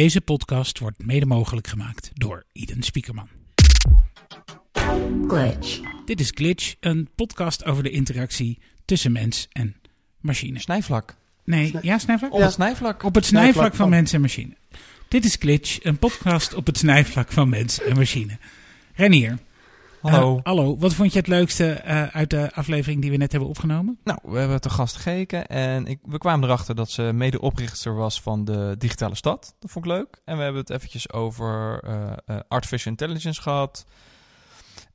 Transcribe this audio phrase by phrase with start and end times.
[0.00, 3.28] Deze podcast wordt mede mogelijk gemaakt door Iden Spiekerman.
[5.28, 5.80] Glitch.
[6.04, 9.76] Dit is Glitch, een podcast over de interactie tussen mens en
[10.20, 10.58] machine.
[10.58, 11.16] Snijvlak.
[11.44, 12.32] Nee, ja, snijvlak?
[12.32, 13.02] Op het snijvlak.
[13.02, 14.56] Op het snijvlak van van- mens en machine.
[15.08, 18.38] Dit is Glitch, een podcast op het snijvlak van mens en machine.
[18.94, 19.38] Renier.
[20.00, 20.36] Hallo.
[20.36, 23.48] eh, hallo, wat vond je het leukste eh, uit de aflevering die we net hebben
[23.48, 23.98] opgenomen?
[24.04, 28.20] nou, we hebben te gast Geke en ik, we kwamen erachter dat ze medeoprichter was
[28.20, 29.56] van de Digitale Stad.
[29.58, 30.20] Dat vond ik leuk.
[30.24, 33.86] En we hebben het eventjes over eh, eh, artificial intelligence gehad.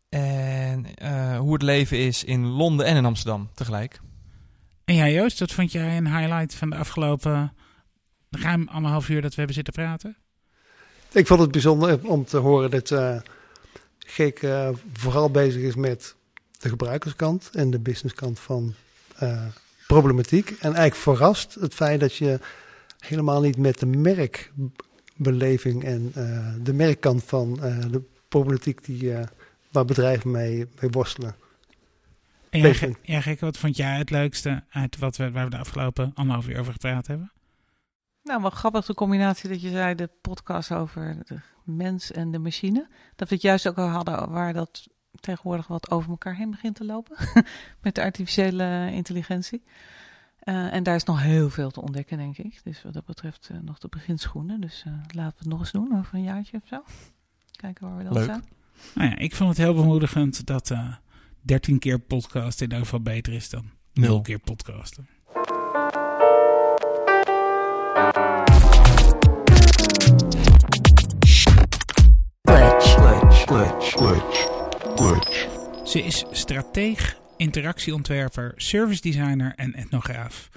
[0.09, 3.99] En eh, hoe het leven is in Londen en in Amsterdam tegelijk.
[4.85, 7.53] En jij Joost, wat vond jij een highlight van de afgelopen
[8.29, 10.17] ruim anderhalf uur dat we hebben zitten praten?
[11.11, 12.89] Ik vond het bijzonder om te horen dat
[14.07, 16.15] Geek eh, vooral bezig is met
[16.59, 18.73] de gebruikerskant en de businesskant van
[19.17, 19.45] eh,
[19.87, 20.49] problematiek.
[20.49, 22.39] En eigenlijk verrast het feit dat je
[22.99, 29.27] helemaal niet met de merkbeleving en eh, de merkkant van eh, de problematiek die, eh,
[29.71, 31.35] waar bedrijven mee, mee worstelen.
[32.49, 32.87] En jij, Bezig.
[32.89, 36.11] Ge- jij Gekke, wat vond jij het leukste uit wat we, waar we de afgelopen
[36.15, 37.31] anderhalf uur over gepraat hebben?
[38.23, 42.39] Nou, wat grappig de combinatie dat je zei, de podcast over de mens en de
[42.39, 42.87] machine.
[43.15, 44.87] Dat we het juist ook al hadden waar dat
[45.19, 47.17] tegenwoordig wat over elkaar heen begint te lopen.
[47.81, 49.63] Met de artificiële intelligentie.
[50.39, 52.61] Eh, en daar is nog heel veel te ontdekken, denk ik.
[52.63, 54.61] Dus wat dat betreft eh, nog de beginschoenen.
[54.61, 56.83] Dus eh, laten we het nog eens doen over een jaartje of zo.
[57.51, 58.23] Kijken waar we dan Leuk.
[58.23, 58.43] staan.
[58.95, 60.95] Nou ja, ik vond het heel bemoedigend dat eh
[61.41, 64.21] 13 keer podcast in ieder geval beter is dan 0 Nul.
[64.21, 65.07] keer podcasten.
[75.83, 80.49] Ze is strateeg, interactieontwerper, service designer en etnograaf.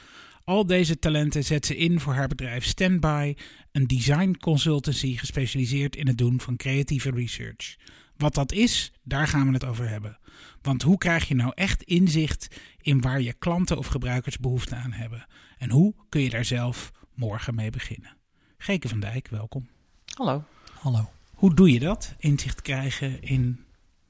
[0.44, 3.34] Al deze talenten zet ze in voor haar bedrijf Standby,
[3.72, 7.77] een design consultancy gespecialiseerd in het doen van creatieve research.
[8.16, 10.19] Wat dat is, daar gaan we het over hebben.
[10.62, 14.93] Want hoe krijg je nou echt inzicht in waar je klanten of gebruikers behoefte aan
[14.93, 15.26] hebben?
[15.59, 18.16] En hoe kun je daar zelf morgen mee beginnen?
[18.59, 19.69] Geke van Dijk, welkom.
[20.15, 20.44] Hallo.
[20.81, 21.09] Hallo.
[21.38, 22.15] Hoe doe je dat?
[22.19, 23.65] Inzicht krijgen in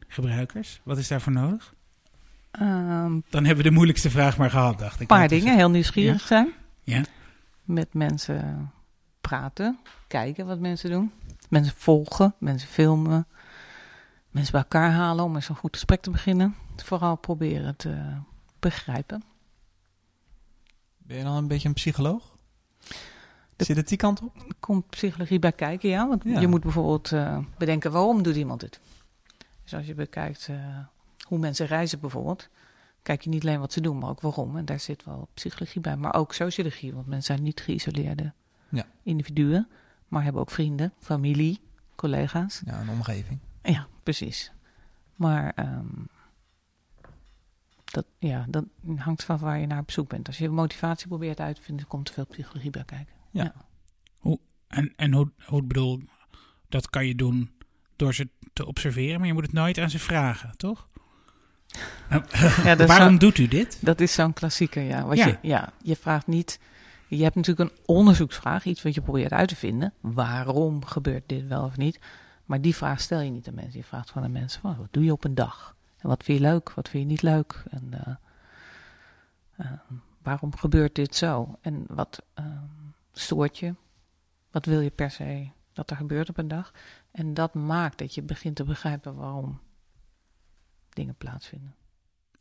[0.06, 0.81] gebruikers?
[0.83, 1.75] Wat is daarvoor nodig?
[2.50, 5.06] Een Dan hebben we de moeilijkste vraag maar gehad, dacht ik.
[5.06, 6.53] paar Laten we dingen, heel nieuwsgierig zijn.
[6.83, 7.05] Ja.
[7.62, 8.72] Met mensen
[9.21, 11.12] praten, kijken wat mensen doen.
[11.49, 13.27] Mensen volgen, mensen filmen.
[14.31, 16.55] Mensen bij elkaar halen om eens een goed gesprek te beginnen.
[16.77, 18.16] Vooral proberen te
[18.59, 19.22] begrijpen.
[20.99, 22.37] Ben je dan een beetje een psycholoog?
[23.67, 24.55] Zit het die kant op?
[24.61, 26.09] Komt psychologie bij kijken, ja.
[26.09, 26.41] Want Ja.
[26.41, 28.81] je moet bijvoorbeeld eh, bedenken waarom doet iemand dit.
[29.63, 30.79] Dus als je bekijkt eh,
[31.23, 32.49] hoe mensen reizen bijvoorbeeld,
[33.03, 34.57] kijk je niet alleen wat ze doen, maar ook waarom.
[34.57, 36.95] En daar zit wel psychologie bij, maar ook sociologie.
[36.95, 38.33] Want mensen zijn niet geïsoleerde
[38.69, 38.87] Ja.
[39.03, 39.69] individuen,
[40.09, 41.61] maar hebben ook vrienden, familie,
[41.95, 42.63] collega's.
[42.65, 43.39] Ja, een omgeving.
[43.63, 44.53] Ja, precies.
[45.17, 45.87] Maar ehm,
[47.85, 48.65] dat, ja, dat
[48.97, 50.27] hangt van waar je naar op zoek bent.
[50.27, 53.15] Als je motivatie probeert uit te vinden, komt er veel psychologie bij kijken.
[54.69, 56.00] En, en hoe, hoe ik bedoel,
[56.69, 57.50] dat kan je doen
[57.97, 60.88] door ze te observeren, maar je moet het nooit aan ze vragen, toch?
[62.09, 62.22] Nou,
[62.65, 63.78] Ja, dat is waarom doet u dit?
[63.81, 65.04] Dat is zo'n klassieker, ja.
[65.06, 65.27] Wat Ja.
[65.27, 65.72] Je, ja.
[65.82, 66.60] Je vraagt niet...
[67.09, 69.93] Je hebt natuurlijk een onderzoeksvraag, iets wat je probeert uit te vinden.
[70.00, 72.00] Waarom gebeurt dit wel of niet?
[72.44, 73.78] Maar die vraag stel je niet aan mensen.
[73.78, 75.77] Je vraagt van de mensen, van, wat doe je op een dag?
[75.98, 77.65] En wat vind je leuk, wat vind je niet leuk?
[77.71, 78.15] En eh,
[79.56, 79.72] eh,
[80.22, 81.59] waarom gebeurt dit zo?
[81.60, 82.44] En wat eh,
[83.19, 83.75] stoort je?
[84.51, 86.73] Wat wil je per se dat er gebeurt op een dag?
[87.11, 89.61] En dat maakt dat je begint te begrijpen waarom
[90.89, 91.75] dingen plaatsvinden.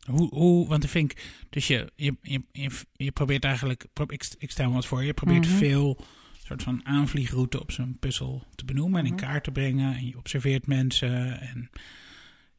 [0.06, 1.14] Hoe, hoe, want ik vind,
[1.50, 5.46] dus je, je, je, je, probeert eigenlijk, ik, ik stel me wat voor, je probeert
[5.46, 5.56] Mhm.
[5.56, 5.98] veel
[6.44, 9.22] soort van aanvliegroute op zo'n puzzel te benoemen en in Mhm.
[9.22, 9.94] kaart te brengen.
[9.94, 11.70] En je observeert mensen en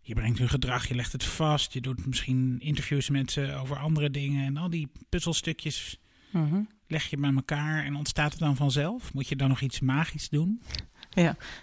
[0.02, 1.74] je brengt hun gedrag, je legt het vast.
[1.74, 6.00] Je doet misschien interviews met ze over andere dingen en al die puzzelstukjes
[6.32, 6.62] Mhm.
[6.88, 9.14] leg je bij elkaar en ontstaat het dan vanzelf?
[9.14, 10.62] Moet je dan nog iets magisch doen?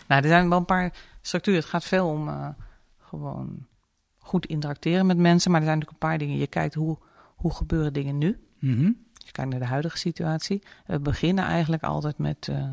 [0.08, 1.60] Nou, er zijn wel een paar structuren.
[1.60, 2.48] Het gaat veel om eh,
[2.98, 3.66] gewoon
[4.18, 5.50] goed interacteren met mensen.
[5.50, 6.38] Maar er zijn natuurlijk een paar dingen.
[6.38, 6.98] Je kijkt hoe,
[7.36, 8.38] hoe gebeuren dingen nu.
[8.58, 8.90] Mhm.
[9.12, 10.62] Je kijkt naar de huidige situatie.
[10.86, 12.70] We beginnen eigenlijk altijd met eh,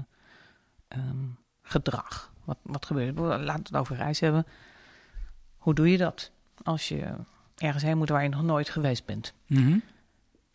[0.88, 1.26] ehm,
[1.62, 2.34] gedrag.
[2.44, 3.24] Wat, wat gebeurt er?
[3.24, 4.46] Laten we het over reis hebben.
[5.58, 6.32] Hoe doe je dat
[6.64, 7.16] als je
[7.58, 9.34] ergens heen moet waar je nog nooit geweest bent?
[9.48, 9.78] Mhm.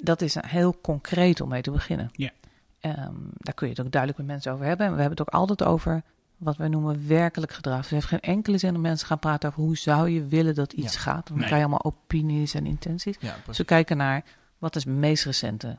[0.03, 2.09] Dat is heel concreet om mee te beginnen.
[2.13, 2.31] Ja.
[2.81, 4.87] Ehm, daar kun je het ook duidelijk met mensen over hebben.
[4.87, 6.03] En we hebben het ook altijd over
[6.37, 7.77] wat wij noemen werkelijk gedrag.
[7.77, 10.55] Dus het heeft geen enkele zin om mensen gaan praten over hoe zou je willen
[10.55, 11.01] dat iets Ja.
[11.01, 11.15] gaat.
[11.15, 11.47] Want dan Nee.
[11.47, 13.17] krijg je allemaal opinies en intenties.
[13.21, 14.25] Ja, Dus we kijken naar
[14.59, 15.77] wat is de meest recente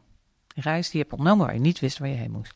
[0.55, 2.53] reis die je hebt ondernomen waar je niet wist waar je heen moest.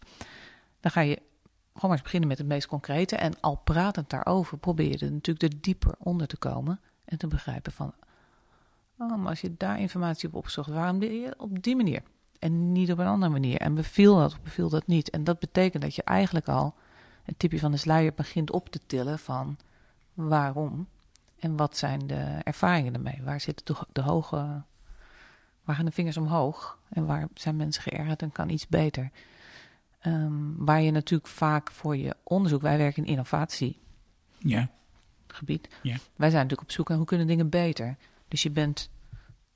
[0.79, 3.15] Dan ga je gewoon maar eens beginnen met het meest concrete.
[3.15, 6.79] En al pratend daarover probeer je er natuurlijk er dieper onder te komen.
[7.05, 7.93] En te begrijpen van,
[8.97, 12.01] oh, maar als je daar informatie op opzocht, waarom deed je op die manier?
[12.39, 13.57] En niet op een andere manier.
[13.57, 15.09] En beviel dat of beviel dat niet?
[15.09, 16.75] En dat betekent dat je eigenlijk al
[17.25, 19.57] een tipje van de sluier begint op te tillen van
[20.13, 20.87] waarom
[21.39, 23.21] en wat zijn de ervaringen ermee?
[23.23, 24.63] Waar zitten de, de hoge,
[25.63, 29.11] waar gaan de vingers omhoog en waar zijn mensen geërgerd en kan iets beter?
[29.99, 33.79] Ehm, waar je natuurlijk vaak voor je onderzoek, wij werken in innovatiegebied.
[34.37, 34.69] Ja.
[35.81, 35.97] Ja.
[36.15, 37.97] Wij zijn natuurlijk op zoek naar hoe kunnen dingen beter.
[38.33, 38.89] Dus je bent,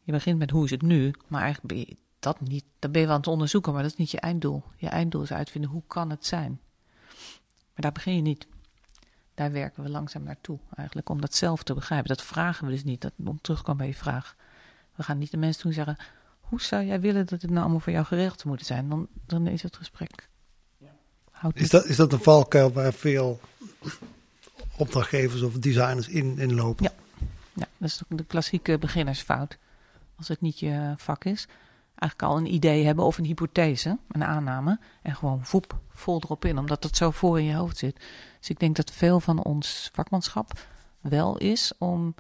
[0.02, 3.02] je begint met hoe is het nu, maar eigenlijk ben je dat niet, dan ben
[3.02, 4.64] je wel aan het onderzoeken, maar dat is niet je einddoel.
[4.76, 6.60] Je einddoel is uitvinden hoe kan het zijn.
[7.48, 8.48] Maar daar begin je niet.
[9.34, 12.08] Daar werken we langzaam naartoe, eigenlijk, om dat zelf te begrijpen.
[12.08, 14.36] Dat vragen we dus niet, dat, om terugkomen bij je vraag.
[14.96, 15.98] We gaan niet de mensen toen zeggen,
[16.40, 18.90] hoe zou jij willen dat het nou allemaal voor jou geregeld zou moeten zijn?
[18.90, 20.30] Dan, dan is het gesprek.
[21.32, 23.40] Houdt Is dat, is dat een valkuil waar veel
[24.78, 26.84] opdrachtgevers of designers in, in lopen?
[26.84, 27.06] Ja.
[27.80, 29.58] Dat is de klassieke beginnersfout.
[30.16, 31.48] Als het niet je vak is.
[31.96, 34.80] Eigenlijk al een idee hebben of een hypothese, een aanname.
[35.02, 38.00] En gewoon voep, vol erop in, omdat het zo voor in je hoofd zit.
[38.40, 40.52] Dus ik denk dat veel van ons vakmanschap
[41.02, 42.16] wel is om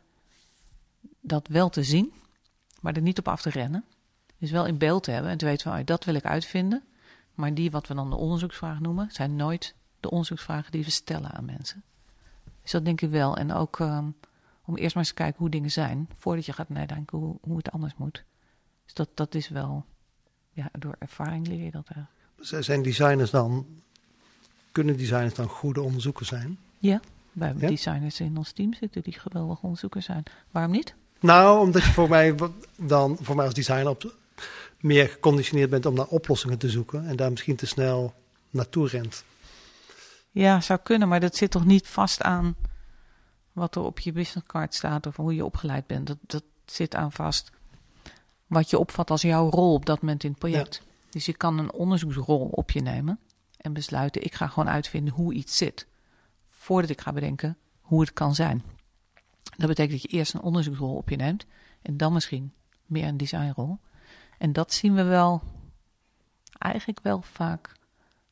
[1.21, 2.13] dat wel te zien,
[2.81, 3.83] maar er niet op af te rennen.
[4.37, 6.83] Dus wel in beeld te hebben en te weten van, oh, dat wil ik uitvinden.
[7.33, 11.31] Maar die, wat we dan de onderzoeksvragen noemen, zijn nooit de onderzoeksvragen die we stellen
[11.31, 11.83] aan mensen.
[12.61, 13.37] Dus dat denk ik wel.
[13.37, 14.15] En ook um,
[14.67, 17.57] om eerst maar eens te kijken hoe dingen zijn, voordat je gaat nadenken hoe, hoe
[17.57, 18.23] het anders moet.
[18.85, 19.85] Dus dat, dat is wel,
[20.51, 22.63] ja, door ervaring leer je dat eigenlijk.
[22.65, 23.65] Zijn designers dan,
[24.71, 26.57] kunnen designers dan goede onderzoekers zijn?
[26.77, 27.69] Ja, we hebben Ja?
[27.69, 30.23] designers in ons team zitten die geweldige onderzoekers zijn.
[30.51, 30.95] Waarom niet?
[31.19, 32.35] Nou, omdat je voor mij
[32.75, 34.15] dan, voor mij als designer, op,
[34.79, 38.13] meer geconditioneerd bent om naar oplossingen te zoeken en daar misschien te snel
[38.49, 39.23] naartoe rent.
[40.31, 42.55] Ja, zou kunnen, maar dat zit toch niet vast aan
[43.57, 46.07] wat er op je businesscard staat of hoe je opgeleid bent.
[46.07, 47.51] Dat, dat zit aan vast
[48.47, 50.81] wat je opvat als jouw rol op dat moment in het project.
[51.09, 53.19] Dus je kan een onderzoeksrol op je nemen
[53.57, 55.87] en besluiten, ik ga gewoon uitvinden hoe iets zit.
[56.45, 58.63] Voordat ik ga bedenken hoe het kan zijn.
[59.57, 61.45] Dat betekent dat je eerst een onderzoeksrol op je neemt
[61.81, 62.53] en dan misschien
[62.85, 63.79] meer een designrol.
[64.37, 65.41] En dat zien we wel,
[66.57, 67.71] eigenlijk wel vaak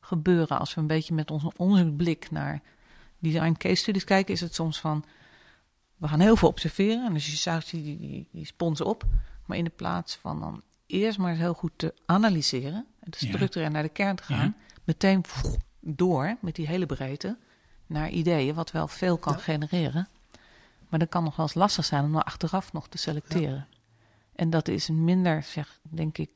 [0.00, 2.62] gebeuren als we een beetje met onze onderzoeksblik naar
[3.18, 5.04] design case studies kijken, is het soms van
[5.96, 9.04] we gaan heel veel observeren en dus je zuigt die, die, die, spons op,
[9.46, 13.26] maar in de plaats van dan eerst maar eens heel goed te analyseren en te
[13.26, 13.32] Ja.
[13.32, 15.24] structureren naar de kern te gaan, meteen
[15.80, 17.36] door met die hele breedte
[17.86, 19.38] naar ideeën, wat wel veel kan Ja.
[19.38, 20.08] genereren.
[20.88, 23.66] Maar dat kan nog wel eens lastig zijn om dan achteraf nog te selecteren.
[24.34, 26.30] En dat is minder, zeg, denk ik,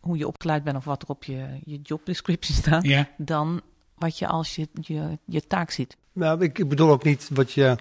[0.00, 3.08] hoe je opgeleid bent of wat er op je, je job description staat, Ja.
[3.16, 3.60] dan
[3.94, 5.96] wat je als je, je, je taak ziet.
[6.12, 7.76] Nou, ik, ik bedoel ook niet wat je,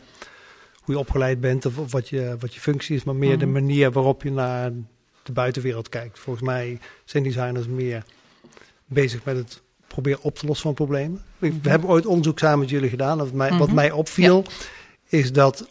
[0.91, 3.45] hoe je opgeleid bent of, of wat, je, wat je functie is, maar meer de
[3.45, 3.53] Mhm.
[3.53, 4.71] manier waarop je naar
[5.23, 6.19] de buitenwereld kijkt.
[6.19, 8.03] Volgens mij zijn designers meer
[8.85, 11.21] bezig met het proberen op te lossen van problemen.
[11.37, 13.17] We- We hebben ooit onderzoek samen met jullie gedaan.
[13.17, 13.75] Wat mij, wat Mhm.
[13.75, 14.43] mij opviel,
[15.07, 15.67] is dat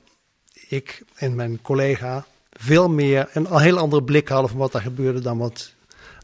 [0.68, 5.20] ik en mijn collega veel meer een heel andere blik hadden van wat daar gebeurde
[5.20, 5.74] dan wat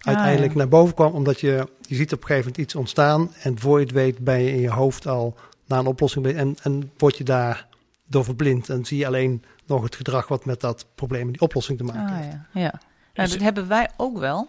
[0.00, 0.58] uiteindelijk ja.
[0.58, 1.12] naar boven kwam.
[1.12, 4.19] Omdat je, je ziet op een gegeven moment iets ontstaan en voor je het weet
[4.19, 5.34] ben je in je hoofd al
[5.66, 7.66] naar een oplossing en, en word je daar
[8.08, 11.41] door verblind en zie je alleen nog het gedrag wat met dat probleem en die
[11.41, 12.27] oplossing te maken Ah, heeft.
[12.32, 12.60] ja.
[12.60, 12.81] ja.
[13.15, 14.48] Nou, dat hebben wij ook wel.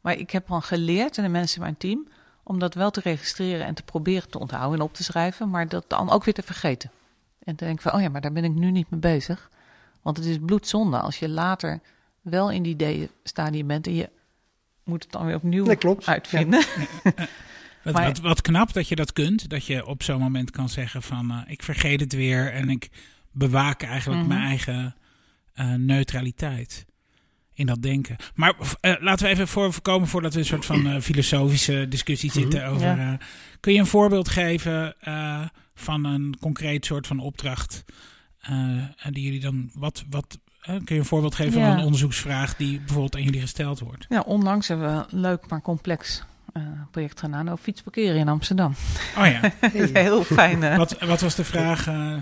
[0.00, 2.08] Maar ik heb wel geleerd, en de mensen in mijn team,
[2.42, 5.68] om dat wel te registreren en te proberen te onthouden en op te schrijven, maar
[5.68, 6.90] dat dan ook weer te vergeten.
[7.38, 9.50] En te denken van, oh ja, maar daar ben ik nu niet mee bezig.
[10.02, 11.80] Want het is bloedzonde als je later
[12.20, 14.10] wel in die ideeënstadium bent en je
[14.84, 16.06] moet het dan weer opnieuw Nee, klopt.
[16.06, 16.64] uitvinden.
[17.86, 19.48] Wat, Maar- wat, wat knap dat je dat kunt.
[19.48, 22.88] Dat je op zo'n moment kan zeggen van eh, ik vergeet het weer en ik
[23.32, 24.28] bewaak eigenlijk Mhm.
[24.28, 24.94] mijn eigen
[25.54, 26.86] eh, neutraliteit
[27.52, 28.16] in dat denken.
[28.34, 32.30] Maar eh, laten we even voor, voorkomen voordat we een soort van eh, filosofische discussie
[32.30, 32.38] Mhm.
[32.40, 32.86] zitten over.
[32.86, 33.12] Ja.
[33.12, 33.18] eh,
[33.60, 37.84] kun je een voorbeeld geven eh, van een concreet soort van opdracht
[38.40, 38.50] eh,
[38.96, 41.68] en die jullie dan wat wat kun je een voorbeeld geven Ja.
[41.68, 44.06] van een onderzoeksvraag die bijvoorbeeld aan jullie gesteld wordt?
[44.08, 46.22] Ja, onlangs hebben we een leuk maar complex
[46.90, 48.74] project gedaan over fietsparkeren in Amsterdam.
[49.18, 49.40] Oh ja,
[49.92, 50.62] heel fijn.
[50.62, 50.76] eh.
[50.76, 51.86] wat, wat was de vraag?
[51.86, 52.16] eh,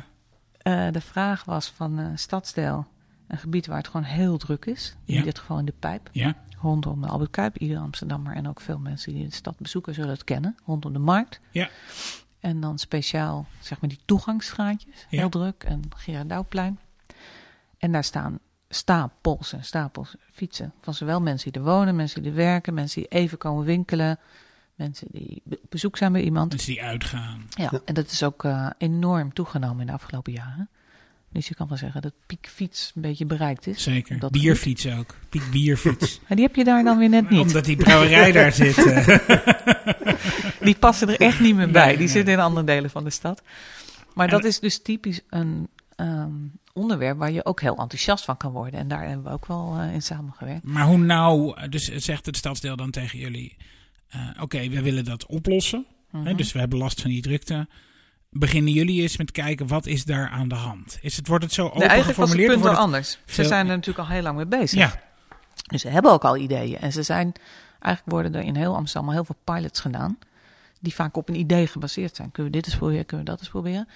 [0.58, 2.86] Eh, de vraag was van eh Stadsdeel,
[3.28, 4.96] een gebied waar het gewoon heel druk is.
[5.04, 7.56] In dit geval in de Pijp, ja, rondom de Albert Kuip.
[7.58, 10.56] Ieder Amsterdammer en ook veel mensen die de stad bezoeken zullen het kennen.
[10.66, 11.40] Rondom de markt.
[11.50, 11.68] Ja.
[12.40, 15.06] En dan speciaal, zeg maar, die toegangsstraatjes.
[15.10, 15.18] Ja.
[15.18, 15.62] Heel druk.
[15.62, 16.78] En Gerard Douwplein.
[17.78, 18.38] En daar staan
[18.74, 20.72] stapels en stapels fietsen.
[20.82, 24.18] Van zowel mensen die er wonen, mensen die er werken, mensen die even komen winkelen.
[24.74, 26.50] mensen die op bezoek zijn bij iemand.
[26.52, 27.42] Mensen die uitgaan.
[27.48, 27.80] Ja, Ja.
[27.84, 30.68] en dat is ook eh, enorm toegenomen in de afgelopen jaren.
[31.32, 33.82] Dus je kan wel zeggen dat piekfiets een beetje bereikt is.
[33.82, 34.18] Zeker.
[34.18, 35.14] Dat Bierfiets ook.
[35.28, 36.18] Piek bierfiets.
[36.28, 37.40] Maar die heb je daar dan weer net niet.
[37.40, 38.76] Omdat die brouwerij daar zit.
[38.86, 39.18] eh.
[40.60, 41.82] Die passen er echt niet meer bij.
[41.86, 42.14] Nee, die nee.
[42.14, 43.42] zitten in andere delen van de stad.
[44.14, 46.32] Maar En- dat is dus typisch een ehm,
[46.74, 48.80] onderwerp waar je ook heel enthousiast van kan worden.
[48.80, 50.64] En daar hebben we ook wel eh, in samengewerkt.
[50.64, 53.56] Maar hoe nou, dus zegt het stadsdeel dan tegen jullie:
[54.08, 55.86] eh, Oké, we willen dat oplossen.
[56.10, 56.36] Hè, Mhm.
[56.36, 57.68] dus we hebben last van die drukte.
[58.30, 60.98] Beginnen jullie eens met kijken wat is daar aan de hand?
[61.02, 62.62] Is het, wordt het zo open Nee, eigenlijk was het geformuleerd?
[62.62, 63.18] punt wel anders.
[63.26, 64.78] Ze zijn er natuurlijk al heel lang mee bezig.
[64.78, 65.00] Ja,
[65.66, 66.78] Dus ze hebben ook al ideeën.
[66.78, 67.32] En ze zijn,
[67.80, 70.18] eigenlijk worden er in heel Amsterdam al heel veel pilots gedaan.
[70.80, 72.30] Die vaak op een idee gebaseerd zijn.
[72.30, 73.88] Kunnen we dit eens proberen, kunnen we dat eens proberen.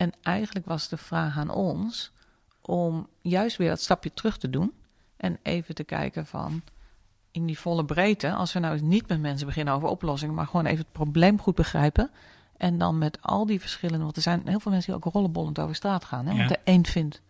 [0.00, 2.12] En eigenlijk was de vraag aan ons
[2.60, 4.72] om juist weer dat stapje terug te doen.
[5.16, 6.62] En even te kijken van
[7.30, 8.32] in die volle breedte.
[8.32, 10.34] Als we nou eens niet met mensen beginnen over oplossingen.
[10.34, 12.10] Maar gewoon even het probleem goed begrijpen.
[12.56, 14.04] En dan met al die verschillende.
[14.04, 16.26] Want er zijn heel veel mensen die ook rollenbollend over straat gaan.
[16.26, 16.32] Hè?
[16.32, 16.36] Ja.
[16.36, 17.20] Want de een vindt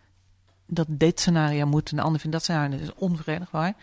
[0.67, 1.91] dat dit scenario moet.
[1.91, 2.71] En de ander vindt dat scenario.
[2.71, 3.75] Dat is onverenigbaar.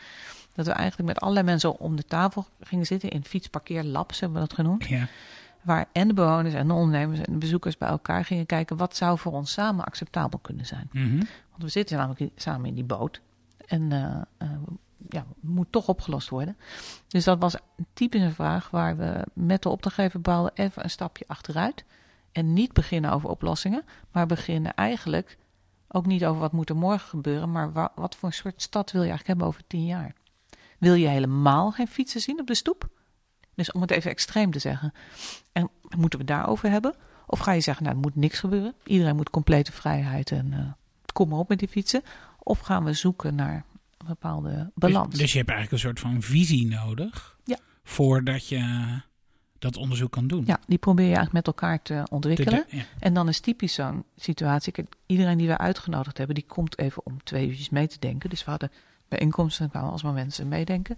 [0.53, 3.09] Dat we eigenlijk met allerlei mensen om de tafel gingen zitten.
[3.09, 4.85] In fietsparkeerlabs hebben we dat genoemd.
[4.85, 5.07] ja.
[5.67, 8.77] Waar en de bewoners en de ondernemers en de bezoekers bij elkaar gingen kijken.
[8.77, 10.89] Wat zou voor ons samen acceptabel kunnen zijn.
[10.91, 11.17] Mhm.
[11.49, 13.21] Want we zitten namelijk samen in die boot.
[13.65, 14.49] En eh, eh,
[15.09, 16.57] ja, moet toch opgelost worden.
[17.07, 21.25] Dus dat was een typische vraag waar we met de opdrachtgever bouwden even een stapje
[21.27, 21.85] achteruit.
[22.31, 25.37] En niet beginnen over oplossingen, maar beginnen eigenlijk
[25.87, 28.91] ook niet over wat moet er morgen gebeuren, maar wa- wat voor een soort stad
[28.91, 30.13] wil je eigenlijk hebben over tien jaar?
[30.77, 32.87] Wil je helemaal geen fietsen zien op de stoep?
[33.57, 34.93] Dus om het even extreem te zeggen.
[35.51, 36.95] En moeten we het daarover hebben?
[37.27, 38.73] Of ga je zeggen, nou, er moet niks gebeuren.
[38.83, 40.59] Iedereen moet complete vrijheid en eh,
[41.13, 42.01] kom maar op met die fietsen.
[42.39, 43.63] Of gaan we zoeken naar
[43.97, 45.09] een bepaalde balans?
[45.09, 47.37] Dus, dus je hebt eigenlijk een soort van visie nodig.
[47.43, 47.57] Ja.
[47.83, 48.85] Voordat je
[49.59, 50.43] dat onderzoek kan doen.
[50.45, 52.65] ja, die probeer je eigenlijk met elkaar te ontwikkelen.
[52.69, 52.83] de- ja.
[52.99, 54.73] En dan is typisch zo'n situatie.
[55.05, 58.29] Iedereen die we uitgenodigd hebben, die komt even om twee uurtjes mee te denken.
[58.29, 58.71] Dus we hadden
[59.07, 60.97] bijeenkomsten, dan kwamen alsmaar mensen meedenken.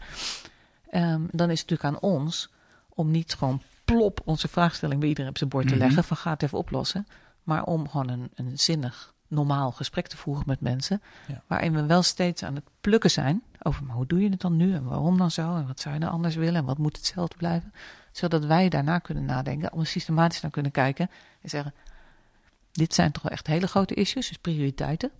[0.89, 2.49] Ehm, dan is het natuurlijk aan ons
[2.89, 5.83] om niet gewoon plop onze vraagstelling bij iedereen op zijn bord te Mhm.
[5.83, 6.03] leggen.
[6.03, 7.07] Van ga het even oplossen.
[7.43, 11.01] Maar om gewoon een, een zinnig, normaal gesprek te voeren met mensen.
[11.27, 11.41] Ja.
[11.47, 13.43] Waarin we wel steeds aan het plukken zijn.
[13.61, 15.55] Over maar hoe doe je het dan nu en waarom dan zo?
[15.55, 17.73] En wat zou je dan anders willen en wat moet hetzelfde blijven?
[18.11, 21.09] Zodat wij daarna kunnen nadenken, om systematisch naar kunnen kijken
[21.41, 21.73] en zeggen:
[22.71, 25.11] dit zijn toch wel echt hele grote issues, dus prioriteiten.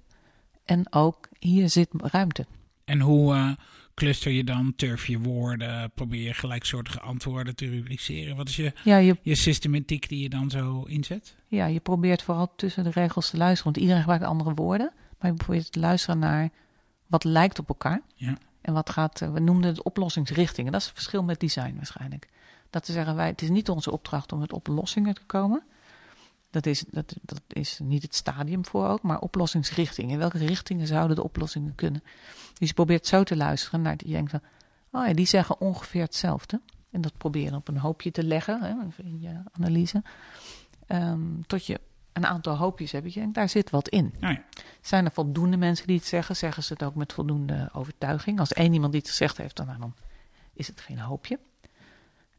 [0.65, 2.45] En ook hier zit ruimte.
[2.85, 3.51] En hoe eh,
[3.99, 4.73] cluster je dan?
[4.75, 5.91] Turf je woorden?
[5.93, 8.35] Probeer je gelijksoortige antwoorden te rubriceren?
[8.35, 11.35] Wat is je, Ja je, je systematiek die je dan zo inzet?
[11.47, 14.91] ja, je probeert vooral tussen de regels te luisteren, want iedereen gebruikt andere woorden.
[15.19, 16.49] Maar je probeert te luisteren naar
[17.07, 18.01] wat lijkt op elkaar.
[18.15, 18.37] Ja.
[18.61, 20.71] En wat gaat, eh, we noemden het oplossingsrichtingen.
[20.71, 22.29] Dat is het verschil met design waarschijnlijk.
[22.69, 25.63] Dat te zeggen, wij, het is niet onze opdracht om met oplossingen te komen.
[26.49, 30.11] Dat is, dat, dat is niet het stadium voor ook, maar oplossingsrichtingen.
[30.11, 32.03] In welke richtingen zouden de oplossingen kunnen?
[32.57, 34.41] Dus je probeert zo te luisteren naar, je denkt van,
[34.91, 36.61] oh ja, die zeggen ongeveer hetzelfde.
[36.91, 40.03] En dat proberen op een hoopje te leggen, hè, in je analyse.
[40.87, 41.79] Ehm, tot je
[42.13, 43.13] een aantal hoopjes hebt.
[43.13, 44.13] Je denkt, daar zit wat in.
[44.19, 44.43] Ja.
[44.81, 46.35] Zijn er voldoende mensen die het zeggen?
[46.35, 48.39] Zeggen ze het ook met voldoende overtuiging?
[48.39, 49.93] Als één iemand die het gezegd heeft, dan, nou, dan
[50.53, 51.39] is het geen hoopje.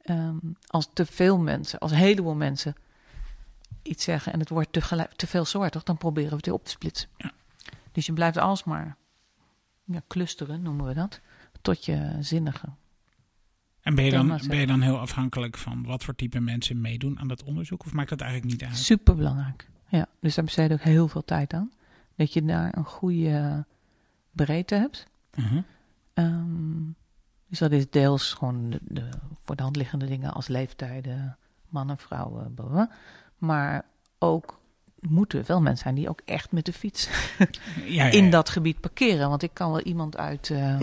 [0.03, 0.37] Ehm,
[0.67, 2.75] als te veel mensen, als een heleboel mensen
[3.83, 6.71] iets zeggen en het wordt tegelijk, te veelsoortig, dan proberen we het weer op te
[6.71, 7.09] splitsen.
[7.17, 7.33] Ja.
[7.93, 8.97] Dus je blijft alsmaar
[9.85, 11.21] ja, clusteren, noemen we dat,
[11.61, 12.69] tot je zinnige.
[13.81, 17.19] En ben je, dan, ben je dan heel afhankelijk van wat voor type mensen meedoen
[17.19, 17.85] aan dat onderzoek?
[17.85, 18.77] Of maakt dat eigenlijk niet uit?
[18.77, 19.69] Super belangrijk.
[19.89, 21.73] Ja, dus daar besteed ik ook heel veel tijd aan.
[22.17, 23.65] Dat je daar een goede
[24.31, 25.07] breedte hebt.
[25.35, 25.61] Mhm.
[26.15, 26.91] Ehm,
[27.47, 29.09] dus dat is deels gewoon de, de
[29.43, 32.91] voor de hand liggende dingen als leeftijden, mannen, vrouwen, bla, bla.
[33.41, 33.85] Maar
[34.19, 34.59] ook
[35.01, 37.47] moeten wel mensen zijn die ook echt met de fiets Ja,
[37.85, 38.31] ja, in ja.
[38.31, 39.29] dat gebied parkeren.
[39.29, 40.81] Want ik kan wel iemand uit eh,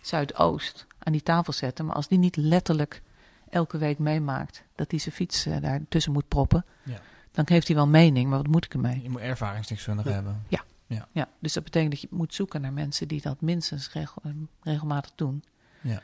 [0.00, 3.02] Zuidoost aan die tafel zetten, maar als die niet letterlijk
[3.50, 7.00] elke week meemaakt dat hij zijn fiets eh, daar tussen moet proppen, Ja.
[7.32, 9.02] dan heeft hij wel mening, maar wat moet ik ermee?
[9.02, 10.42] Je moet ervaringsdeskundige hebben.
[11.12, 14.30] Ja, dus dat betekent dat je moet zoeken naar mensen die dat minstens regel- eh,
[14.62, 15.44] regelmatig doen.
[15.80, 16.02] Ja.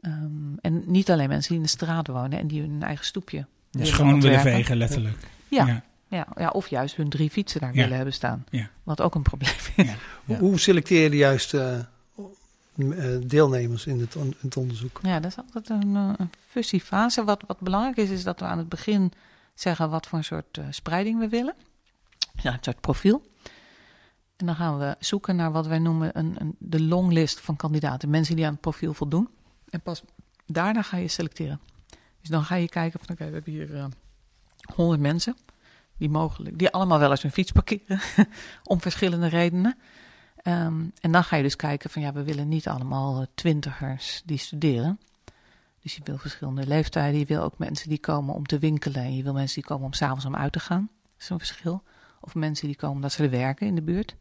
[0.00, 3.36] Ehm, en niet alleen mensen die in de straat wonen en die hun eigen stoepje
[3.36, 3.44] Ja.
[3.70, 4.52] Dus willen gewoon willen ontwerpen.
[4.60, 5.16] vegen, letterlijk.
[5.54, 5.82] Ja, Ja.
[6.08, 6.26] ja.
[6.36, 7.80] Ja, of juist hun drie fietsen daar Ja.
[7.80, 8.44] willen hebben staan.
[8.50, 8.70] Ja.
[8.82, 9.70] Wat ook een probleem is.
[9.86, 9.94] Ja.
[10.24, 10.38] Ja.
[10.38, 11.88] Hoe selecteer je de juiste
[12.76, 14.98] eh, deelnemers in het, on- in het onderzoek?
[15.02, 17.24] Ja, dat is altijd een, eh, een fusiefase.
[17.24, 19.12] Wat, wat belangrijk is, is dat we aan het begin
[19.54, 21.54] zeggen wat voor een soort eh, spreiding we willen.
[22.42, 23.22] Ja, een soort profiel.
[24.36, 28.10] En dan gaan we zoeken naar wat wij noemen een, een, de longlist van kandidaten.
[28.10, 29.28] Mensen die aan het profiel voldoen.
[29.70, 30.02] En pas
[30.46, 31.60] daarna ga je selecteren.
[32.20, 33.84] Dus dan ga je kijken van oké, we hebben hier eh
[34.74, 35.36] 100 mensen
[35.96, 38.00] die mogelijk, die allemaal wel eens hun fiets parkeren
[38.62, 39.78] om verschillende redenen.
[40.36, 44.22] Ehm, en dan ga je dus kijken van ja, we willen niet allemaal eh, twintigers
[44.24, 45.00] die studeren.
[45.82, 47.18] Dus je wil verschillende leeftijden.
[47.18, 49.02] Je wil ook mensen die komen om te winkelen.
[49.02, 50.88] En je wil mensen die komen om s'avonds om uit te gaan.
[50.92, 51.82] Dat is een verschil.
[52.20, 54.16] Of mensen die komen omdat ze er werken in de buurt.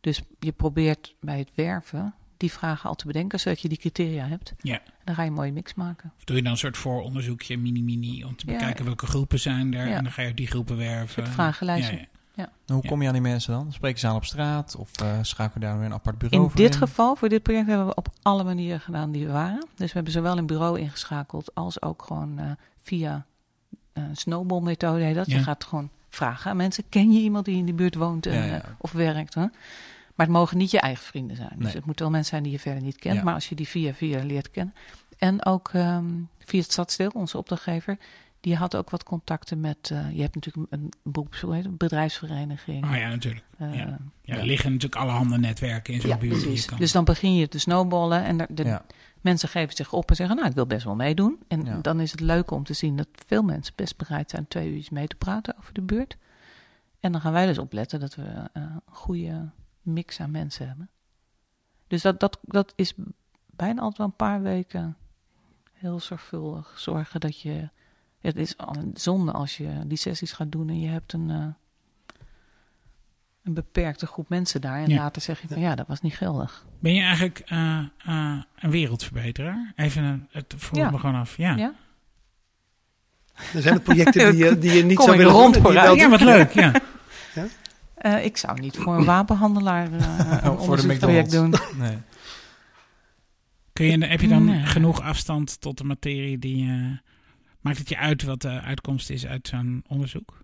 [0.00, 4.26] Dus je probeert bij het werven die vragen al te bedenken, zodat je die criteria
[4.26, 4.52] hebt.
[4.60, 4.82] Ja.
[5.04, 6.12] En dan ga je een mooie mix maken.
[6.18, 8.52] Of doe je dan een soort vooronderzoekje, mini-mini, om te Ja.
[8.52, 9.88] bekijken welke groepen zijn er.
[9.88, 9.94] Ja.
[9.96, 11.24] En dan ga je die groepen werven.
[11.24, 11.96] Een vragenlijstje.
[11.96, 12.44] Ja, ja.
[12.66, 12.88] En hoe Ja.
[12.88, 13.72] kom je aan die mensen dan?
[13.72, 14.76] Spreken ze aan op straat?
[14.76, 17.42] Of eh schakelen we daar weer een apart bureau In voor dit geval, voor dit
[17.42, 19.66] project, hebben we op alle manieren gedaan die we waren.
[19.74, 22.50] Dus we hebben zowel een bureau ingeschakeld als ook gewoon eh,
[22.82, 23.26] via
[23.94, 25.26] uh, snowball-methode dat.
[25.26, 25.36] Ja.
[25.36, 26.84] Je gaat gewoon vragen aan mensen.
[26.88, 28.62] Ken je iemand die in de buurt woont en, Ja, ja.
[28.78, 29.34] of werkt?
[29.34, 29.44] Hè?
[30.14, 31.54] Maar het mogen niet je eigen vrienden zijn.
[31.58, 33.16] Dus het moeten wel mensen zijn die je verder niet kent.
[33.16, 33.22] Ja.
[33.22, 34.74] Maar als je die via via leert kennen.
[35.18, 36.06] En ook ehm,
[36.38, 37.98] via het Stadsdeel, onze opdrachtgever.
[38.40, 39.90] Die had ook wat contacten met...
[39.92, 42.84] eh, je hebt natuurlijk een beroeps, heet het, bedrijfsvereniging.
[42.84, 43.44] Oh ja, natuurlijk.
[43.58, 43.98] eh, ja.
[44.22, 46.64] Ja, er liggen natuurlijk alle handen netwerken in zo'n ja, buurt.
[46.64, 46.78] kan.
[46.78, 48.80] Dus dan begin je te snowballen en de,
[49.20, 51.38] mensen geven zich op en zeggen, nou, ik wil best wel meedoen.
[51.48, 54.70] En dan is het leuk om te zien dat veel mensen best bereid zijn twee
[54.70, 56.16] uur mee te praten over de buurt.
[57.00, 59.50] En dan gaan wij dus opletten dat we eh, een goede
[59.84, 60.88] mix aan mensen hebben.
[61.86, 62.94] Dus dat, dat, dat is
[63.46, 64.96] bijna altijd wel een paar weken
[65.72, 67.68] heel zorgvuldig zorgen dat je...
[68.20, 71.30] Het is al een zonde als je die sessies gaat doen en je hebt een,
[71.30, 71.46] eh,
[73.42, 74.82] een beperkte groep mensen daar.
[74.82, 74.96] En Ja.
[74.96, 76.66] later zeg je van ja, dat was niet geldig.
[76.80, 79.72] Ben je eigenlijk eh, eh, een wereldverbeteraar?
[79.76, 80.90] Even een, het vroeg Ja.
[80.90, 81.36] me gewoon af.
[81.36, 81.74] Ja, Ja?
[83.54, 85.70] Er zijn er projecten die je, die je niet Kom zou willen rond doen en
[85.70, 85.96] die je vooruit.
[85.98, 86.52] wel Ja, wat leuk.
[87.34, 87.48] Ja.
[88.04, 89.98] Eh, ik zou niet voor een wapenhandelaar eh,
[90.30, 91.54] een voor de onderzoeksproject doen.
[91.78, 91.98] Nee.
[93.72, 94.62] Kun je, heb je dan Nee.
[94.66, 96.68] genoeg afstand tot de materie die...
[96.70, 96.90] eh,
[97.60, 100.38] maakt het je uit wat de uitkomst is uit zo'n onderzoek?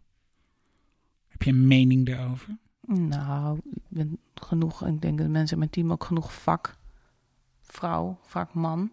[1.29, 2.57] Heb je een mening daarover?
[2.87, 6.77] Nou, ik ben genoeg, ik denk dat mensen in mijn team ook genoeg vak,
[7.61, 8.91] vrouw, vakman,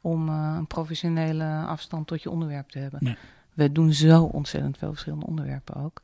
[0.00, 3.16] om eh, een professionele afstand tot je onderwerp te hebben.
[3.54, 6.02] We doen zo ontzettend veel verschillende onderwerpen ook.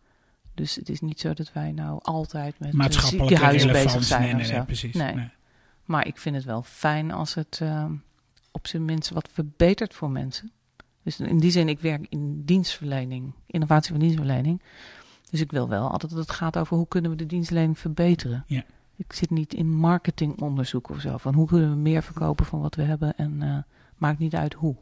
[0.59, 4.23] Dus het is niet zo dat wij nou altijd met eh, Maatschappelijke ziekenhuizen bezig zijn
[4.23, 4.95] nee, nee, nee, precies.
[4.95, 5.15] Nee.
[5.15, 5.29] Nee.
[5.85, 7.93] Maar ik vind het wel fijn als het ehm,
[8.51, 10.53] op zijn minst wat verbetert voor mensen.
[11.03, 14.63] Dus in die zin, ik werk in dienstverlening, innovatie van dienstverlening.
[15.31, 18.45] Dus ik wil wel altijd dat het gaat over hoe kunnen we de dienstverlening verbeteren.
[18.47, 18.65] Ja.
[18.97, 21.17] Ik zit niet in marketingonderzoek of zo.
[21.17, 23.59] Van hoe kunnen we meer verkopen van wat we hebben en eh,
[23.97, 24.77] maakt niet uit hoe.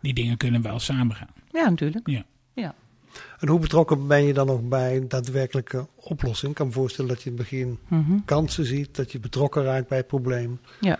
[0.00, 1.30] Die dingen kunnen wel samengaan.
[1.50, 2.08] Ja, natuurlijk.
[3.38, 6.50] En hoe betrokken ben je dan nog bij daadwerkelijke oplossing?
[6.50, 8.18] Ik kan me voorstellen dat je in het begin Mhm.
[8.24, 10.60] kansen ziet, dat je betrokken raakt bij het probleem.
[10.80, 10.98] Ja.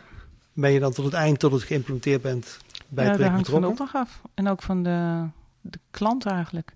[0.52, 3.50] Ben je dan tot het eind, tot het geïmplementeerd bent, bij ja, het project hangt
[3.50, 3.86] van de betrokken?
[3.86, 4.22] opdracht af.
[4.34, 5.26] En ook van de,
[5.60, 6.74] de klant eigenlijk.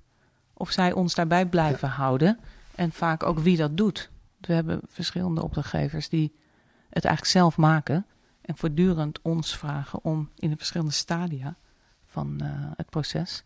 [0.54, 2.38] Of zij ons daarbij blijven houden.
[2.74, 4.10] En vaak ook wie dat doet.
[4.40, 6.32] We hebben verschillende opdrachtgevers die
[6.90, 8.06] het eigenlijk zelf maken.
[8.40, 11.56] En voortdurend ons vragen om in de verschillende stadia
[12.06, 13.44] van eh, het proces.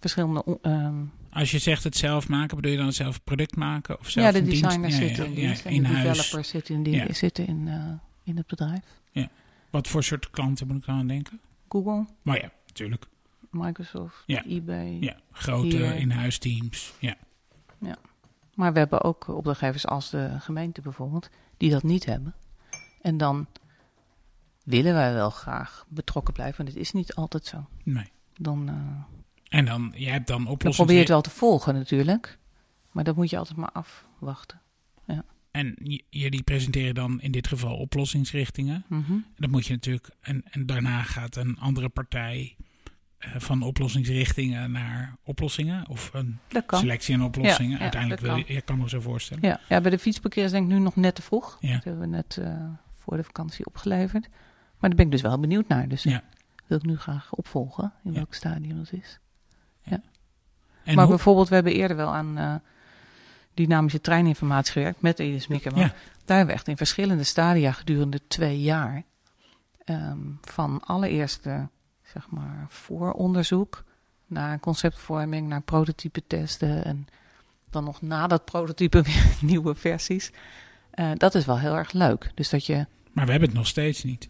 [0.00, 0.58] Verschillende.
[0.62, 0.94] ehm,
[1.30, 3.98] Als je zegt het zelf maken, bedoel je dan zelf product maken?
[3.98, 5.64] Of zelf ja, de designers Ja, ja, zitten in ja, dienst.
[5.64, 6.16] en in de huis.
[6.16, 7.12] developers zitten in, die, Ja.
[7.12, 7.84] zitten in, eh,
[8.22, 8.84] in het bedrijf.
[9.70, 11.40] Wat voor soort klanten moet ik dan aan denken?
[11.68, 13.06] Google, Maar ja, natuurlijk.
[13.50, 14.44] Microsoft, Ja.
[14.44, 14.96] eBay.
[15.00, 16.92] Ja, grote in-huis teams.
[16.98, 17.16] Ja.
[18.54, 22.34] Maar we hebben ook opdrachtgevers als de gemeente bijvoorbeeld, die dat niet hebben.
[23.02, 23.46] En dan
[24.64, 27.66] willen wij wel graag betrokken blijven, want het is niet altijd zo.
[27.82, 28.10] Nee.
[28.36, 28.74] Dan, eh,
[29.48, 30.76] En dan, je hebt dan dan oplossingen.
[30.76, 32.38] probeer je het wel te volgen natuurlijk,
[32.90, 34.60] maar dat moet je altijd maar afwachten.
[35.50, 38.84] En j- jullie presenteren dan in dit geval oplossingsrichtingen.
[38.88, 40.08] En dan moet je natuurlijk.
[40.20, 42.56] En, en daarna gaat een andere partij
[43.18, 45.88] eh, van oplossingsrichtingen naar oplossingen.
[45.88, 47.70] Of een Dat selectie aan oplossingen.
[47.70, 49.48] Ja, ja, Uiteindelijk dat wil je, je kan me zo voorstellen.
[49.48, 51.56] Ja, ja, bij de fietsparkeer is denk ik nu nog net te vroeg.
[51.60, 51.72] Ja.
[51.74, 54.28] Dat hebben we net eh, voor de vakantie opgeleverd.
[54.78, 55.88] Maar daar ben ik dus wel benieuwd naar.
[55.88, 56.22] Dus Ja.
[56.66, 58.16] wil ik nu graag opvolgen in Ja.
[58.16, 59.18] welk stadium dat is.
[59.94, 62.54] En maar hoe- bijvoorbeeld, we hebben eerder wel aan eh,
[63.54, 65.46] dynamische treininformatie gewerkt met Edis.
[65.46, 65.70] Ja.
[66.24, 69.02] Daar hebben we echt in verschillende stadia gedurende twee jaar
[69.84, 71.68] ehm, van allereerste,
[72.02, 73.84] zeg maar, vooronderzoek
[74.26, 77.06] naar conceptvorming, naar prototype testen en
[77.70, 80.30] dan nog na dat prototype weer nieuwe versies.
[80.90, 82.30] Eh, dat is wel heel erg leuk.
[82.34, 84.28] Dus dat je, maar we hebben het nog steeds niet.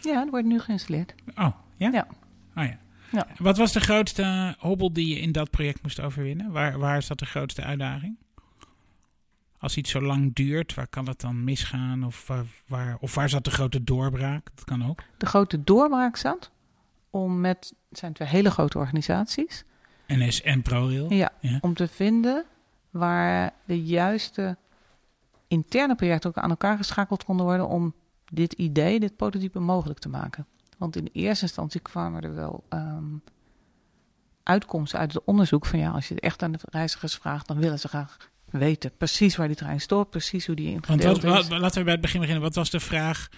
[0.00, 1.14] ja, dat wordt nu geïnstalleerd.
[1.36, 1.90] Oh, ja?
[1.92, 2.06] Ja.
[2.56, 2.78] Oh, ja.
[3.10, 3.26] Ja.
[3.38, 6.52] Wat was de grootste hobbel die je in dat project moest overwinnen?
[6.52, 8.16] Waar, waar is dat de grootste uitdaging?
[9.58, 12.04] Als iets zo lang duurt, waar kan het dan misgaan?
[12.04, 14.48] Of waar, waar, of waar zat de grote doorbraak?
[14.54, 15.02] Dat kan ook.
[15.16, 16.50] De grote doorbraak zat
[17.10, 19.64] om met, het zijn twee hele grote organisaties,
[20.06, 21.12] NS en ProRail.
[21.12, 21.58] ja, Ja.
[21.60, 22.44] om te vinden
[22.90, 24.56] waar de juiste
[25.48, 27.94] interne projecten ook aan elkaar geschakeld konden worden om
[28.32, 30.46] dit idee, dit prototype mogelijk te maken.
[30.78, 33.04] Want in eerste instantie kwamen er wel ehm,
[34.42, 37.58] uitkomsten uit het onderzoek van ja, als je het echt aan de reizigers vraagt, dan
[37.58, 38.16] willen ze graag
[38.50, 41.48] weten precies waar die trein stopt, precies hoe die ingedeeld wat, is.
[41.48, 42.44] laten we bij het begin beginnen.
[42.44, 43.28] Wat was de vraag?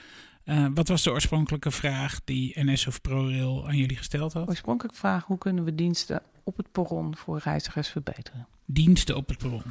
[0.45, 4.49] eh, wat was de oorspronkelijke vraag die NS of ProRail aan jullie gesteld had?
[4.49, 8.47] Oorspronkelijk vraag hoe kunnen we diensten op het perron voor reizigers verbeteren?
[8.73, 9.63] Diensten op het perron.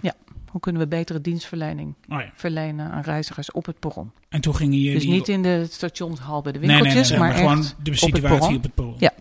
[0.52, 2.32] Hoe kunnen we betere dienstverlening Oh ja.
[2.36, 4.12] verlenen aan reizigers op het perron?
[4.30, 4.94] En toen gingen jullie...
[5.00, 7.48] Dus niet in de stationshal bij de Nee, nee, nee, winkeltjes, nee, maar, maar, echt
[7.50, 8.56] gewoon de op het situatie perron.
[8.56, 8.96] op het perron.
[8.98, 9.12] Ja.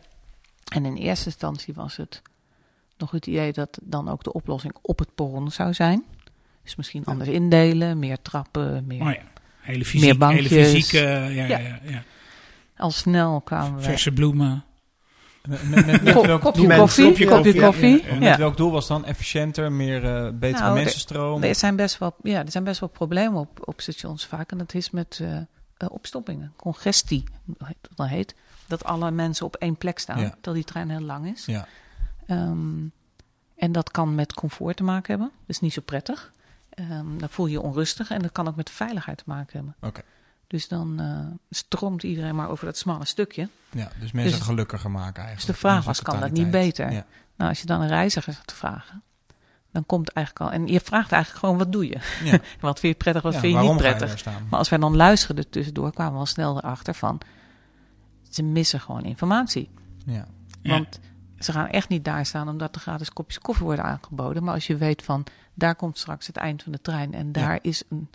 [0.72, 2.22] En in eerste instantie was het
[2.98, 6.04] nog het idee dat dan ook de oplossing op het perron zou zijn.
[6.62, 7.12] Dus misschien Ja.
[7.12, 9.00] anders indelen, meer trappen, meer...
[9.00, 9.22] Oh ja.
[9.60, 10.70] Hele fysiek, Meer hele bankjes.
[10.70, 11.58] fysieke, ja, ja, Ja.
[11.58, 12.02] ja, ja.
[12.76, 13.82] Al snel kwamen we...
[13.82, 14.64] verse bloemen.
[15.42, 16.76] Met, met, met, met Ko- welk kopje doel?
[16.78, 18.04] koffie, Kopje kopje koffie, koffie.
[18.06, 18.18] ja, ja.
[18.18, 19.04] Met welk doel was dan?
[19.04, 21.42] Efficiënter, meer, eh, betere Nou, mensenstroom?
[21.42, 24.50] Er zijn best wel, ja, er zijn best wel problemen op, op stations vaak.
[24.50, 25.44] En dat is met eh, eh,
[25.90, 28.34] opstoppingen, congestie, dat dan heet.
[28.66, 30.30] Dat alle mensen op één plek staan, Ja.
[30.30, 31.44] terwijl die trein heel lang is.
[31.44, 31.66] Ja.
[32.26, 32.86] Ehm,
[33.56, 35.30] en dat kan met comfort te maken hebben.
[35.40, 36.32] Dat is niet zo prettig.
[36.70, 39.74] Ehm, dan voel je je onrustig en dat kan ook met veiligheid te maken hebben.
[39.80, 40.00] Oké.
[40.48, 43.48] Dus dan eh, stroomt iedereen maar over dat smalle stukje.
[43.70, 45.46] Ja, dus mensen Dus- gelukkiger maken eigenlijk.
[45.46, 46.90] Dus de vraag was, kan dat niet beter?
[46.92, 47.04] Ja.
[47.36, 49.02] Nou, als je dan een reiziger gaat vragen,
[49.72, 50.52] dan komt eigenlijk al...
[50.60, 51.98] En je vraagt eigenlijk gewoon, wat doe je?
[52.24, 52.38] Ja.
[52.60, 54.18] Wat vind je prettig, wat Ja, vind je waarom niet ga je prettig?
[54.18, 54.46] staan?
[54.50, 57.20] Maar als wij dan luisterden tussendoor, kwamen we al snel erachter van...
[58.30, 59.70] ze missen gewoon informatie.
[60.06, 60.26] Ja.
[60.62, 60.70] Ja.
[60.70, 61.00] Want
[61.38, 64.44] ze gaan echt niet daar staan omdat er gratis kopjes koffie worden aangeboden.
[64.44, 67.14] Maar als je weet van, daar komt straks het eind van de trein...
[67.14, 68.08] en daar is een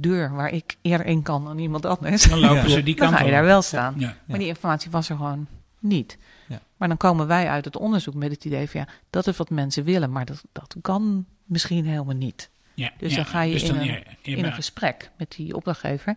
[0.00, 2.22] deur waar ik eerder in kan dan iemand anders...
[2.28, 2.68] Dan lopen Ja.
[2.68, 3.94] ze die dan kant ga je daar wel staan.
[3.98, 4.16] Ja.
[4.26, 5.46] Maar die informatie was er gewoon
[5.78, 6.18] niet.
[6.48, 6.60] Ja.
[6.76, 8.80] Maar dan komen wij uit het onderzoek met het idee van...
[8.80, 12.50] ja, dat is wat mensen willen, maar dat, dat kan misschien helemaal niet.
[12.74, 12.90] Ja.
[12.98, 16.16] Dus dan ga je Dus in een- in een gesprek met die opdrachtgever.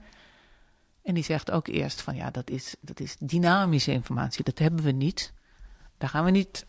[1.04, 4.44] En die zegt ook eerst van ja, dat is, dat is dynamische informatie.
[4.44, 5.34] Dat hebben we niet.
[5.98, 6.66] Daar gaan we niet.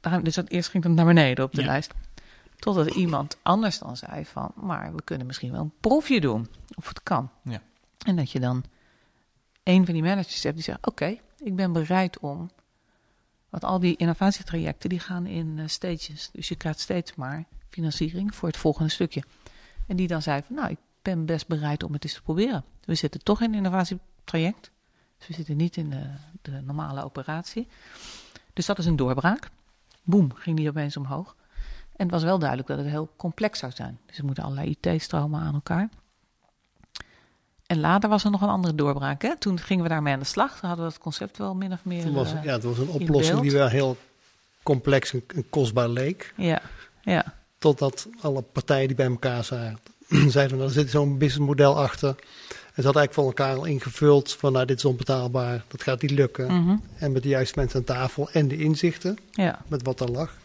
[0.00, 1.92] Daar, dus dat eerst ging het naar beneden op de lijst.
[2.62, 6.48] Totdat iemand anders dan zei van, maar we kunnen misschien wel een proefje doen.
[6.74, 7.30] Of het kan.
[7.44, 7.62] Ja.
[8.06, 8.64] En dat je dan
[9.62, 12.50] een van die managers hebt die zegt, oké, ik ben bereid om...
[13.48, 16.30] Want al die innovatietrajecten die gaan in eh, stages.
[16.32, 19.22] Dus je krijgt steeds maar financiering voor het volgende stukje.
[19.86, 22.64] En die dan zei van, nou, ik ben best bereid om het eens te proberen.
[22.84, 24.70] We zitten toch in een innovatietraject.
[25.18, 26.10] Dus we zitten niet in de,
[26.42, 27.68] de normale operatie.
[28.52, 29.50] Dus dat is een doorbraak.
[30.02, 31.36] Boem, ging die opeens omhoog.
[32.02, 33.98] En het was wel duidelijk dat het heel complex zou zijn.
[34.06, 35.88] Dus er moeten allerlei IT-stromen aan elkaar.
[37.66, 39.22] En later was er nog een andere doorbraak.
[39.22, 39.36] Hè?
[39.36, 40.58] Toen gingen we daarmee aan de slag.
[40.58, 42.02] Toen hadden we het concept wel min of meer...
[42.02, 43.96] Toen was, eh, ja, het was een in oplossing die wel heel
[44.62, 46.34] complex en, en kostbaar leek.
[46.36, 46.62] ja,
[47.00, 49.78] ja, Totdat alle partijen die bij elkaar zaten,
[50.30, 52.08] zeiden nou, er zit zo'n businessmodel achter.
[52.08, 56.02] En ze hadden eigenlijk voor elkaar al ingevuld van nou, dit is onbetaalbaar, dat gaat
[56.02, 56.62] niet lukken.
[56.62, 59.58] mhm, En met de juiste mensen aan tafel en de inzichten, ja.
[59.68, 60.40] met wat er lag.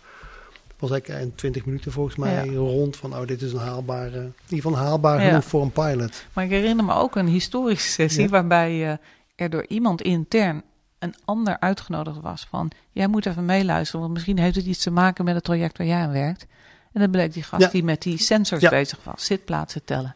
[0.79, 2.51] Was eigenlijk in 20 minuten volgens mij Ja.
[2.57, 5.27] rond van oh, dit is een haalbare, in ieder geval haalbaar Ja.
[5.27, 6.25] genoeg voor een pilot.
[6.33, 8.29] Maar ik herinner me ook een historische sessie Ja.
[8.29, 8.97] waarbij eh,
[9.35, 10.63] er door iemand intern
[10.99, 14.91] een ander uitgenodigd was van jij moet even meeluisteren, want misschien heeft het iets te
[14.91, 16.45] maken met het project waar jij aan werkt.
[16.93, 17.69] En dat bleek die gast Ja.
[17.69, 18.69] die met die sensors Ja.
[18.69, 20.15] bezig was, zitplaatsen tellen.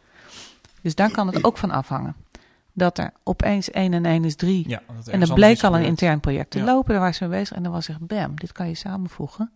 [0.81, 2.15] Dus daar kan het ook van afhangen.
[2.73, 4.63] Dat er opeens 1 en 1 is 3.
[4.69, 6.65] Ja, en er anders bleek al een intern project te Ja.
[6.65, 7.55] lopen, daar waren ze mee bezig.
[7.57, 9.51] En dan was echt bam, dit kan je samenvoegen.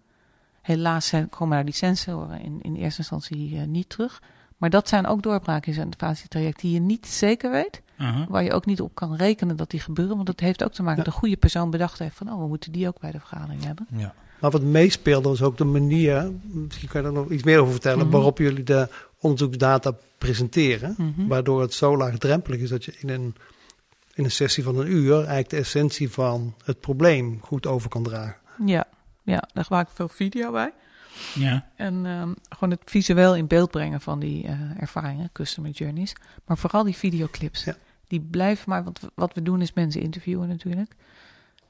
[0.65, 4.21] Helaas zijn- komen daar die sensoren in, in eerste instantie eh, niet terug.
[4.57, 7.81] Maar dat zijn ook doorbraken in zo'n innovatietraject die je niet zeker weet.
[8.29, 10.15] Waar je ook niet op kan rekenen dat die gebeuren.
[10.15, 11.03] Want dat heeft ook te maken Ja.
[11.03, 12.31] dat de goede persoon bedacht heeft van...
[12.31, 13.87] oh, we moeten die ook bij de vergadering hebben.
[13.95, 14.13] Ja.
[14.39, 17.71] Maar wat meespeelde was ook de manier, misschien kan je daar nog iets meer over
[17.71, 18.09] vertellen, Mhm.
[18.15, 20.95] waarop jullie de onderzoeksdata presenteren.
[20.97, 21.27] Mhm.
[21.27, 23.35] Waardoor het zo laagdrempelig is dat je in een,
[24.13, 28.03] in een sessie van een uur eigenlijk de essentie van het probleem goed over kan
[28.03, 28.35] dragen.
[28.65, 28.87] Ja,
[29.25, 30.73] ja, daar gebruik ik veel video bij.
[31.33, 31.65] Ja.
[31.75, 36.13] En ehm, gewoon het visueel in beeld brengen van die eh, ervaringen, customer journeys.
[36.45, 37.63] Maar vooral die videoclips.
[37.63, 37.75] Ja.
[38.07, 40.95] Die blijven maar, want wat we doen is mensen interviewen natuurlijk.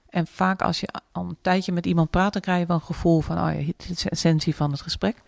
[0.09, 2.81] En vaak als je al een tijdje met iemand praat, dan krijg je wel een
[2.81, 5.21] gevoel van, oh ja, dit is de essentie van het gesprek.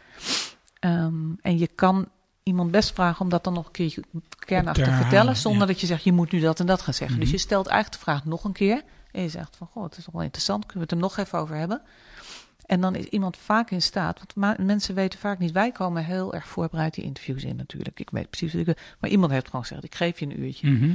[0.79, 2.07] Ehm, en je kan
[2.43, 4.03] iemand best vragen om dat dan nog een keertje
[4.39, 5.67] kernachtig te vertellen, zonder ja.
[5.67, 7.17] dat je zegt, je moet nu dat en dat gaan zeggen.
[7.17, 7.25] Mhm.
[7.25, 8.83] Dus je stelt eigenlijk de vraag nog een keer.
[9.11, 11.39] En je zegt van, goh, het is wel interessant, kunnen we het er nog even
[11.39, 11.81] over hebben?
[12.67, 16.33] En dan is iemand vaak in staat, want mensen weten vaak niet, wij komen heel
[16.33, 17.99] erg voorbereid die interviews in natuurlijk.
[17.99, 18.75] Ik weet precies wat ik wil.
[18.99, 20.69] Maar iemand heeft gewoon gezegd, ik geef je een uurtje.
[20.69, 20.93] Mhm.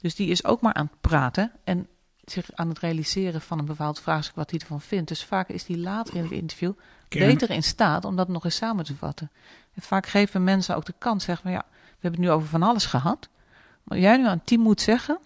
[0.00, 1.52] Dus die is ook maar aan het praten.
[1.64, 1.88] En
[2.24, 5.08] zich aan het realiseren van een bepaald vraagstuk wat hij ervan vindt.
[5.08, 6.72] Dus vaak is hij later in het interview
[7.08, 9.30] Kern- beter in staat om dat nog eens samen te vatten.
[9.74, 12.48] En vaak geven mensen ook de kans, zeggen van ja, we hebben het nu over
[12.48, 13.28] van alles gehad.
[13.82, 15.18] Maar jij nu aan het team moet zeggen,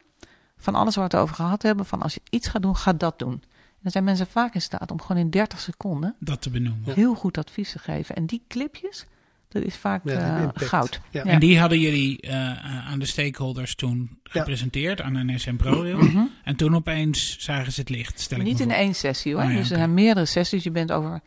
[0.56, 2.92] van alles waar we het over gehad hebben, van als je iets gaat doen, ga
[2.92, 3.42] dat doen.
[3.82, 6.94] Dan zijn mensen vaak in staat om gewoon in 30 seconden Dat te benoemen.
[6.94, 8.14] heel goed advies te geven.
[8.16, 9.06] En die clipjes,
[9.48, 11.00] dat is vaak Ja, eh, goud.
[11.10, 11.22] Ja.
[11.24, 11.30] Ja.
[11.30, 15.96] En die hadden jullie eh, eh, aan de stakeholders toen gepresenteerd, aan NS en ProRail.
[15.98, 16.22] Mhm.
[16.44, 19.42] En toen opeens zagen ze het licht, stel ik Niet in één sessie hoor.
[19.42, 20.62] Oh ja, dus er zijn meerdere sessies.
[20.64, 21.20] Je bent over,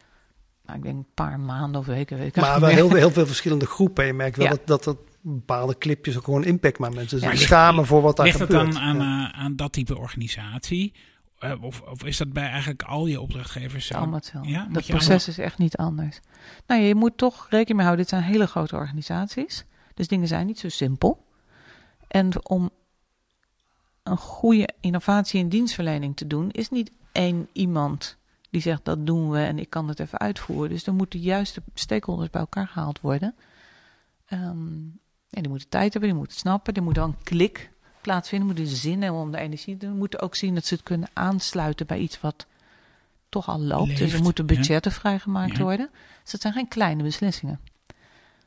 [0.65, 2.17] nou, ik denk een paar maanden of weken.
[2.17, 4.05] Weet ik Maar wel heel, heel veel verschillende groepen.
[4.05, 4.51] Je merkt wel Ja.
[4.51, 6.95] dat, dat, dat bepaalde clipjes ook gewoon impact maken.
[6.95, 8.71] Mensen Ligt- schamen voor wat daar Ligt dat gebeurt.
[8.73, 9.33] dan aan, Ja.
[9.33, 10.93] aan dat type organisatie?
[11.41, 13.93] Eh, of, of is dat bij eigenlijk al je opdrachtgevers zo?
[13.93, 14.51] Allemaal hetzelfde.
[14.51, 16.19] Ja, dat proces is echt niet anders.
[16.67, 18.05] Nou, je moet toch rekening mee houden.
[18.05, 19.65] Dit zijn hele grote organisaties.
[19.93, 21.25] Dus dingen zijn niet zo simpel.
[22.07, 22.69] En om
[24.03, 28.17] een goede innovatie in dienstverlening te doen, is niet één iemand
[28.49, 30.69] die zegt dat doen we en ik kan het even uitvoeren.
[30.69, 33.35] Dus er moeten de juiste stakeholders bij elkaar gehaald worden.
[34.25, 34.83] Ehm,
[35.27, 37.70] ja, die moeten tijd hebben, die moeten het snappen, er moet dan klik
[38.01, 39.97] plaatsvinden, moeten zin hebben om de energie te doen.
[39.97, 42.45] moeten ook zien dat ze het kunnen aansluiten bij iets wat
[43.29, 43.97] toch al loopt.
[43.97, 44.55] dus er moeten ja.
[44.55, 45.63] budgetten vrijgemaakt Ja.
[45.63, 45.89] worden.
[46.21, 47.59] Dus dat zijn geen kleine beslissingen.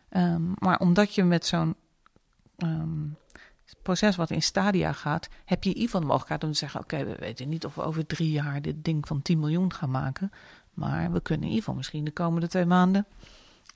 [0.09, 1.75] Ehm, maar omdat je met zo'n
[2.57, 3.07] ehm,
[3.83, 6.81] proces wat in stadia gaat, heb je in ieder geval de mogelijkheid om te zeggen:
[6.81, 9.90] Oké, we weten niet of we over drie jaar dit ding van 10 miljoen gaan
[9.90, 10.33] maken.
[10.75, 13.07] Maar we kunnen in ieder geval misschien de komende twee maanden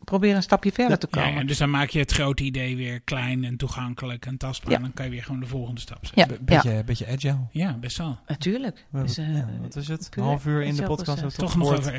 [0.05, 1.33] proberen een stapje verder te komen.
[1.35, 4.71] ja, dus dan maak je het grote idee weer klein en toegankelijk en tastbaar.
[4.71, 4.77] Ja.
[4.77, 6.21] En dan kan je weer gewoon de volgende stap zetten.
[6.21, 7.37] Ja, Be- beetje, beetje agile.
[7.51, 8.19] Ja, best wel.
[8.27, 8.85] natuurlijk.
[8.91, 10.09] We- Dus, eh, ja, wat is het?
[10.17, 11.37] Een half uur in de agile podcast.
[11.39, 11.93] Toch we nog het over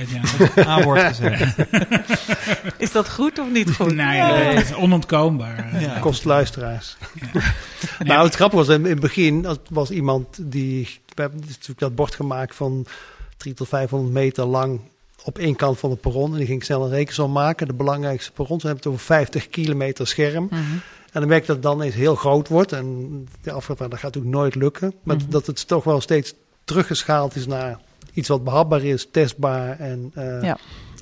[0.56, 1.58] woord- A-woord gezegd.
[2.78, 3.94] is dat goed of niet goed?
[3.96, 5.82] Nee, dat is onontkoombaar.
[5.82, 6.00] Ja.
[6.00, 6.98] Kost luisteraars.
[8.00, 11.80] Nee, Nou, het grappige was in, het begin, dat was iemand die, we hebben natuurlijk
[11.80, 12.86] dat bord gemaakt van
[13.38, 14.80] 300 tot 500 meter lang
[15.30, 16.32] op één kant van het perron.
[16.32, 17.68] En die ging snel een rekensom maken.
[17.68, 20.44] De belangrijkste perrons, we hebben het over 50 kilometer scherm.
[20.46, 20.56] Mhm.
[21.12, 22.72] En dan merk je dat het dan eens heel groot wordt.
[22.72, 23.10] En
[23.42, 24.94] de afgelopen dat gaat natuurlijk nooit lukken.
[25.04, 25.30] Maar Mhm.
[25.30, 27.80] dat het toch wel steeds teruggeschaald is naar
[28.14, 30.58] iets wat behapbaar is, testbaar en eh, Ja.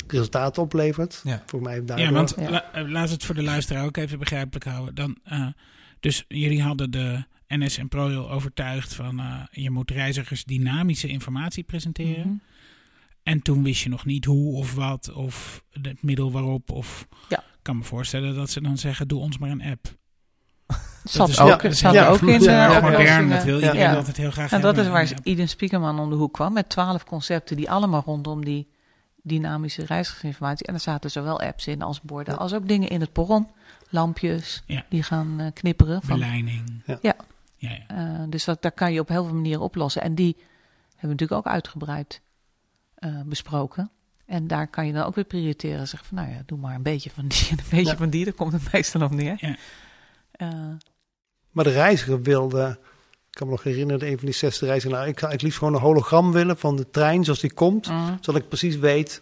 [0.07, 1.21] resultaten oplevert.
[1.23, 1.43] Ja.
[1.45, 2.49] Voor mij Ja, want Ja.
[2.49, 4.95] la- eh, laat het voor de luisteraar ook even begrijpelijk houden.
[4.95, 5.47] Dan, eh,
[5.99, 11.63] dus jullie hadden de NS en ProRail overtuigd van eh, je moet reizigers dynamische informatie
[11.63, 12.27] presenteren.
[12.27, 12.35] Mhm.
[13.27, 16.71] En toen wist je nog niet hoe of wat of het middel waarop.
[16.71, 17.37] Of Ja.
[17.37, 19.85] ik kan me voorstellen dat ze dan zeggen doe ons maar een app.
[21.03, 23.79] Zat is ook, ja, dat zat ja, ook in ja, ja, modern, dat wil iedereen
[23.79, 23.95] Ja.
[23.95, 25.15] altijd heel graag En dat is waar Ja.
[25.23, 28.67] Eden Spiekerman om de hoek kwam met twaalf concepten die allemaal rondom die
[29.23, 30.65] dynamische reizigersinformatie.
[30.67, 32.39] En er zaten zowel apps in als borden, Ja.
[32.39, 33.47] als ook dingen in het perron.
[33.89, 34.85] Lampjes Ja.
[34.89, 36.01] die gaan eh, knipperen.
[36.01, 36.19] Van.
[36.19, 36.33] Ja.
[36.85, 36.97] Ja.
[37.01, 37.15] Ja,
[37.57, 37.77] ja.
[37.87, 40.01] eh, dus dat, daar kan je op heel veel manieren oplossen.
[40.01, 42.21] En die hebben we natuurlijk ook uitgebreid
[42.97, 43.91] eh, besproken.
[44.25, 45.87] En daar kan je dan ook weer prioriteren.
[45.87, 47.97] Zeg van, nou ja, doe maar een beetje van die en een beetje Ja.
[47.97, 48.23] van die.
[48.25, 49.35] Daar komt het meestal op neer.
[49.37, 49.55] Ja.
[50.31, 50.49] Eh,
[51.51, 52.77] Maar de reiziger wilde,
[53.29, 55.57] ik kan me nog herinneren, een van die zesde reiziger, nou, ik zou eigenlijk liefst
[55.59, 57.87] gewoon een hologram willen van de trein zoals die komt.
[57.89, 58.17] mm.
[58.21, 59.21] Zodat ik precies weet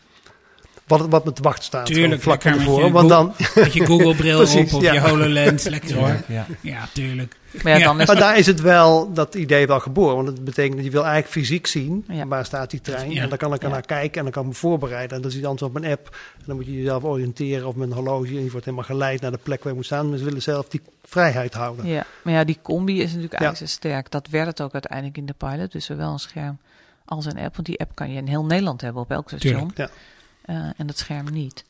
[0.87, 1.85] wat, wat me te wachten staat.
[1.85, 2.85] Tuurlijk, vlak van tevoren.
[2.85, 4.93] je Want dan, Met je Google-bril Precies, op of ja.
[4.93, 5.63] je HoloLens.
[5.63, 6.21] Lekker hoor.
[6.27, 6.45] Ja.
[6.61, 7.35] Ja, tuurlijk.
[7.63, 7.85] Maar ja, Ja.
[7.85, 10.15] dan is maar daar is het wel, dat idee wel geboren.
[10.15, 12.27] Want het betekent dat je wil eigenlijk fysiek zien, Ja.
[12.27, 13.11] waar staat die trein.
[13.11, 13.21] Ja.
[13.21, 13.73] En dan kan ik er Ja.
[13.73, 15.15] naar kijken en dan kan ik me voorbereiden.
[15.15, 16.17] En dan zie je anders op een app.
[16.37, 18.27] En dan moet je jezelf oriënteren of met een horloge.
[18.27, 20.09] En je wordt helemaal geleid naar de plek waar je moet staan.
[20.09, 21.87] Maar ze willen zelf die vrijheid houden.
[21.87, 23.47] Ja, maar ja, die combi is natuurlijk Ja.
[23.47, 24.11] ijzersterk.
[24.11, 25.71] Dat werd het ook uiteindelijk in de pilot.
[25.71, 26.57] Dus zowel een scherm
[27.05, 27.55] als een app.
[27.55, 29.53] Want die app kan je in heel Nederland hebben op elk station.
[29.53, 29.89] Tuurlijk, ja.
[30.45, 31.65] Eh, en dat scherm niet.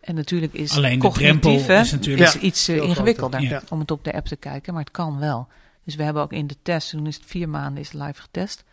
[0.00, 3.58] En natuurlijk is Alleen de cognitief drempel hè, is natuurlijk- is iets eh, ingewikkelder groter,
[3.60, 3.66] ja.
[3.70, 4.72] om het op de app te kijken.
[4.74, 5.48] Maar het kan wel.
[5.84, 8.64] Dus we hebben ook in de test, toen is het vier maanden is live getest.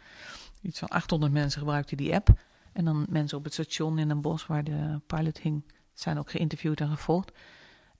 [0.61, 2.29] Iets van 800 mensen gebruikten die app.
[2.73, 6.31] En dan mensen op het station in een bos waar de pilot hing, zijn ook
[6.31, 7.31] geïnterviewd en gevolgd.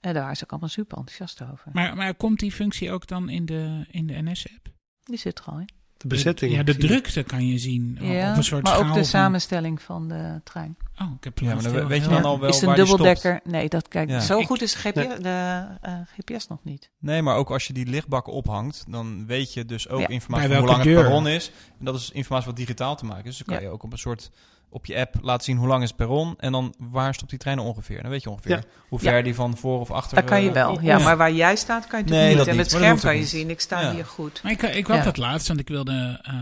[0.00, 1.70] En daar waren ze ook allemaal super enthousiast over.
[1.72, 4.68] Maar, maar komt die functie ook dan in de, in de NS-app?
[5.04, 5.68] Die zit er al in.
[5.96, 6.52] De bezetting.
[6.52, 7.98] Ja, de drukte kan je zien.
[8.00, 10.76] Ja, op een soort maar ook de van- samenstelling van de trein.
[11.02, 12.62] Oh, ik heb Ja, maar dan heel- weet je heel- dan al wel is het
[12.62, 13.02] een waar die stopt.
[13.02, 13.52] dubbeldekker?
[13.52, 14.20] Nee, dat kijk, Ja.
[14.20, 15.18] zo Ik- goed is GPS, Nee.
[15.18, 16.90] de eh, GPS nog niet.
[16.98, 20.08] Nee, maar ook als je die lichtbakken ophangt, dan weet je dus ook Ja.
[20.08, 21.50] informatie van hoe lang het perron is.
[21.78, 23.36] En dat is informatie wat digitaal te maken is.
[23.36, 23.68] Dus dan kan Ja.
[23.70, 24.30] je ook op een soort
[24.72, 27.38] op je app laten zien hoe lang is het perron en dan waar stopt die
[27.38, 28.02] trein ongeveer.
[28.02, 28.62] Dan weet je ongeveer Ja.
[28.88, 29.10] hoe Ja.
[29.10, 30.16] ver die van voor of achter.
[30.16, 30.80] Dat kan je eh, wel.
[30.80, 32.54] Ja, maar waar jij staat kan je Nee, natuurlijk dat niet.
[32.56, 33.50] En niet, het scherm kan je zien.
[33.50, 33.92] Ik sta Ja.
[33.92, 34.40] hier goed.
[34.42, 35.02] Maar ik, ik had Ja.
[35.04, 36.34] dat laatst, want ik wilde eh,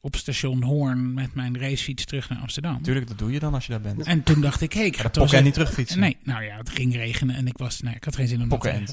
[0.00, 2.72] op station Hoorn met mijn racefiets terug naar Amsterdam.
[2.72, 4.02] Natuurlijk, dat doe je dan als je daar bent.
[4.02, 6.00] En toen dacht ik, hé, ik ga toch pokken en eens niet terugfietsen.
[6.00, 8.48] Nee, nou ja, het ging regenen en ik was, nee, ik had geen zin om
[8.48, 8.86] dat te zeggen.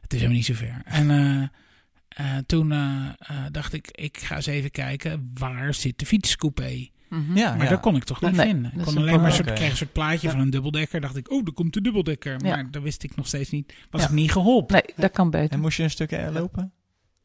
[0.00, 0.82] Het is helemaal niet zo ver.
[0.84, 1.42] En, eh,
[2.36, 3.08] eh, toen eh,
[3.50, 6.88] dacht ik, ik ga eens even kijken, waar zit de fietscoupé?
[7.08, 7.36] Mhm.
[7.36, 7.70] Ja, Maar ja.
[7.70, 8.72] dat kon ik toch niet Nee, vinden.
[8.76, 10.32] Ik kon een alleen maar een soort, kreeg een soort plaatje Ja.
[10.32, 11.00] van een dubbeldekker.
[11.00, 12.44] Dacht ik, oh, daar komt de dubbeldekker.
[12.44, 12.54] Ja.
[12.56, 13.74] Maar dat wist ik nog steeds niet.
[13.90, 14.06] Was Ja.
[14.08, 14.74] ik niet geholpen.
[14.74, 15.50] Nee, dat kan beter.
[15.50, 16.72] En moest je een stuk lopen?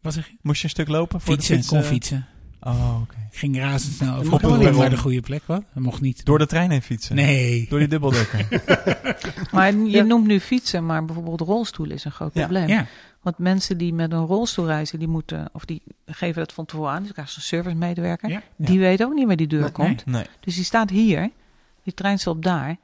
[0.01, 1.71] Was Moest je een stuk lopen voor fietsen, de fiets?
[1.71, 2.27] kon fietsen.
[2.67, 3.15] Oh, oké.
[3.31, 4.77] Ik ging razendsnel over mocht de niet.
[4.77, 5.41] naar de goede plek.
[5.45, 5.63] Wat?
[5.73, 6.25] Dat mocht niet.
[6.25, 7.15] Door de trein heen fietsen?
[7.15, 7.65] Nee.
[7.69, 8.47] Door die dubbeldekker?
[9.51, 10.03] Maar je Ja.
[10.03, 12.41] noemt nu fietsen, maar bijvoorbeeld rolstoelen is een groot Ja.
[12.41, 12.67] probleem.
[12.67, 12.85] Ja.
[13.21, 16.91] Want mensen die met een rolstoel reizen, die moeten, of die geven dat van tevoren
[16.91, 17.03] aan.
[17.03, 18.29] Dus krijgen ze een servicemedewerker.
[18.29, 18.41] Ja.
[18.55, 19.71] Die weet ook niet waar die deur Nee.
[19.71, 20.05] komt.
[20.05, 20.25] Nee.
[20.39, 21.29] Dus die staat hier,
[21.83, 22.75] die trein stopt daar.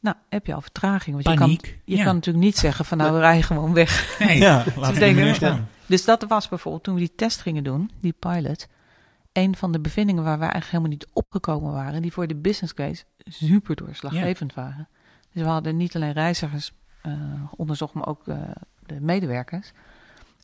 [0.00, 1.14] Nou, heb je al vertraging.
[1.14, 1.78] Want je, kan, Paniek.
[1.84, 2.04] je Ja.
[2.04, 4.16] kan natuurlijk niet zeggen van nou, we rijden gewoon weg.
[4.18, 4.38] Nee.
[4.38, 5.34] Ja, laat denken, het meneer ja.
[5.34, 5.68] staan.
[5.86, 8.66] Dus dat was bijvoorbeeld toen we die test gingen doen, die pilot.
[9.34, 12.74] Een van de bevindingen waar we eigenlijk helemaal niet opgekomen waren, die voor de business
[12.74, 14.88] case super doorslaggevend waren.
[15.32, 17.12] Dus we hadden niet alleen reizigers eh,
[17.56, 18.42] onderzocht, maar ook eh,
[18.86, 19.72] de medewerkers.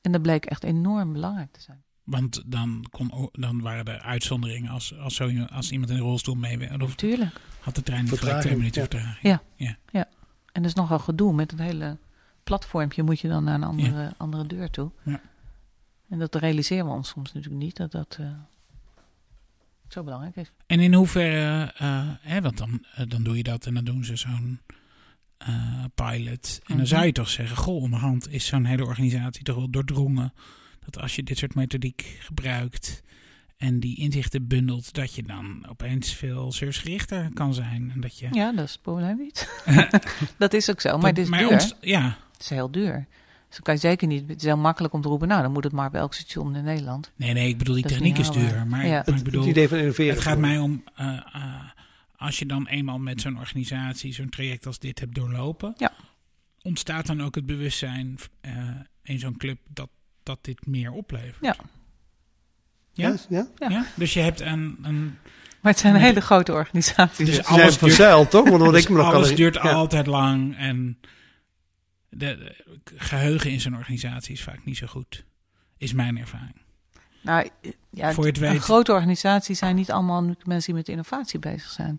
[0.03, 1.83] En dat bleek echt enorm belangrijk te zijn.
[2.05, 6.03] Want dan, kon, dan waren er uitzonderingen als, als, zo, iemand- als iemand in een
[6.03, 7.41] rolstoel mee of Natuurlijk.
[7.61, 8.89] had de trein gelijk twee Vertraging, minuten ja.
[8.89, 10.07] vertraging.
[10.53, 11.33] En dat is nogal gedoe.
[11.33, 11.99] Met het hele
[12.45, 14.91] platformpje moet je dan naar een andere, andere deur toe.
[15.05, 15.21] Ja.
[16.09, 18.27] En dat realiseren we ons soms natuurlijk niet, dat dat eh,
[19.93, 20.51] zo belangrijk is.
[20.67, 24.05] En in hoeverre, eh, hè, want dan, eh, dan doe je dat en dan doen
[24.05, 24.61] ze zo'n
[25.39, 26.55] eh, pilot.
[26.59, 26.87] En dan Mhm.
[26.87, 30.33] zou je toch zeggen, goh, onderhand is zo'n hele organisatie toch wel doordrongen.
[30.85, 33.03] Dat als je dit soort methodiek gebruikt
[33.57, 37.91] en die inzichten bundelt, dat je dan opeens veel servicegerichter kan zijn.
[37.95, 39.63] En dat je, Ja, dat is het probleem niet.
[40.39, 41.73] dat is ook zo, maar het is duur.
[41.81, 43.07] ja, Het is heel duur.
[43.51, 44.29] Dus dan kan je zeker niet.
[44.29, 46.57] Het is heel makkelijk om te roepen, nou, dan moet het maar bij elk station
[46.57, 47.13] in Nederland.
[47.17, 48.67] nee, nee, ik bedoel, die Dat is techniek is, duur.
[48.67, 49.03] Maar, Ja.
[49.07, 50.15] maar ik bedoel, het idee van innoveren.
[50.15, 51.43] Het gaat mij om, eh, eh,
[52.17, 55.93] als je dan eenmaal met zo'n organisatie zo'n traject als dit hebt doorlopen, Ja.
[56.63, 58.53] ontstaat dan ook het bewustzijn eh,
[59.03, 59.89] in zo'n club dat,
[60.23, 61.37] dat dit meer oplevert.
[61.41, 61.57] Ja.
[62.93, 63.09] Ja?
[63.09, 63.47] Ja, ja.
[63.59, 63.69] Ja.
[63.71, 63.85] Ja?
[63.97, 64.79] Dus je hebt een.
[64.83, 65.17] een
[65.61, 67.27] Maar het zijn hele grote organisaties.
[67.27, 68.49] Dus alles duurt- verzeild, toch?
[68.49, 69.61] Want wat dus ik me nog alles kan duurt ja.
[69.61, 70.99] altijd lang en
[72.11, 72.37] de,
[72.85, 75.25] de geheugen in zo'n organisatie is vaak niet zo goed.
[75.77, 76.57] Is mijn ervaring.
[77.23, 77.49] nou,
[77.91, 81.71] ja, Voor het een weet- grote organisaties zijn niet allemaal mensen die met innovatie bezig
[81.71, 81.99] zijn.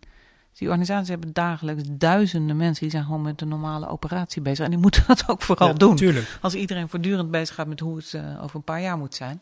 [0.54, 4.66] Die organisaties hebben dagelijks duizenden mensen die zijn gewoon met de normale operatie bezig.
[4.66, 5.96] En die moeten dat ook vooral Ja, doen.
[5.96, 6.38] Tuurlijk.
[6.42, 9.42] Als iedereen voortdurend bezig gaat met hoe het eh, over een paar jaar moet zijn.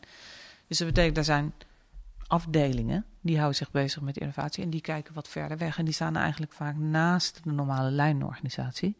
[0.66, 1.52] Dus dat betekent, er zijn
[2.26, 5.78] afdelingen die houden zich bezig met innovatie en die kijken wat verder weg.
[5.78, 8.96] En die staan eigenlijk vaak naast de normale lijnorganisatie.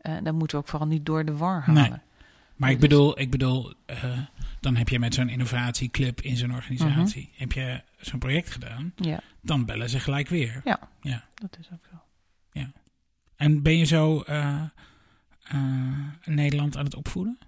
[0.00, 1.90] En dan moeten we ook vooral niet door de war halen.
[1.90, 1.98] Nee.
[2.56, 4.18] Maar ik bedoel, ik bedoel eh,
[4.60, 7.40] dan heb je met zo'n innovatieclub in zo'n organisatie, Mhm.
[7.40, 10.60] heb je zo'n project gedaan, Ja, dan bellen ze gelijk weer.
[11.34, 11.98] dat is ook zo.
[13.36, 14.62] En ben je zo eh,
[16.24, 17.38] Nederland aan het opvoeden?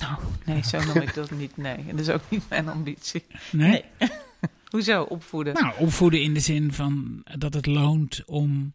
[0.00, 1.56] Nou, nee, zo noem ik dat niet.
[1.56, 3.24] Nee, dat is ook niet mijn ambitie.
[3.52, 3.84] Nee?
[4.70, 5.54] Hoezo opvoeden?
[5.54, 8.72] Nou, opvoeden in de zin van dat het loont om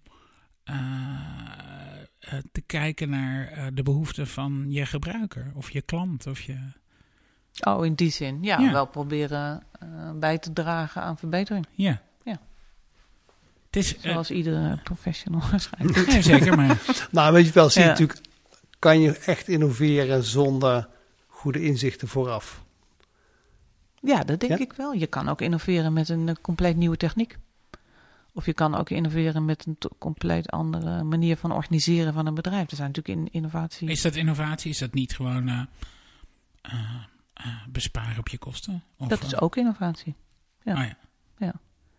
[2.24, 6.58] eh, te kijken naar eh, de behoeften van je gebruiker of je klant of je...
[7.64, 8.44] Oh, in die zin.
[8.44, 8.72] Ja, Ja.
[8.72, 11.66] wel proberen eh, bij te dragen aan verbetering.
[11.72, 12.02] Ja.
[12.24, 12.40] Ja.
[13.66, 14.00] Het is...
[14.00, 16.82] Zoals iedere professional waarschijnlijk zeker, maar...
[17.12, 17.94] Nou, weet je wel, zie je Ja.
[17.94, 18.22] natuurlijk,
[18.80, 20.88] kan je echt innoveren zonder
[21.28, 22.64] goede inzichten vooraf.
[24.02, 24.66] Ja, dat denk Ja?
[24.66, 24.94] ik wel.
[24.94, 27.38] Je kan ook innoveren met een compleet nieuwe techniek.
[28.36, 32.70] Of je kan ook innoveren met een compleet andere manier van organiseren van een bedrijf.
[32.70, 33.90] Er zijn natuurlijk in innovatie.
[33.90, 34.70] Is dat innovatie?
[34.72, 35.62] Is dat niet gewoon eh,
[36.62, 36.74] eh,
[37.34, 38.84] eh, besparen op je kosten?
[38.98, 40.16] Of, dat is ook innovatie.
[40.64, 40.74] ja.
[40.74, 40.90] oh
[41.38, 41.54] ja.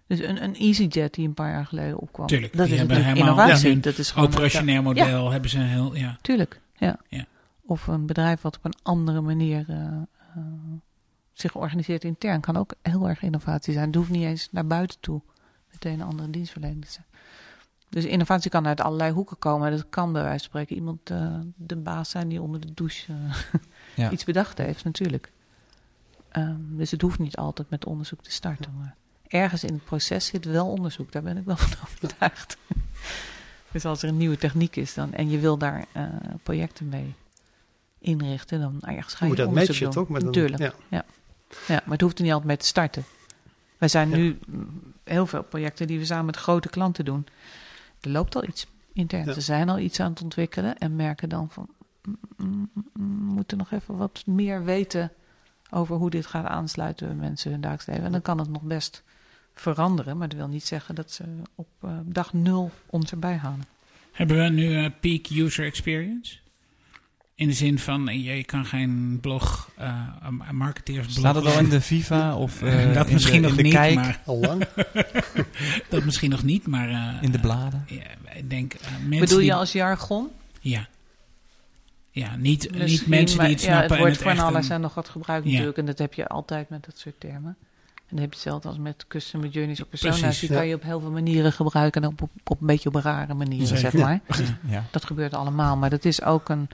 [0.07, 2.27] Dus een, een EasyJet die een paar jaar geleden opkwam.
[2.27, 3.75] Tuurlijk, dat die is helemaal- innovatie.
[3.75, 5.97] ja, dat is gewoon Operationeel model hebben ze een heel...
[5.97, 6.19] Ja.
[6.21, 6.99] Tuurlijk, ja.
[7.09, 7.25] Ja.
[7.63, 9.67] Of een bedrijf wat op een andere manier
[11.33, 13.87] zich organiseert intern kan ook heel erg innovatie zijn.
[13.87, 15.23] Het hoeft niet eens naar buiten toe
[15.75, 17.07] meteen een andere dienstverlening zijn.
[17.89, 19.71] Dus innovatie kan uit allerlei hoeken komen.
[19.71, 23.13] Dat kan bij wijze van spreken iemand eh, de baas zijn die onder de douche
[23.13, 23.61] eh,
[23.95, 24.11] Ja.
[24.15, 25.33] iets bedacht heeft, natuurlijk.
[26.29, 28.75] Ehm, dus het hoeft niet altijd met onderzoek te starten.
[28.79, 28.95] Maar
[29.27, 31.13] ergens in het proces zit wel onderzoek.
[31.13, 32.57] Daar ben ik wel van overtuigd.
[33.73, 36.05] dus als er een nieuwe techniek is dan, en je wil daar eh,
[36.43, 37.15] projecten mee
[37.99, 40.09] inrichten, dan ergens ga Je moet dat matchen, toch?
[40.09, 40.75] Natuurlijk.
[40.91, 41.05] ja.
[41.67, 43.05] Ja, maar het hoeft er niet altijd mee te starten.
[43.79, 44.17] Wij zijn Ja.
[44.17, 44.39] nu
[45.05, 47.27] heel veel projecten die we samen met grote klanten doen.
[48.01, 49.25] Er loopt al iets intern.
[49.25, 49.33] Ja.
[49.33, 51.69] Ze zijn al iets aan het ontwikkelen en merken dan van...
[52.05, 55.13] mm, mm, mm, we moeten nog even wat meer weten
[55.71, 58.05] over hoe dit gaat aansluiten bij mensen hun dagelijks leven.
[58.05, 59.03] En dan kan het nog best
[59.55, 63.65] veranderen, maar dat wil niet zeggen dat ze op eh, dag nul ons erbij halen.
[64.13, 66.37] Hebben we nu eh, peak user experience?
[67.37, 71.19] In de zin van, eh, je, kan geen blog, eh een een marketeersblog...
[71.19, 73.63] Staat het al in de Viva of eh, dat in misschien de, nog in de
[73.63, 74.21] niet, kijk, maar...
[74.25, 74.65] Al lang.
[75.91, 76.89] Dat misschien nog niet, maar...
[76.89, 77.85] eh, in de bladen?
[77.89, 78.03] ja,
[78.35, 80.29] ik denk, eh, mensen Bedoel je die- als jargon?
[80.61, 80.87] Ja.
[82.11, 84.69] Ja, niet, niet Misschien, mensen maar die het ja, snappen het wordt en van alles
[84.69, 85.51] en nog wat gebruikt Ja.
[85.51, 85.79] natuurlijk.
[85.79, 87.57] En dat heb je altijd met dat soort termen.
[87.97, 90.21] En dan heb je hetzelfde als met customer journeys of persona's.
[90.21, 90.57] Precies, Die ja.
[90.57, 92.03] kan je op heel veel manieren gebruiken.
[92.03, 93.79] En op, op een beetje op een rare manier, Zeker.
[93.79, 93.99] zeg Ja.
[94.07, 94.21] maar.
[94.39, 94.59] Ja.
[94.67, 94.85] Ja.
[94.91, 95.77] Dat gebeurt allemaal.
[95.77, 96.69] Maar dat is ook een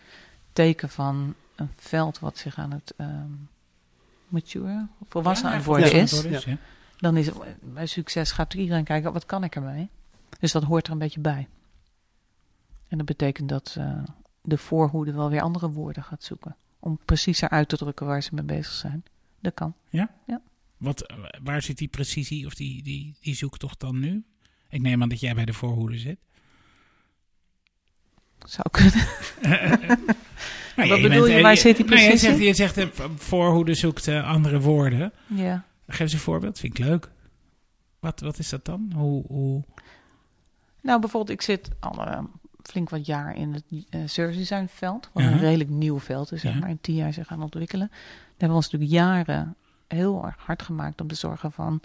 [0.53, 3.33] teken van een veld wat zich aan het ehm
[4.31, 6.27] mature, volwassen aan het worden volwassen is.
[6.27, 6.69] aan het worden ja.
[6.99, 9.89] Dan is het, bij succes gaat iedereen kijken, wat kan ik ermee?
[10.41, 11.49] Dus dat hoort er een beetje bij.
[12.89, 14.03] En dat betekent dat eh,
[14.43, 16.57] de voorhoede wel weer andere woorden gaat zoeken.
[16.79, 19.05] Om preciezer uit te drukken waar ze mee bezig zijn.
[19.41, 19.75] Dat kan.
[20.77, 24.25] Wat, eh, waar zit die precisie of die, die, die zoektocht dan nu?
[24.69, 26.19] Ik neem aan dat jij bij de voorhoede zit.
[28.45, 29.07] Zou kunnen.
[30.77, 32.91] Nou, Wat je bedoel je, eh, waar zit die nou, je zegt, je zegt de
[33.17, 35.13] voorhoede zoekt eh, andere woorden.
[35.27, 35.65] ja.
[35.87, 37.11] Geef eens een voorbeeld, vind ik leuk.
[37.99, 38.93] Wat, wat is dat dan?
[38.95, 39.63] Hoe, hoe...
[40.81, 42.23] Nou, bijvoorbeeld, ik zit al eh,
[42.63, 45.11] flink wat jaar in het eh service design veld.
[45.13, 46.69] Wat een redelijk nieuw veld is, zeg maar.
[46.69, 47.89] In tien jaar zich gaan ontwikkelen.
[47.89, 49.57] Daar hebben we ons natuurlijk jaren
[49.89, 51.81] heel erg hard gemaakt om te zorgen van...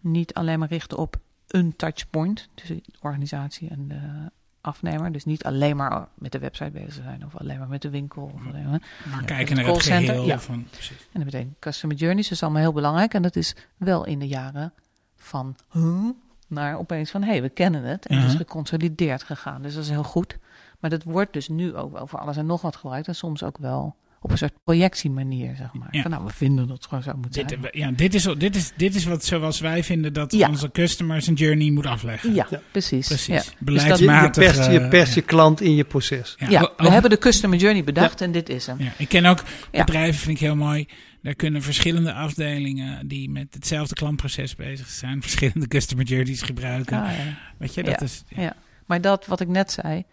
[0.00, 1.16] niet alleen maar richten op
[1.46, 4.30] een touchpoint tussen de organisatie en de
[4.60, 5.12] afnemer.
[5.12, 8.22] Dus niet alleen maar met de website bezig zijn of alleen maar met de winkel.
[8.34, 8.82] Of alleen maar.
[9.10, 9.24] Maar Ja.
[9.26, 10.24] kijken naar het geheel.
[10.26, 10.38] ja.
[10.38, 10.96] Van, precies.
[11.12, 13.14] En dat betekent customer journeys is allemaal heel belangrijk.
[13.14, 14.72] En dat is wel in de jaren
[15.16, 16.04] van huh,
[16.46, 18.06] naar opeens van hé, hey, we kennen het.
[18.06, 18.38] En het is Ja.
[18.38, 19.62] geconsolideerd gegaan.
[19.62, 20.38] Dus dat is heel goed.
[20.78, 23.08] Maar dat wordt dus nu ook wel voor alles en nog wat gebruikt.
[23.08, 25.88] En soms ook wel op een soort projectiemanier, zeg maar.
[25.90, 26.02] Ja.
[26.02, 27.46] Van nou, we vinden dat het gewoon zo moet zijn.
[27.46, 30.48] Dit, ja, dit, is, dit, is, dit is wat zoals wij vinden dat Ja.
[30.48, 32.34] onze customers een journey moet afleggen.
[32.34, 32.60] ja, Ja.
[32.70, 33.06] precies.
[33.06, 33.26] Precies.
[33.26, 33.34] Ja.
[33.34, 34.44] Je, je Beleidsmatig.
[34.44, 36.34] perst, je, eh, perst je klant in je proces.
[36.38, 36.48] Ja.
[36.48, 38.76] Ja, we oh, hebben de customer journey bedacht en dit is hem.
[38.80, 39.42] Ja, ik ken ook
[39.72, 39.84] Ja.
[39.84, 40.88] bedrijven, vind ik heel mooi.
[41.22, 47.02] Daar kunnen verschillende afdelingen die met hetzelfde klantproces bezig zijn, verschillende customer journeys gebruiken.
[47.02, 47.38] Ah, ja.
[47.58, 48.06] Weet je, dat Ja.
[48.06, 48.22] is.
[48.28, 48.56] Ja.
[48.86, 50.04] Maar dat wat ik net zei,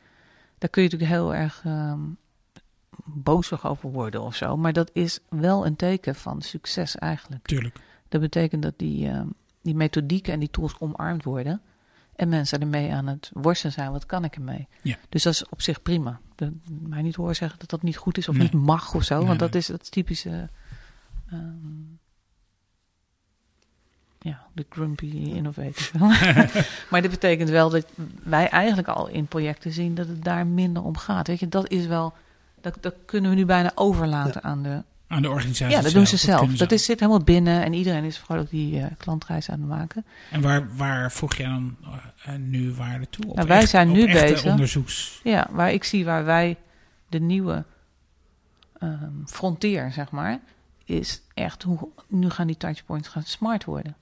[0.58, 2.00] daar kun je natuurlijk heel erg ehm
[3.14, 4.58] bozig over worden of zo.
[4.58, 7.46] Maar dat is wel een teken van succes eigenlijk.
[7.46, 7.80] Tuurlijk.
[8.10, 9.28] Dat betekent dat die, ehm,
[9.62, 11.62] die methodieken en die tools omarmd worden.
[12.16, 14.68] En mensen ermee aan het worstelen zijn, wat kan ik ermee?
[14.82, 14.98] Ja.
[15.10, 16.20] Dus dat is op zich prima.
[16.36, 18.44] De, mij niet horen zeggen dat dat niet goed is of Nee.
[18.44, 19.18] niet mag of zo.
[19.18, 19.62] Nee, want dat nee.
[19.62, 20.50] is het typische...
[21.30, 21.96] ehm,
[24.20, 25.90] ja, de grumpy innovator.
[26.90, 27.88] maar dit betekent wel dat
[28.24, 31.28] wij eigenlijk al in projecten zien dat het daar minder om gaat.
[31.28, 32.14] Weet je, dat is wel...
[32.74, 35.76] Dat, dat kunnen we nu bijna overlaten aan de Aan de organisatie.
[35.76, 36.54] ja, dat doen ze zelf.
[36.54, 39.70] Dat is, zit helemaal binnen en iedereen is vooral ook die eh, klantreis aan het
[39.70, 40.06] maken.
[40.32, 43.26] En waar, waar voeg je dan eh, eh, nu waarde toe?
[43.28, 44.52] Op Nou, wij zijn op nu bezig.
[44.52, 45.20] onderzoeks.
[45.24, 46.58] Ja, waar ik zie waar wij
[47.10, 47.64] de nieuwe
[48.80, 50.40] ehm frontier, zeg maar,
[50.86, 53.96] is echt hoe nu gaan die touchpoints gaan smart worden.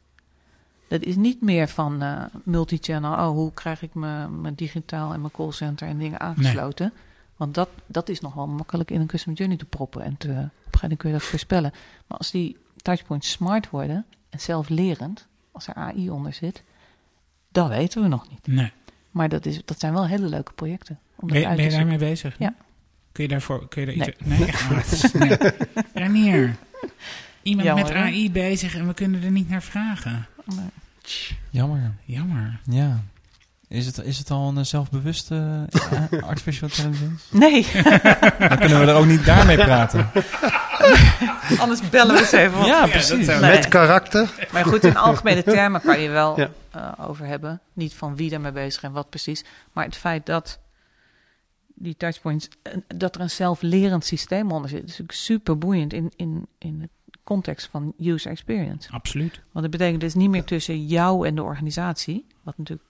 [0.88, 3.14] Dat is niet meer van eh multichannel.
[3.14, 6.94] Oh, hoe krijg ik mijn, mijn digitaal en mijn callcenter en dingen aangesloten?
[7.36, 10.02] Want dat, dat is nog wel makkelijk in een customer journey te proppen.
[10.02, 11.72] En te, op een gegeven moment kun je dat voorspellen.
[12.08, 16.64] Maar als die touchpoints smart worden en zelflerend, als er AI onder zit,
[17.52, 18.48] dat weten we nog niet.
[18.48, 18.72] Nee.
[19.12, 21.00] Maar dat, is, dat zijn wel hele leuke projecten.
[21.16, 22.36] Om dat Ben, je- uit ben je daarmee bezig?
[22.40, 22.54] Ja.
[23.12, 24.40] Kun je daarvoor kun je daar Nee.
[24.40, 24.40] iets...
[24.40, 24.54] Nee.
[24.78, 25.38] Ah, is- nee.
[25.94, 26.56] Ranier.
[27.42, 28.00] Iemand Jammer, met hè?
[28.00, 30.28] AI bezig en we kunnen er niet naar vragen.
[30.46, 30.66] Nee.
[31.50, 31.94] Jammer.
[32.06, 32.60] Jammer.
[32.66, 33.04] Ja.
[33.68, 37.26] Is het, is het al een eh, zelfbewuste eh, artificial intelligence?
[37.38, 37.66] Nee,
[38.50, 40.10] Dan kunnen we er ook niet daarmee praten.
[41.60, 42.66] anders bellen we ze even op.
[42.66, 43.28] Ja, precies.
[43.28, 43.40] Nee.
[43.40, 44.48] Met karakter.
[44.52, 46.50] Maar goed, in algemene termen kan je wel Ja.
[46.72, 47.62] eh, over hebben.
[47.74, 49.44] Niet van wie daarmee bezig is en wat precies.
[49.74, 50.60] Maar het feit dat
[51.76, 52.48] die touchpoints,
[52.88, 56.90] dat er een zelflerend systeem onder zit, is natuurlijk super boeiend in, in, in de
[57.24, 58.92] context van user experience.
[58.92, 59.34] Absoluut.
[59.52, 62.88] Want dat betekent dus niet meer tussen jou en de organisatie, wat natuurlijk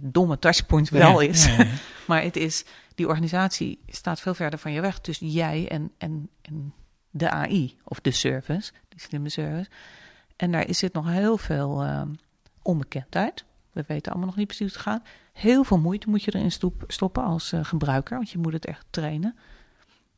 [0.00, 1.46] met domme touchpoints wel Ja, is.
[1.46, 1.66] ja.
[2.08, 2.64] Maar het is,
[2.94, 5.00] die organisatie staat veel verder van je weg.
[5.00, 6.74] Dus jij en, en, en
[7.10, 9.70] de AI of de service, die slimme service.
[10.36, 12.08] En daar is zit nog heel veel ehm,
[12.62, 13.44] onbekendheid.
[13.72, 15.08] We weten allemaal nog niet precies hoe het gaat.
[15.32, 18.86] Heel veel moeite moet je erin stoppen als eh, gebruiker, want je moet het echt
[18.90, 19.36] trainen.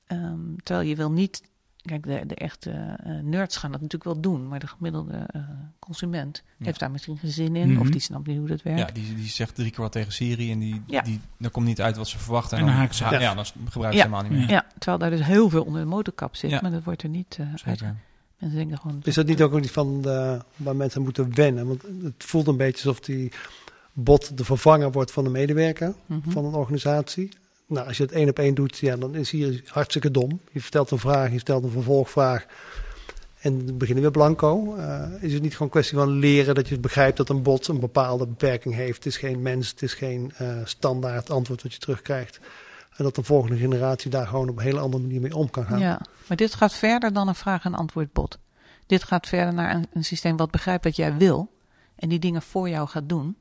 [0.06, 1.42] Ehm, terwijl je wil niet.
[1.84, 5.40] Kijk, de, de echte eh, nerds gaan dat natuurlijk wel doen, maar de gemiddelde eh,
[5.78, 6.64] consument Ja.
[6.64, 7.80] heeft daar misschien geen zin in, Mhm.
[7.80, 8.80] of die snapt niet hoe dat werkt.
[8.80, 11.00] Ja, die, die zegt drie keer wat tegen Siri en die, Ja.
[11.02, 12.58] die, dan komt niet uit wat ze verwachten.
[12.58, 13.04] En dan haken ze.
[13.04, 14.48] Ja, dan gebruiken ze helemaal niet meer.
[14.50, 16.58] Ja, terwijl daar dus heel veel onder de motorkap zit, Ja.
[16.62, 17.82] maar dat wordt er niet eh uit.
[18.38, 19.00] Mensen denken gewoon...
[19.02, 21.66] Is dat niet ook iets van de, waar mensen aan moeten wennen?
[21.66, 23.32] Want het voelt een beetje alsof die
[23.92, 26.30] bot de vervanger wordt van de medewerker Mhm.
[26.30, 27.28] van een organisatie.
[27.74, 30.40] Nou, als je het één op één doet, ja, dan is hier hartstikke dom.
[30.52, 32.46] Je stelt een vraag, je stelt een vervolgvraag.
[33.40, 34.76] En dan beginnen we blanco.
[34.76, 37.68] Uh, is het niet gewoon een kwestie van leren dat je begrijpt dat een bot
[37.68, 38.94] een bepaalde beperking heeft?
[38.96, 42.40] Het is geen mens, het is geen uh, standaard antwoord wat je terugkrijgt.
[42.96, 45.64] En dat de volgende generatie daar gewoon op een hele andere manier mee om kan
[45.64, 45.78] gaan.
[45.78, 48.38] Ja, maar dit gaat verder dan een vraag- en antwoordbot.
[48.86, 51.50] Dit gaat verder naar een, een, systeem wat begrijpt wat jij wil
[51.96, 53.36] en die dingen voor jou gaat doen,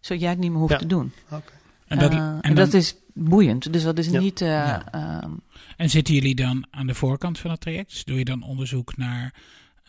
[0.00, 0.78] zodat jij het niet meer hoeft Ja.
[0.78, 1.12] te doen.
[1.30, 1.52] Oké.
[1.86, 3.72] En dat, Eh, en en dan- dat is boeiend.
[3.72, 4.20] Dus dat is Ja.
[4.20, 4.40] niet.
[4.40, 4.92] eh, Ja.
[4.92, 5.30] ehm,
[5.76, 7.90] En zitten jullie dan aan de voorkant van het traject?
[7.90, 9.34] Dus doe je dan onderzoek naar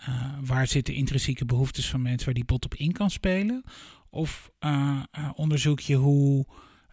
[0.06, 3.64] eh, waar zitten intrinsieke behoeftes van mensen waar die bot op in kan spelen?
[4.10, 6.46] Of eh, eh, onderzoek je hoe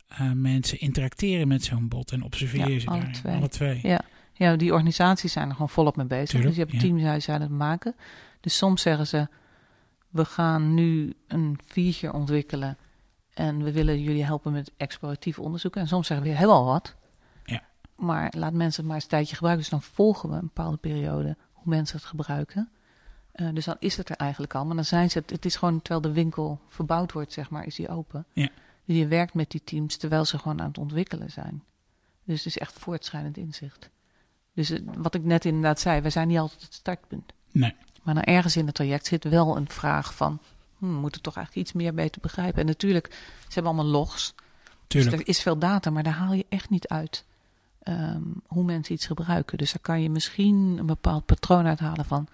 [0.09, 3.35] eh, mensen interacteren met zo'n bot en observeer je Ja, ze alle twee.
[3.37, 3.78] Alle twee.
[3.83, 4.01] Ja.
[4.35, 6.28] ja, die organisaties zijn er gewoon volop mee bezig.
[6.28, 6.89] Tuurlijk, dus je hebt ja.
[6.89, 7.95] teams die zijn het maken.
[8.41, 9.28] Dus soms zeggen ze:
[10.09, 12.76] we gaan nu een feature ontwikkelen
[13.41, 15.76] en we willen jullie helpen met exploratief onderzoek.
[15.76, 16.95] En soms zeggen we: we hebben al wat.
[17.45, 17.62] Ja.
[17.97, 19.62] Maar laat mensen het maar eens een tijdje gebruiken.
[19.68, 22.68] Dus dan volgen we een bepaalde periode hoe mensen het gebruiken.
[23.32, 24.64] Eh, dus dan is het er eigenlijk al.
[24.66, 25.30] Maar dan zijn ze het.
[25.30, 28.26] Het is gewoon terwijl de winkel verbouwd wordt, zeg maar, is die open.
[28.32, 28.49] Ja.
[28.84, 31.62] Dus je werkt met die teams terwijl ze gewoon aan het ontwikkelen zijn.
[32.24, 33.91] Dus het is echt voortschrijdend inzicht.
[34.55, 37.32] Dus wat ik net inderdaad zei, wij zijn niet altijd het startpunt.
[37.51, 37.74] Nee.
[38.03, 40.41] Maar dan ergens in het traject zit wel een vraag van,
[40.81, 42.61] hm, we moeten toch eigenlijk iets meer beter begrijpen.
[42.61, 43.07] En natuurlijk,
[43.41, 44.35] ze hebben allemaal logs.
[44.87, 45.11] Tuurlijk.
[45.11, 47.24] Dus er is veel data, maar daar haal je echt niet uit
[47.83, 49.59] ehm, hoe mensen iets gebruiken.
[49.59, 52.28] Dus daar kan je misschien een bepaald patroon uithalen van,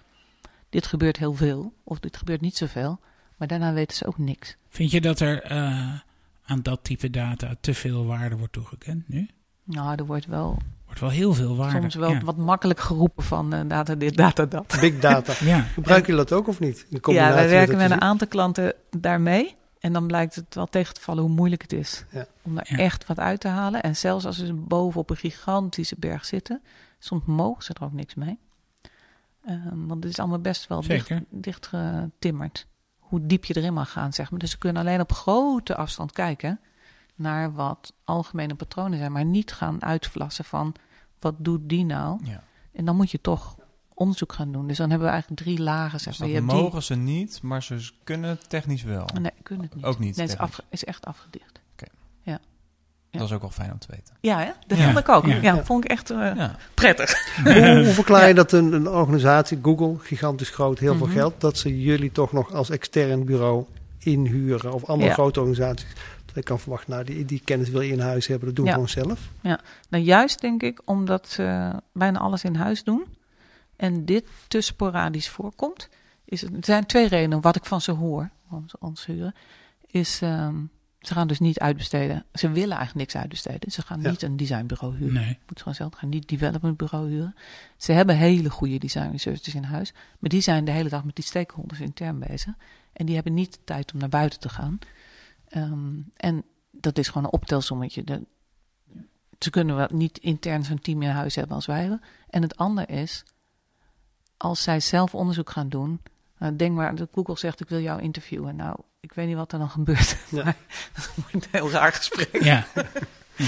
[0.69, 2.99] dit gebeurt heel veel of dit gebeurt niet zoveel.
[3.37, 4.55] Maar daarna weten ze ook niks.
[4.69, 5.99] Vind je dat er eh,
[6.45, 9.29] aan dat type data te veel waarde wordt toegekend nu?
[9.63, 10.57] Nou, er wordt wel
[10.99, 11.79] Wordt wel heel veel waarde.
[11.79, 12.19] soms wel ja.
[12.19, 14.77] wat makkelijk geroepen van eh, data dit, data dat.
[14.81, 15.33] Big data.
[15.45, 15.59] Ja.
[15.61, 16.85] Gebruiken jullie dat ook of niet?
[16.89, 19.55] In Ja, wij werken met je een aantal klanten daarmee.
[19.79, 22.25] En dan blijkt het wel tegen te vallen hoe moeilijk het is Ja.
[22.41, 22.77] om daar Ja.
[22.77, 23.81] echt wat uit te halen.
[23.81, 26.61] En zelfs als ze boven op een gigantische berg zitten,
[26.99, 28.39] soms mogen ze er ook niks mee.
[29.45, 32.65] Ehm, want het is allemaal best wel dicht, dicht getimmerd.
[32.99, 34.39] Hoe diep je erin mag gaan, zeg maar.
[34.39, 36.59] Dus ze kunnen alleen op grote afstand kijken
[37.15, 39.11] naar wat algemene patronen zijn.
[39.11, 40.73] Maar niet gaan uitvlassen van
[41.19, 42.19] wat doet die nou?
[42.23, 42.43] Ja.
[42.73, 43.55] En dan moet je toch
[43.93, 44.67] onderzoek gaan doen.
[44.67, 46.27] Dus dan hebben we eigenlijk drie lagen, zeg Dus maar.
[46.27, 49.05] dat Je hebt die- mogen ze niet, maar ze kunnen technisch wel.
[49.21, 49.83] Nee, kunnen het niet.
[49.85, 50.57] Ook niet Nee, het is, technisch.
[50.59, 51.61] af, is echt afgedicht.
[52.21, 53.19] Ja.
[53.19, 54.13] Dat is ook wel fijn om te weten.
[54.19, 54.51] Ja, hè?
[54.67, 55.25] Dat Ja, vond ik ook.
[55.25, 55.35] ja.
[55.35, 55.63] Ja, Ja.
[55.63, 56.55] vond ik echt eh, Ja.
[56.73, 57.11] prettig.
[57.43, 61.03] Hoe, hoe verklaar je dat een, een organisatie, Google, gigantisch groot, heel Mhm.
[61.03, 63.65] veel geld, dat ze jullie toch nog als extern bureau
[63.99, 65.13] inhuren of andere Ja.
[65.15, 65.87] grote organisaties?
[66.37, 68.65] Dat ik kan verwachten, nou, die, die kennis wil je in huis hebben, dat doen
[68.65, 68.77] we Ja.
[68.77, 69.31] gewoon zelf.
[69.89, 73.05] Nou, juist denk ik omdat ze bijna alles in huis doen
[73.75, 75.89] en dit te sporadisch voorkomt.
[76.25, 79.33] Is het, er zijn twee redenen wat ik van ze hoor, van ze ons huren.
[79.87, 80.55] Is ehm,
[80.99, 82.25] ze gaan dus niet uitbesteden.
[82.33, 83.71] Ze willen eigenlijk niks uitbesteden.
[83.71, 84.09] Ze gaan Ja.
[84.09, 85.13] niet een designbureau huren.
[85.13, 85.37] Nee.
[85.47, 87.35] Moet gewoon zelf gaan niet developmentbureau huren.
[87.77, 89.93] Ze hebben hele goede design researchers in huis.
[90.19, 92.53] Maar die zijn de hele dag met die stakeholders intern bezig.
[92.93, 94.79] En die hebben niet de tijd om naar buiten te gaan.
[95.49, 98.03] Ehm, en dat is gewoon een optelsommetje.
[98.03, 98.21] De,
[99.39, 102.01] ze kunnen wel niet intern zo'n team in huis hebben als wij hebben.
[102.29, 103.23] En het andere is,
[104.37, 106.01] als zij zelf onderzoek gaan doen.
[106.37, 108.55] nou, denk maar dat Google zegt: Ik wil jou interviewen.
[108.55, 110.17] Nou, ik weet niet wat er dan gebeurt.
[110.29, 110.43] Ja.
[110.43, 110.55] Maar
[110.93, 112.43] dat wordt een heel raar gesprek.
[112.43, 112.67] Ja.
[113.35, 113.45] ja.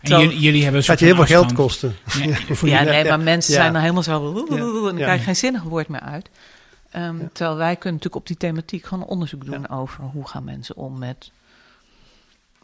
[0.00, 1.96] En jullie, jullie hebben een Gaat je heel veel geld kosten.
[2.18, 2.36] Ja.
[2.62, 3.60] Ja, nee, maar mensen ja.
[3.60, 4.38] zijn dan helemaal zo...
[4.38, 5.02] En dan Ja.
[5.04, 6.30] krijg je geen zinnig woord meer uit.
[6.92, 7.28] Ehm, Ja.
[7.32, 10.98] Terwijl wij kunnen natuurlijk op die thematiek gewoon onderzoek doen over hoe gaan mensen om
[10.98, 11.30] met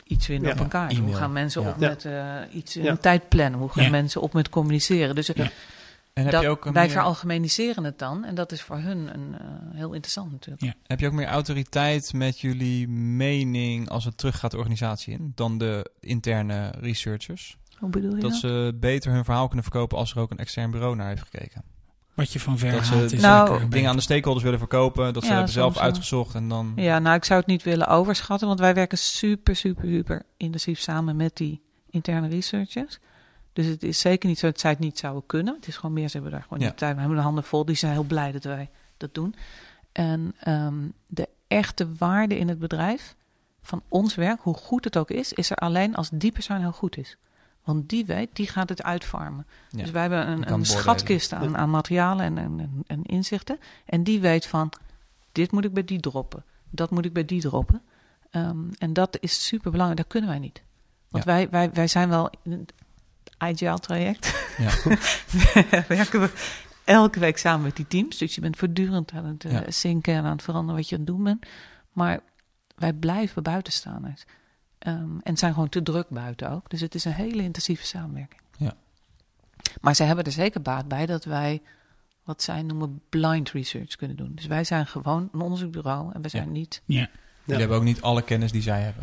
[0.05, 0.55] iets vinden Ja.
[0.55, 0.95] op elkaar.
[0.95, 1.69] Hoe gaan mensen Ja.
[1.69, 1.89] op Ja.
[1.89, 3.61] met eh, iets in tijd plannen?
[3.61, 3.91] Hoe gaan Ja.
[3.91, 5.15] mensen op met communiceren?
[5.15, 5.51] Dus Ja.
[6.13, 8.25] En heb dat, je ook een wij meer, veralgemeniseren het dan.
[8.25, 10.63] En dat is voor hun een, eh, heel interessant natuurlijk.
[10.63, 10.75] Ja.
[10.87, 15.59] heb je ook meer autoriteit met jullie mening als het teruggaat de organisatie in dan
[15.59, 17.57] de interne researchers?
[17.79, 18.41] Hoe bedoel je Dat dat?
[18.41, 21.63] ze beter hun verhaal kunnen verkopen als er ook een extern bureau naar heeft gekeken.
[22.19, 25.13] Wat je van ver Dat ze is Nou, zeker Dingen aan de stakeholders willen verkopen,
[25.13, 25.83] dat ze hebben zelf wel.
[25.83, 26.73] uitgezocht en dan...
[26.77, 30.79] Ja, nou, ik zou het niet willen overschatten, want wij werken super, super, super intensief
[30.81, 31.61] samen met die
[31.91, 32.99] interne researchers.
[33.53, 35.55] Dus het is zeker niet zo dat zij het niet zouden kunnen.
[35.55, 36.65] Het is gewoon meer, ze hebben daar gewoon Ja.
[36.65, 36.95] niet de tijd.
[36.95, 39.35] We hebben de handen vol, die zijn heel blij dat wij dat doen.
[39.93, 40.75] En ehm,
[41.07, 43.15] de echte waarde in het bedrijf
[43.63, 46.73] van ons werk, hoe goed het ook is, is er alleen als die persoon heel
[46.73, 47.17] goed is.
[47.75, 49.47] Want die weet, die gaat het uitfarmen.
[49.71, 53.59] Ja, Dus wij hebben een, schatkist aan, aan materialen en, en, en- en inzichten.
[53.87, 54.73] En die weet van,
[55.33, 56.45] dit moet ik bij die droppen.
[56.71, 57.83] Dat moet ik bij die droppen.
[58.31, 60.01] Ehm, en dat is super belangrijk.
[60.01, 60.63] Dat kunnen wij niet.
[61.09, 61.31] Want Ja.
[61.31, 62.73] wij, wij, wij zijn wel in het
[63.39, 64.51] agile traject.
[64.59, 64.71] Ja.
[65.97, 66.31] werken we
[66.85, 68.19] elke week samen met die teams.
[68.19, 69.71] Dus je bent voortdurend aan het eh, Ja.
[69.71, 71.47] zinken en aan het veranderen wat je aan het doen bent.
[71.93, 72.21] Maar
[72.77, 74.25] wij blijven buitenstaanders.
[74.79, 76.71] Ehm, en het zijn gewoon te druk buiten ook.
[76.71, 78.41] Dus het is een hele intensieve samenwerking.
[78.57, 78.75] Ja.
[79.81, 81.63] Maar ze hebben er zeker baat bij dat wij
[82.25, 84.33] wat zij noemen blind research kunnen doen.
[84.35, 86.83] Dus wij zijn gewoon een onderzoekbureau en we zijn niet.
[86.85, 87.09] Ja.
[87.45, 89.03] Jullie hebben ook niet alle kennis die zij hebben.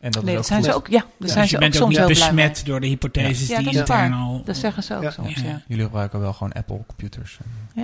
[0.00, 0.68] En dat nee, dat zijn goed.
[0.70, 0.88] ze ook.
[0.88, 2.46] Ja, Dus zijn je ze ook bent ook soms niet heel blij mee.
[2.48, 4.42] besmet door de hypotheses Ja, die dat is intern al...
[4.44, 5.10] Dat zeggen ze ook Ja.
[5.10, 5.34] soms.
[5.34, 5.44] Ja.
[5.48, 5.62] Ja.
[5.66, 7.38] Jullie gebruiken wel gewoon Apple computers.
[7.74, 7.82] Ja.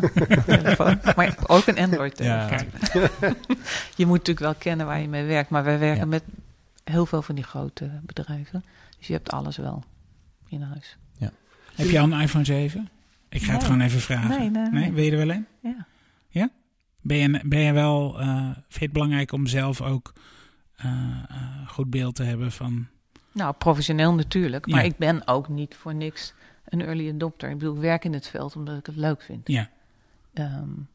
[0.46, 1.00] Telefoon.
[1.16, 2.48] Maar ook een Android Ja.
[2.48, 3.36] telefoon.
[3.96, 5.50] Je moet natuurlijk wel kennen waar je mee werkt.
[5.50, 6.06] Maar wij werken Ja.
[6.06, 6.22] met
[6.90, 8.64] heel veel van die grote bedrijven.
[8.98, 9.84] Dus je hebt alles wel
[10.48, 10.96] in huis.
[11.74, 12.88] Heb je al een iPhone 7?
[13.28, 14.28] Ik ga het gewoon even vragen.
[14.28, 14.92] Nee, nee, nee.
[14.92, 15.46] Wil je er wel een?
[16.30, 16.50] Ja.
[17.02, 18.20] Ben je, ben je wel...
[18.20, 20.12] eh vind je het belangrijk om zelf ook
[20.76, 20.90] eh,
[21.28, 22.86] eh, goed beeld te hebben van...
[23.32, 24.66] Nou, professioneel natuurlijk.
[24.66, 24.86] Maar Ja.
[24.90, 26.34] ik ben ook niet voor niks
[26.64, 27.50] een early adopter.
[27.50, 29.48] Ik bedoel, ik werk in het veld omdat ik het leuk vind.
[29.48, 29.68] Ja,
[30.32, 30.86] Ehm, ik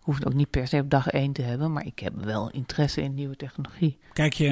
[0.00, 1.72] hoef het ook niet per se op dag één te hebben.
[1.72, 3.98] Maar ik heb wel interesse in nieuwe technologie.
[4.12, 4.48] kijk je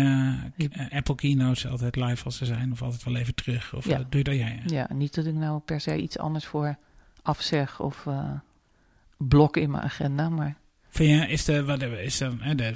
[0.71, 2.73] eh, Apple keynotes altijd live als ze zijn?
[2.73, 3.75] Of altijd wel even terug?
[3.75, 3.99] Of Ja.
[3.99, 4.63] eh, doe je dat jij?
[4.67, 6.77] Ja, niet dat ik nou per se iets anders voor
[7.23, 8.31] afzeg of eh
[9.17, 10.29] blok in mijn agenda.
[10.29, 10.57] Maar
[10.99, 12.71] Vind je, is de, wat, is de, hè, de, eh,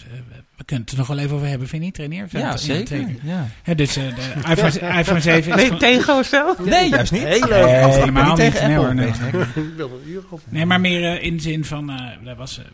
[0.56, 2.26] we kunnen het er nog wel even over hebben, vind je niet, trainer?
[2.30, 3.08] Ja, zeker.
[3.22, 3.46] Ja.
[3.62, 6.54] Hè, dus eh, de iPhone, iPhone 7 is ben je gewoon- tegen of zo?
[6.64, 7.22] Nee, juist niet.
[7.22, 9.10] Heel Nee, helemaal niet tegen Nee, hoor, nee.
[9.20, 9.42] Nee.
[9.42, 10.40] Ik wil een uur op.
[10.48, 12.64] Nee, maar meer eh, in de zin van, eh dat was, eh,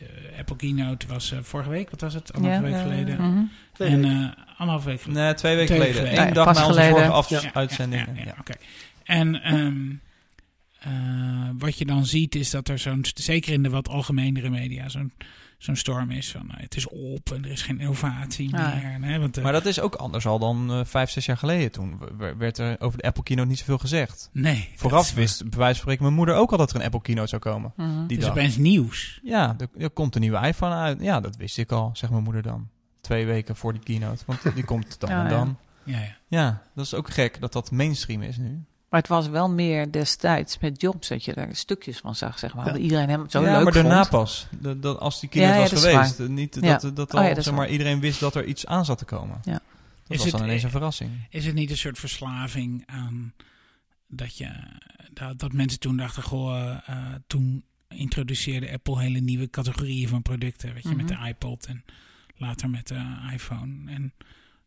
[0.00, 2.32] eh, Apple Keynote was eh, vorige week, wat was het?
[2.32, 3.16] Anderhalve week eh, geleden.
[3.16, 3.42] mhm.
[3.72, 4.34] Twee en weken.
[4.36, 5.22] eh anderhalve week geleden.
[5.24, 6.18] Nee, twee weken Twee geleden.
[6.20, 6.90] Eén Ja, dag na onze geleden.
[6.90, 7.40] vorige af- Ja.
[7.52, 8.06] uitzending.
[8.06, 8.34] Ja, ja, Ja.
[8.40, 8.52] oké.
[9.04, 9.76] En ehm,
[10.80, 10.90] eh,
[11.58, 15.12] wat je dan ziet is dat er zo'n, zeker in de wat algemenere media, zo'n
[15.58, 19.10] zo'n storm is van eh, het is op en er is geen innovatie Ah, meer.
[19.10, 21.70] Hè, want, eh, Maar dat is ook anders al dan eh, vijf, zes jaar geleden.
[21.72, 21.98] Toen
[22.38, 24.30] werd er over de Apple Keynote niet zoveel gezegd.
[24.32, 24.68] nee.
[24.76, 27.28] Vooraf wist bij wijze van spreken mijn moeder ook al dat er een Apple Keynote
[27.28, 27.72] zou komen.
[27.76, 27.88] Mhm.
[27.92, 28.30] Die Het is dag.
[28.30, 29.20] opeens nieuws.
[29.22, 31.00] Ja, er, er komt een nieuwe iPhone uit.
[31.00, 32.68] Ja, dat wist ik al, zegt mijn moeder dan.
[33.00, 34.22] Twee weken voor die keynote.
[34.26, 35.28] Want die komt dan Ja, en ja.
[35.30, 35.56] dan.
[35.84, 36.16] Ja, ja.
[36.28, 38.64] Ja, dat is ook gek dat dat mainstream is nu.
[38.88, 42.54] Maar het was wel meer destijds met Jobs dat je er stukjes van zag, zeg
[42.54, 42.66] maar.
[42.66, 42.76] Ja.
[42.76, 44.10] Iedereen hem zo ja, leuk maar daarna vond.
[44.10, 44.46] pas.
[44.60, 45.82] De, dat, als die keynote Ja, ja, was
[46.14, 46.30] geweest.
[46.30, 46.76] Niet Ja.
[46.78, 48.98] dat, dat Oh al, ja, dat zeg maar, iedereen wist dat er iets aan zat
[48.98, 49.38] te komen.
[49.42, 49.52] Ja.
[49.52, 49.60] Dat
[50.08, 51.10] Is was het- dan ineens een verrassing.
[51.30, 53.32] Is het niet een soort verslaving aan
[54.06, 54.50] dat, je,
[55.12, 60.22] dat, dat mensen toen dachten, goh, eh, eh, toen introduceerde Apple hele nieuwe categorieën van
[60.22, 60.74] producten.
[60.74, 61.22] Weet je, met Mhm.
[61.22, 61.84] de iPod en
[62.36, 63.90] later met de iPhone.
[63.92, 64.12] En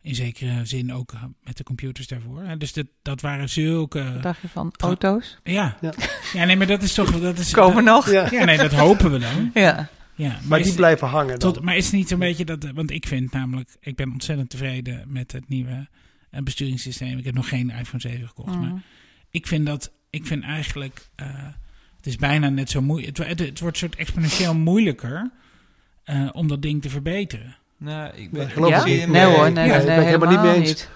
[0.02, 2.42] in zekere zin ook eh, met de computers daarvoor.
[2.44, 2.58] hè.
[2.58, 4.14] Dus dat, dat waren zulke...
[4.14, 5.38] Wat dacht je van auto's?
[5.44, 5.78] Ja.
[5.82, 5.94] Ja.
[6.34, 7.20] ja, nee, maar dat is toch...
[7.20, 8.12] Dat is, Komen nog?
[8.12, 8.28] Ja.
[8.32, 9.52] Ja, nee, dat hopen we dan.
[9.54, 9.90] Ja.
[10.16, 11.54] Ja, maar, Maar is, die blijven hangen dan.
[11.54, 12.72] tot, maar is het niet een beetje dat...
[12.74, 13.70] Want ik vind namelijk...
[13.80, 15.88] Ik ben ontzettend tevreden met het nieuwe
[16.30, 17.18] eh, besturingssysteem.
[17.18, 18.78] Ik heb nog geen iPhone 7 gekocht, maar Mhm.
[19.30, 21.28] ik vind dat, ik vind eigenlijk, eh,
[21.98, 23.18] het is bijna net zo moeilijk.
[23.18, 25.32] Het, het, het wordt soort exponentieel moeilijker
[26.04, 27.56] eh, om dat ding te verbeteren.
[27.84, 28.80] Nou, ik Nee, ben, geloof Ja?
[28.80, 29.08] ik niet.
[29.08, 30.88] Nee hoor, nee, Ja, nee, ik ben het helemaal niet mee eens.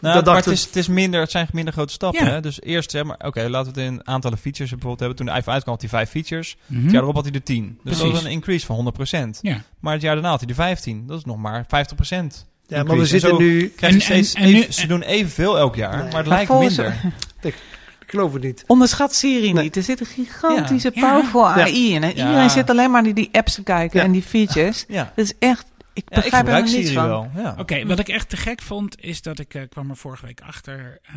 [0.00, 2.24] Nou, Dat maar dacht het ik- is, het is minder, het zijn minder grote stappen.
[2.24, 2.30] Ja.
[2.30, 2.40] Hè?
[2.40, 5.16] Dus eerst, zeg maar, oké, laten we het in aantallen features bijvoorbeeld hebben.
[5.18, 6.56] Toen de iPhone uitkwam had hij vijf features.
[6.66, 6.82] Mhm.
[6.82, 7.78] Het jaar erop had hij er 10.
[7.84, 9.38] Dus dat was een increase van 100%.
[9.42, 9.60] Ja.
[9.80, 11.06] Maar het jaar daarna had hij er 15.
[11.06, 12.46] Dat is nog maar 50%.
[12.66, 13.68] Ja, maar we zitten nu...
[13.76, 16.06] Krijg je En- steeds en- en nu- even- ze doen evenveel elk jaar, Nee.
[16.08, 17.00] maar het lijkt volgens- minder.
[17.42, 17.54] Ik
[18.06, 18.64] geloof het niet.
[18.66, 19.62] Onderschat Siri Nee.
[19.62, 19.76] niet.
[19.76, 21.00] Er zit een gigantische Ja.
[21.10, 21.54] powerful Ja.
[21.60, 22.02] AI in.
[22.02, 22.26] En Ja.
[22.26, 24.04] iedereen zit alleen maar naar die apps te kijken Ja.
[24.04, 24.84] en die features.
[24.88, 25.66] Ja, Dat is echt...
[26.06, 27.06] Ik ja begrijp er niets van.
[27.08, 27.30] wel.
[27.36, 27.54] Ja.
[27.58, 30.40] Oké, wat ik echt te gek vond, is dat ik eh, kwam er vorige week
[30.40, 30.98] achter.
[31.02, 31.16] eh,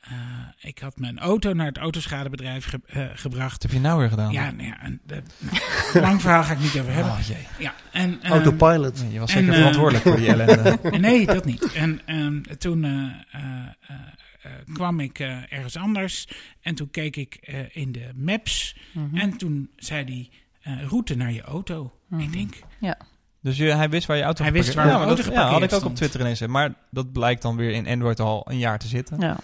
[0.00, 0.12] eh,
[0.60, 3.52] ik had mijn auto naar het autoschadebedrijf ge- gebracht.
[3.52, 4.32] Wat heb je nou weer gedaan?
[4.32, 7.12] Ja, nou ja, en, eh, nou, lang verhaal ga ik niet over hebben.
[7.12, 7.46] Oh, jee.
[7.58, 9.00] Ja, en, ehm, Autopilot.
[9.02, 10.78] Nee, je was zeker verantwoordelijk voor die ellende.
[10.98, 11.72] Nee, dat niet.
[11.72, 13.12] En ehm, toen
[14.72, 16.28] kwam ik eh, ergens anders
[16.60, 19.16] en toen keek ik eh, in de maps Mhm.
[19.16, 20.30] en toen zei die
[20.60, 21.92] eh, route naar je auto.
[22.08, 22.20] Mhm.
[22.20, 22.54] Ik denk,
[23.46, 25.62] Dus je, hij wist waar je auto Hij wist waar ja, auto dat, ja, had
[25.62, 25.94] ik ook op.
[25.94, 26.40] Twitter ineens.
[26.40, 26.48] hè.
[26.48, 29.20] Maar dat blijkt dan weer in Android al een jaar te zitten.
[29.20, 29.36] Ja.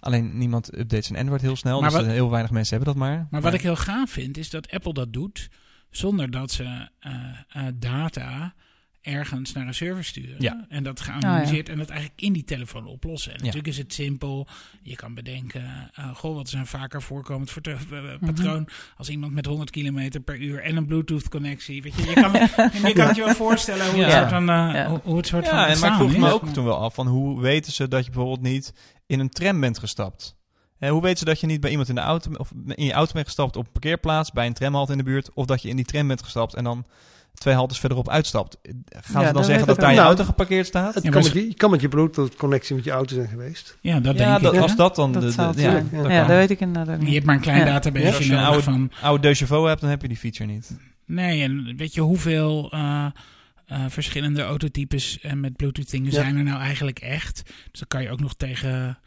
[0.00, 1.80] Alleen niemand updates zijn Android heel snel.
[1.80, 3.26] Maar dus wat- heel weinig mensen hebben dat maar.
[3.30, 5.48] maar wat ik heel gaaf vind is dat Apple dat doet
[5.90, 7.12] zonder dat ze eh,
[7.48, 8.54] eh, data
[9.02, 10.36] ergens naar een server sturen.
[10.38, 10.66] Ja.
[10.68, 13.30] En dat geanalyseerd en dat eigenlijk in die telefoon oplossen.
[13.32, 13.44] En Ja.
[13.44, 14.46] natuurlijk is het simpel.
[14.82, 18.24] Je kan bedenken, eh, goh, wat is een vaker voorkomend vert- eh, Mhm.
[18.24, 21.82] patroon als iemand met 100 km per uur en een Bluetooth connectie.
[21.82, 22.32] Weet je, je kan,
[22.88, 24.18] je kan het je wel voorstellen hoe het Ja.
[24.18, 25.00] soort van, eh, Ja.
[25.04, 27.06] hoe, het soort van Ja, en maar ik vroeg me ook toen wel af van
[27.06, 28.72] hoe weten ze dat je bijvoorbeeld niet
[29.06, 30.36] in een tram bent gestapt?
[30.78, 32.92] Hè, hoe weten ze dat je niet bij iemand in de auto of in je
[32.92, 35.68] auto bent gestapt op een parkeerplaats bij een tramhalte in de buurt of dat je
[35.68, 36.84] in die tram bent gestapt en dan
[37.42, 38.56] twee haltes verderop uitstapt?
[38.62, 40.94] Gaan Ja, ze dan dat zeggen dat daar je auto geparkeerd staat?
[40.94, 43.78] Het Ja, kan met je, je kan met je Bluetooth-connectie met je auto zijn geweest.
[43.80, 44.60] Ja, dat ja, denk dat, ik.
[44.60, 44.76] als hè.
[44.76, 46.26] dat dan Dat de, ja, dat kan.
[46.26, 47.14] dat weet ik inderdaad ook Je niet.
[47.14, 47.64] hebt maar een klein Ja.
[47.64, 48.90] database Ja, als je een oude- van...
[49.02, 49.22] oude
[49.68, 50.78] hebt, dan heb je die feature niet.
[51.06, 52.70] Nee, en weet je hoeveel...
[52.72, 53.06] eh,
[53.66, 56.18] eh, verschillende autotypes en met Bluetooth dingen Ja.
[56.20, 57.42] zijn er nou eigenlijk echt.
[57.70, 58.98] Dus dan kan je ook nog tegen...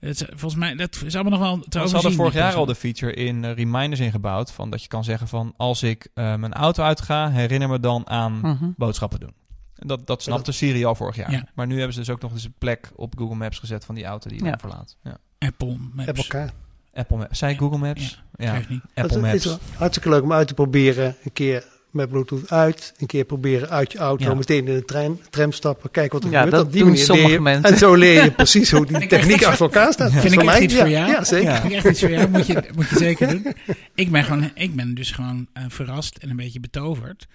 [0.00, 2.66] Het is, volgens mij, dat is allemaal nog wel te Ze hadden vorig jaar al
[2.66, 4.52] de feature in eh, reminders ingebouwd.
[4.52, 8.08] Van dat je kan zeggen van als ik eh, mijn auto uitga, herinner me dan
[8.08, 8.70] aan Mhm.
[8.76, 9.34] boodschappen doen.
[9.76, 11.30] En dat, dat snapte dat- Siri al vorig jaar.
[11.32, 11.44] Ja.
[11.54, 13.94] Maar nu hebben ze dus ook nog eens een plek op Google Maps gezet van
[13.94, 14.50] die auto die je Ja.
[14.50, 14.96] dan verlaat.
[15.02, 15.16] Ja.
[15.38, 16.08] Apple Maps.
[16.08, 16.50] Apple.
[16.94, 17.38] Apple Maps.
[17.38, 18.22] Zei ik Google Maps?
[18.34, 18.56] Ja.
[18.56, 19.44] Apple dat is Maps.
[19.44, 21.16] wel hartstikke leuk om uit te proberen.
[21.24, 22.94] Een keer met Bluetooth uit.
[22.98, 24.24] Een keer proberen uit je auto.
[24.24, 24.34] Ja.
[24.34, 25.90] Meteen in de trein, tram stappen.
[25.90, 26.56] Kijken wat er Ja, gebeurt.
[26.56, 27.70] dat Op die doen manier sommige leer je- mensen.
[27.72, 30.12] En zo leer je precies hoe die techniek achter elkaar staat.
[30.12, 31.10] Vind ik echt iets ja, voor jou?
[31.10, 31.50] Ja, zeker.
[31.50, 31.60] Ja.
[31.60, 33.54] Vind ik echt iets voor jou, moet je, moet je zeker doen.
[33.94, 37.26] Ik ben, gewoon, ik ben dus gewoon eh, verrast en een beetje betoverd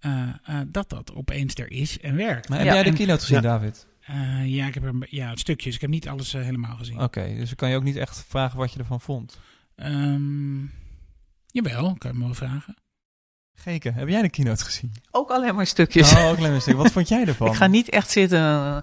[0.00, 2.48] eh, eh, dat dat opeens er is en werkt.
[2.48, 3.42] Maar heb Ja, jij de keynote gezien, ja.
[3.42, 3.86] David?
[4.00, 5.74] Eh, ja, ik heb er ja, stukjes.
[5.74, 7.00] Ik heb niet alles helemaal gezien.
[7.02, 9.38] Oké, dus dan kan je ook niet echt vragen wat je ervan vond.
[9.76, 10.58] Ehm,
[11.46, 12.76] jawel, kan je me wel vragen.
[13.62, 14.92] Geke, heb jij de keynote gezien?
[15.10, 16.12] Ook alleen maar stukjes.
[16.12, 16.76] Oh, een klein beetje.
[16.76, 17.46] Wat vond jij ervan?
[17.48, 18.38] Ik ga niet echt zitten.
[18.38, 18.76] eh,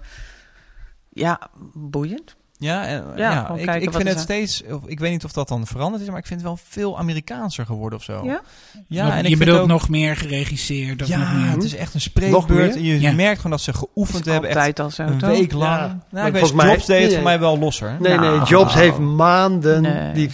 [1.12, 2.36] ja, boeiend.
[2.58, 5.66] Ja, en, Ja, ik, ik vind het steeds, of, ik weet niet of dat dan
[5.66, 8.24] veranderd is, maar ik vind het wel veel Amerikaanser geworden of zo.
[8.24, 8.40] Ja?
[8.88, 11.02] Ja, Nog- en ik je vind bedoelt ook, nog meer geregisseerd?
[11.02, 12.74] Of ja, nog meer, het is echt een spreekbeurt.
[12.76, 13.12] En je Ja.
[13.12, 15.28] merkt gewoon dat ze geoefend hebben, echt zo, een toch?
[15.28, 15.80] week lang.
[15.80, 17.96] Ja, nou, ik weet, volgens mij- Jobs deed het nee, voor mij wel losser.
[18.00, 18.44] Nee, nee, Nou.
[18.44, 20.12] Jobs heeft maanden, Nee.
[20.12, 20.30] die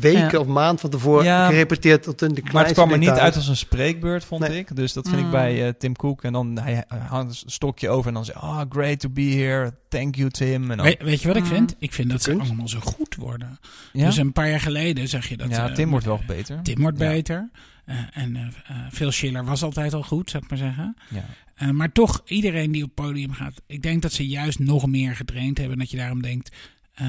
[0.00, 0.38] weken Ja.
[0.38, 1.46] of maand van tevoren Ja.
[1.46, 4.48] gerepeteerd tot in de kleinste Maar het kwam er niet uit als een spreekbeurt, vond
[4.48, 4.58] Nee.
[4.58, 4.76] ik.
[4.76, 5.30] Dus dat vind ik Mm.
[5.30, 6.22] bij eh, Tim Cook.
[6.22, 9.22] En dan hij, hij hangt een stokje over en dan zegt, oh, great to be
[9.22, 9.72] here.
[9.96, 10.70] Thank you, Tim.
[10.70, 11.48] En dan, weet, weet je wat ik Mm.
[11.48, 11.74] vind?
[11.78, 13.58] Ik vind dat ze allemaal zo goed worden.
[13.92, 15.48] ja, Dus een paar jaar geleden zag je dat...
[15.50, 16.62] ja eh, Tim wordt wel beter.
[16.62, 17.08] Tim wordt Ja.
[17.08, 17.50] beter.
[17.84, 20.96] Eh, en eh eh, Phil Schiller was altijd al goed, zou ik maar zeggen.
[21.10, 21.24] Ja.
[21.54, 23.62] Eh, maar toch, iedereen die op het podium gaat...
[23.66, 25.78] Ik denk dat ze juist nog meer getraind hebben.
[25.78, 26.56] Dat je daarom denkt...
[26.94, 27.06] eh,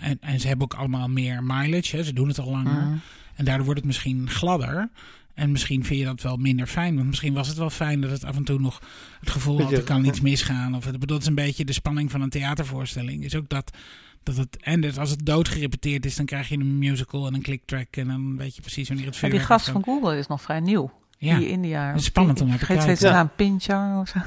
[0.00, 1.96] en, en ze hebben ook allemaal meer mileage.
[1.96, 2.82] Hè, ze doen het al langer.
[2.84, 2.96] Mhm.
[3.34, 4.88] En daardoor wordt het misschien gladder.
[5.34, 6.94] En misschien vind je dat wel minder fijn.
[6.94, 8.82] Want misschien was het wel fijn dat het af en toe nog
[9.20, 9.72] het gevoel had...
[9.72, 10.74] Er kan iets misgaan.
[10.74, 13.24] Of het, ik bedoel, het is een beetje de spanning van een theatervoorstelling.
[13.24, 13.76] Is ook dat...
[14.22, 17.42] Dat het, en dat als het doodgerepeteerd is, dan krijg je een musical en een
[17.42, 17.96] clicktrack.
[17.96, 20.60] En dan weet je precies wanneer het vuur die gast van Google is nog vrij
[20.60, 20.90] nieuw.
[21.24, 21.86] Ja, Die India.
[21.86, 23.18] Het is spannend om naar te Vergeet steeds kijken.
[23.18, 24.18] de naam Pinchar of zo.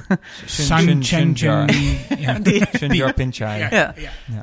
[0.46, 1.70] Sun Chenjar.
[2.20, 2.34] Ja.
[2.40, 3.60] Die- Sundar Pichai.
[3.76, 3.94] Ja.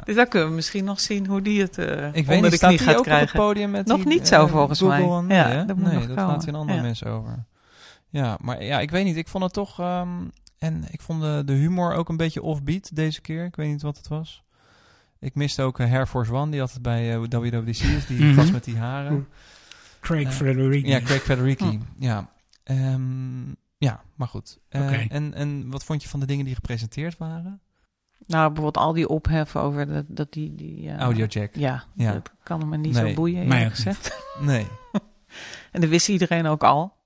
[0.05, 2.61] Dus daar kunnen we misschien nog zien hoe die het eh, Ik weet onder niet,
[2.61, 3.27] de knie gaat ook krijgen.
[3.27, 5.37] op het podium met Nog die, niet eh, zo, volgens Google mij.
[5.37, 6.83] Ja, dat moet nee nog dat andere Ja.
[6.83, 7.45] mensen over.
[8.09, 9.17] Ja, maar ja, ik weet niet.
[9.17, 9.81] Ik vond het toch...
[9.81, 10.09] ehm,
[10.59, 13.45] en ik vond de, de humor ook een beetje offbeat deze keer.
[13.45, 14.43] Ik weet niet wat het was.
[15.21, 18.07] Ik miste ook eh, Air Force One, die altijd bij eh, WWDC is.
[18.07, 18.35] Die Mhm.
[18.35, 19.29] gast met die haren.
[20.01, 20.87] Craig Frederici.
[20.89, 21.81] Ja, Craig Federici.
[21.99, 22.29] Ja.
[22.65, 23.49] Ehm,
[23.79, 24.59] ja, maar goed.
[24.69, 27.61] Eh, en, en wat vond je van de dingen die gepresenteerd waren?
[28.27, 30.55] Nou, bijvoorbeeld al die ophef over dat, dat die...
[30.55, 31.55] die eh, Audio jack.
[31.55, 32.12] Ja, Ja.
[32.12, 34.19] dat kan me niet Nee, zo boeien, eerlijk gezegd.
[34.41, 34.67] Nee.
[35.73, 36.97] En dat wist iedereen ook al.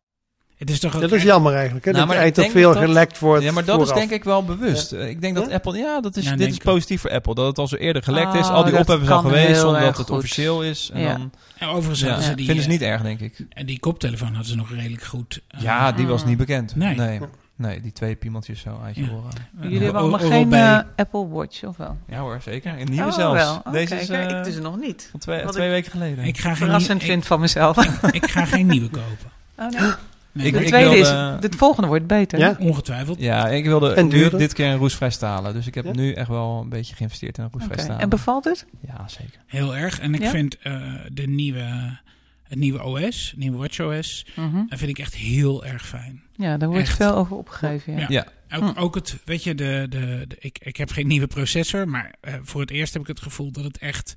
[0.58, 1.84] Het is toch Dat is jammer eigenlijk.
[1.84, 1.90] Hè?
[1.92, 4.10] Nou, dat maar er toch dat veel dat- gelekt wordt Ja, maar dat is denk
[4.10, 4.92] ik wel bewust.
[4.92, 5.54] Eh, Ik denk dat Ja?
[5.54, 7.34] Apple, ja, dat is, Ja, dit is positief voor Apple.
[7.34, 8.46] Dat het al zo eerder gelekt is.
[8.48, 10.90] Oh, Al die is al geweest heel zonder erg dat het officieel is.
[10.92, 11.12] En Ja.
[11.12, 13.44] dan En overigens ze die, vinden ze eh, niet erg, denk ik.
[13.48, 15.40] En die koptelefoon hadden ze nog redelijk goed.
[15.48, 16.76] eh, Ja, die was niet bekend.
[16.76, 16.94] Nee.
[16.96, 17.20] Nee.
[17.56, 17.80] nee.
[17.80, 19.10] die twee piemeltjes zo uit je Ja.
[19.10, 19.30] oren.
[19.56, 21.96] eh, Jullie hebben allemaal geen eh, Apple Watch, of wel?
[22.08, 22.78] Ja hoor, zeker.
[22.80, 23.42] Een nieuwe oh, zelfs.
[23.44, 23.72] wel.
[23.72, 25.08] Deze is eh, ik dus nog niet.
[25.10, 26.24] van twee, twee ik weken geleden.
[26.24, 27.84] Ik ga geen, Verrassend nieuw- vind van mezelf.
[27.84, 29.30] ik, ik ga geen nieuwe kopen.
[29.58, 29.90] Oh, nee.
[30.32, 32.38] Nee, Ik- de maar ik tweede wilde- is, de volgende wordt beter.
[32.38, 32.56] Ja?
[32.58, 33.20] ongetwijfeld.
[33.20, 34.38] ja, ik wilde En nu duurder?
[34.38, 35.54] dit keer een roestvrij stalen.
[35.54, 35.92] Dus ik heb Ja?
[35.92, 38.02] nu echt wel een beetje geïnvesteerd in een roestvrij Oké, stalen.
[38.02, 38.66] En bevalt het?
[38.86, 39.40] Ja, zeker.
[39.46, 40.00] Heel erg.
[40.00, 40.30] En ik Ja?
[40.30, 41.98] vind eh, de nieuwe,
[42.42, 44.66] het nieuwe OS, het nieuwe WatchOS, Mhm.
[44.68, 46.22] dat vind ik echt heel erg fijn.
[46.36, 46.96] Ja, daar wordt Echt.
[46.96, 47.92] veel over opgegeven.
[47.92, 47.98] Ja.
[47.98, 48.06] Ja.
[48.08, 48.26] Ja.
[48.58, 48.78] Ook, Hm.
[48.80, 52.34] ook het, weet je, de, de, de- ik, ik heb geen nieuwe processor, maar eh,
[52.42, 54.14] voor het eerst heb ik het gevoel dat het echt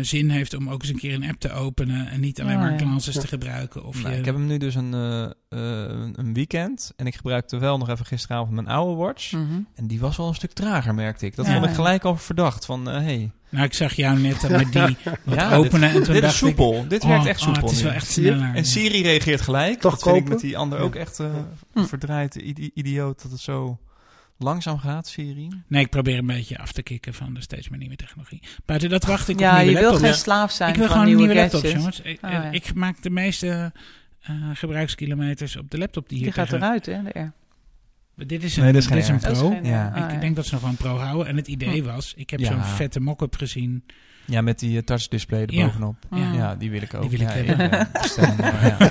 [0.00, 2.60] zin heeft om ook eens een keer een app te openen en niet alleen Oh,
[2.60, 3.20] maar glances Ja.
[3.20, 3.84] te gebruiken.
[3.84, 5.30] Of Nou, je, ik heb hem nu dus een, eh, eh,
[6.12, 6.92] een weekend.
[6.96, 9.32] En ik gebruikte wel nog even gisteravond mijn oude watch.
[9.32, 9.60] Mhm.
[9.74, 11.36] En die was wel een stuk trager, merkte ik.
[11.36, 11.52] Dat Ja.
[11.52, 12.64] vond ik gelijk al verdacht.
[12.64, 14.82] Van, eh hey, Nou, ik zag jou net eh, met die
[15.24, 16.48] wat Ja, openen en dit, toen dit is dacht ik...
[16.48, 16.84] soepel.
[16.88, 17.84] dit oh, werkt echt oh, soepel het is nu.
[17.84, 18.54] wel echt sneller.
[18.54, 19.80] En Siri reageert gelijk.
[19.80, 20.32] Toch dat vind ik kopen?
[20.32, 21.26] met die ander ook echt eh
[21.72, 21.84] Hm.
[21.84, 22.34] verdraaid.
[22.34, 23.78] idi- idioot dat het zo
[24.42, 25.48] langzaam gaat, Siri.
[25.66, 28.42] Nee, ik probeer een beetje af te kicken van de steeds meer nieuwe technologie.
[28.64, 30.92] Buiten dat wacht ik op Ja, nieuwe je wilt geen slaaf zijn ik wil van
[30.92, 31.82] gewoon nieuwe, nieuwe laptops, gadgets.
[31.82, 32.00] jongens.
[32.00, 32.50] Ik, Oh, eh, ja.
[32.50, 33.72] ik maak de meeste
[34.20, 37.02] eh, gebruikskilometers op de laptop die hier Die gaat tegen- eruit, hè?
[37.02, 37.32] De R.
[38.26, 39.48] Dit is een, Nee, dit is geen dit is een is pro.
[39.50, 39.92] geen- Ja.
[39.94, 40.18] ah, ik ja.
[40.20, 41.26] denk dat ze nog wel een pro houden.
[41.26, 42.46] En het idee was, ik heb Ja.
[42.46, 43.84] zo'n vette mock-up gezien.
[44.26, 45.46] Ja, met die eh, touchdisplay Ja.
[45.46, 45.96] erbovenop.
[46.10, 46.16] Ja.
[46.16, 46.34] Mm.
[46.34, 47.00] ja, die wil ik ook.
[47.10, 47.68] Die wil ik ja, hebben.
[47.70, 48.88] ja, ja.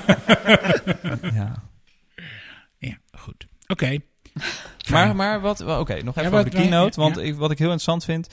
[1.28, 1.28] Ja.
[1.40, 1.62] ja.
[2.78, 3.46] Ja, goed.
[3.66, 3.98] Oké.
[4.92, 5.16] Maar, Fijn.
[5.16, 7.00] maar wat, wel, oké, nog even Ja, over de wij- keynote.
[7.00, 8.28] ja, want ik, wat ik heel interessant vind,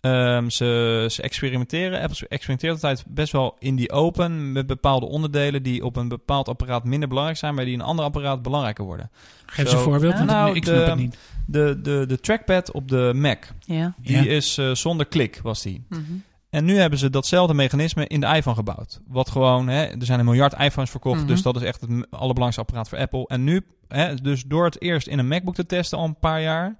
[0.00, 2.00] Ehm, ze, ze experimenteren.
[2.00, 6.48] Apple experimenteert altijd best wel in die open met bepaalde onderdelen die op een bepaald
[6.48, 9.10] apparaat minder belangrijk zijn, maar die in een ander apparaat belangrijker worden.
[9.46, 9.62] Geef Zo.
[9.62, 11.16] eens een voorbeeld, want Nou, ik snap de- het niet.
[11.46, 13.94] De, de, de trackpad op de Mac, Ja.
[14.02, 14.30] die Ja.
[14.30, 15.84] is eh, zonder klik, was die.
[15.88, 16.02] Mhm.
[16.54, 19.00] En nu hebben ze datzelfde mechanisme in de iPhone gebouwd.
[19.06, 21.26] Wat gewoon, hè, er zijn een miljard iPhones verkocht, Mhm.
[21.26, 23.26] dus dat is echt het allerbelangrijkste apparaat voor Apple.
[23.26, 26.42] En nu, hè, dus door het eerst in een MacBook te testen al een paar
[26.42, 26.78] jaar,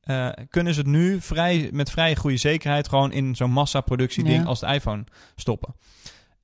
[0.00, 4.44] eh, kunnen ze het nu vrij, met vrij goede zekerheid gewoon in zo'n massaproductieding Ja.
[4.48, 5.04] als de iPhone
[5.36, 5.74] stoppen.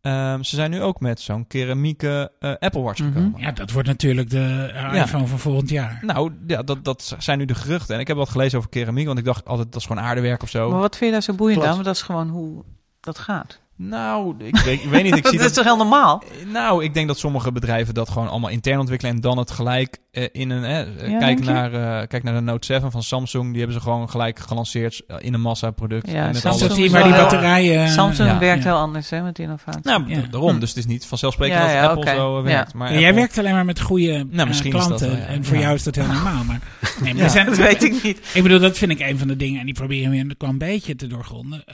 [0.01, 3.13] Ehm, ze zijn nu ook met zo'n keramieke eh, Apple Watch Mhm.
[3.13, 3.41] gekomen.
[3.41, 5.03] Ja, dat wordt natuurlijk de eh, Ja.
[5.05, 5.99] iPhone van volgend jaar.
[6.03, 7.95] Nou, ja, dat, dat zijn nu de geruchten.
[7.95, 10.43] En ik heb wat gelezen over keramiek, want ik dacht altijd dat is gewoon aardewerk
[10.43, 10.71] of zo.
[10.71, 11.73] Maar wat vind je daar zo boeiend aan?
[11.73, 12.65] Want dat is gewoon hoe
[13.01, 13.61] dat gaat.
[13.81, 15.17] Nou, ik weet, ik weet niet.
[15.17, 16.23] Ik dat zie is dat, toch heel normaal?
[16.53, 19.99] Nou, ik denk dat sommige bedrijven dat gewoon allemaal intern ontwikkelen en dan het gelijk
[20.11, 20.65] eh, in een.
[20.65, 23.49] eh, Ja, kijk, naar, eh, kijk naar de Note 7 van Samsung.
[23.49, 26.11] Die hebben ze gewoon gelijk gelanceerd in een massaproduct.
[26.11, 27.03] Ja, en met Samsung Is dat alles.
[27.05, 27.89] die is batterijen...
[27.89, 28.39] Samsung ja.
[28.39, 28.69] werkt Ja.
[28.71, 29.81] heel anders hè, met innovatie.
[29.83, 30.51] Nou, daarom.
[30.55, 30.59] Hm.
[30.61, 32.43] Dus het is niet vanzelfsprekend Ja, dat Apple zo Ja.
[32.43, 32.75] werkt.
[32.75, 35.27] Maar Ja, jij werkt alleen maar met goede Nou, is dat klanten.
[35.27, 35.63] En voor Ja.
[35.63, 36.45] jou is dat heel normaal.
[36.45, 36.61] Maar,
[37.03, 37.29] nee, maar Ja.
[37.29, 38.31] zijn, dat weet ik niet.
[38.35, 39.61] Ik bedoel, dat vind ik een van de dingen.
[39.61, 41.65] En die proberen we wel een beetje te doorgronden.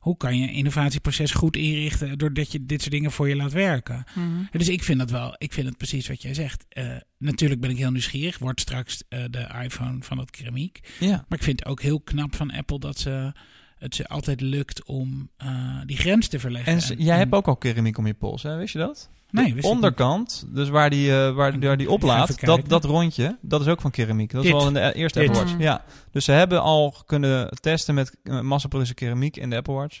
[0.00, 2.18] Hoe kan je een innovatieproces goed inrichten...
[2.18, 4.04] doordat je dit soort dingen voor je laat werken?
[4.14, 4.26] Mhm.
[4.50, 6.64] Dus ik vind dat wel, ik vind het precies wat jij zegt.
[6.68, 8.38] Eh, natuurlijk ben ik heel nieuwsgierig.
[8.38, 10.80] Wordt straks eh, de iPhone van dat keramiek.
[11.00, 11.24] Ja.
[11.28, 13.32] Maar ik vind het ook heel knap van Apple dat ze,
[13.78, 16.72] het ze altijd lukt om eh, die grens te verleggen.
[16.72, 18.56] En jij hebt ook al keramiek om je pols, hè?
[18.56, 19.10] Wist je dat?
[19.30, 23.60] Nee, de onderkant, dus waar die, eh, waar, waar die oplaadt, dat, dat rondje, dat
[23.60, 24.32] is ook van keramiek.
[24.32, 25.28] Dat is al in de eerste Dit.
[25.28, 25.56] Apple Watch.
[25.56, 25.62] Mm.
[25.62, 25.84] Ja.
[26.10, 30.00] Dus ze hebben al kunnen testen met uh, massaproductie keramiek in de Apple Watch.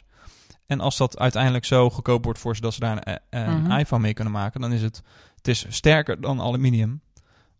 [0.66, 3.70] En als dat uiteindelijk zo goedkoop wordt voor ze dat ze daar een, eh, Mhm.
[3.78, 5.02] iPhone mee kunnen maken, dan is het,
[5.36, 7.00] het is sterker dan aluminium.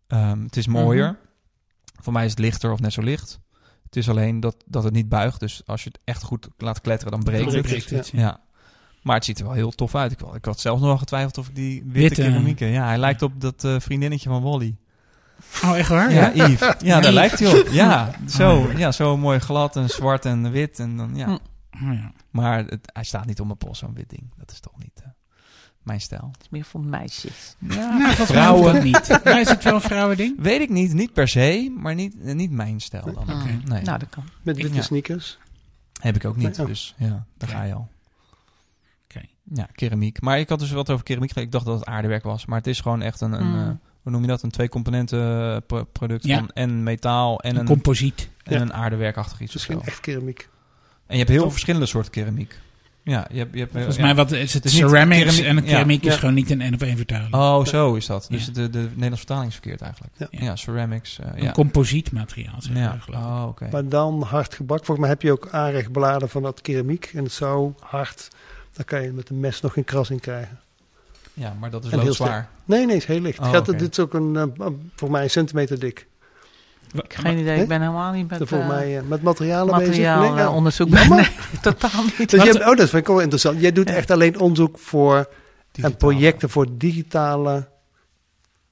[0.06, 1.06] Ehm, het is mooier.
[1.06, 1.14] Mhm.
[2.02, 3.40] Voor mij is het lichter of net zo licht.
[3.84, 5.40] Het is alleen dat, dat het niet buigt.
[5.40, 7.62] Dus als je het echt goed laat kletteren, dan breekt Dan het.
[7.66, 8.40] breekt het, Ja.
[9.02, 10.12] Maar het ziet er wel heel tof uit.
[10.12, 12.22] Ik, ik had zelfs nog wel getwijfeld of ik die witte, Witte.
[12.22, 12.66] keramieken...
[12.68, 14.76] Ja, hij lijkt op dat eh, vriendinnetje van Wally.
[15.64, 16.12] Oh, echt waar?
[16.12, 16.60] Ja, Yves.
[16.60, 17.12] Ja, daar Yves.
[17.14, 17.66] lijkt hij op.
[17.70, 20.78] Ja, zo, ja, zo mooi glad en zwart en wit.
[20.78, 21.24] En dan, ja.
[21.26, 21.32] Hm.
[21.88, 22.12] Oh, ja.
[22.30, 24.32] Maar het, hij staat niet op mijn pols, zo'n wit ding.
[24.36, 25.08] Dat is toch niet eh,
[25.82, 26.28] mijn stijl.
[26.32, 27.56] Het is meer voor meisjes.
[27.58, 28.84] Ja, Nou, vrouwen.
[28.84, 29.08] niet.
[29.24, 30.36] Maar is het wel een vrouwending?
[30.38, 30.92] Weet ik niet.
[30.92, 33.26] Niet per se, maar niet, eh, niet mijn stijl dan.
[33.64, 34.24] Nee, Nou, dat kan.
[34.42, 34.82] Met witte Ja.
[34.82, 35.38] sneakers.
[36.00, 36.56] heb ik ook niet.
[36.56, 36.66] Nee, oh.
[36.66, 37.88] Dus ja, daar ga je al.
[39.54, 40.20] Ja, keramiek.
[40.20, 41.34] Maar ik had dus wat over keramiek.
[41.36, 42.46] Ik dacht dat het aardewerk was.
[42.46, 43.58] Maar het is gewoon echt een, een Mm.
[43.60, 43.66] eh,
[44.02, 44.42] hoe noem je dat?
[44.42, 46.38] Een twee componenten eh, pro- product Ja.
[46.38, 48.28] van en metaal en Een een, composiet.
[48.44, 48.60] en Ja.
[48.60, 49.78] een aardewerkachtig iets Dus of zo.
[49.78, 50.48] geen echt keramiek.
[51.06, 52.58] En je hebt heel verschillende soorten keramiek.
[53.02, 53.52] Ja, je hebt...
[53.54, 54.02] Je hebt Volgens ja.
[54.02, 55.70] mij wat, is het Het ceramics keramiek- en een ja.
[55.70, 56.18] keramiek is Ja.
[56.18, 57.34] gewoon niet een één op één vertaling.
[57.34, 58.26] Oh, zo is dat.
[58.30, 58.52] Dus Ja.
[58.52, 60.12] de, de Nederlandse vertaling is verkeerd eigenlijk.
[60.18, 60.26] Ja.
[60.30, 61.18] Ja, ceramics.
[61.18, 61.50] eh, Een ja.
[61.52, 62.98] composietmateriaal, zeg ja.
[63.10, 63.20] maar.
[63.22, 63.68] Oh, oké.
[63.72, 64.76] Maar dan hard gebak.
[64.84, 67.10] Volgens mij heb je ook aanrechtbladen van dat keramiek.
[67.14, 68.28] En het zo hard.
[68.72, 70.60] Dan kan je met een mes nog geen kras in krijgen.
[71.34, 72.48] Ja, maar dat is heel loodzwaar.
[72.64, 73.38] Nee, nee, is heel licht.
[73.38, 73.66] Oh, gaat.
[73.66, 74.66] Dit is ook een, eh,
[74.96, 76.06] voor mij een centimeter dik.
[76.94, 77.62] Wa- Geen idee, Nee?
[77.62, 79.88] ik ben helemaal niet met Volgens eh, mij eh, met materialen bezig.
[79.88, 80.50] materiaal Nee, eh, ja.
[80.52, 80.88] onderzoek.
[80.88, 81.16] Jammer.
[81.16, 82.30] Nee, totaal niet.
[82.30, 83.60] Dus je hebt- oh, dat vind ik wel interessant.
[83.60, 85.28] Jij doet echt alleen onderzoek voor
[85.72, 87.68] en projecten voor digitale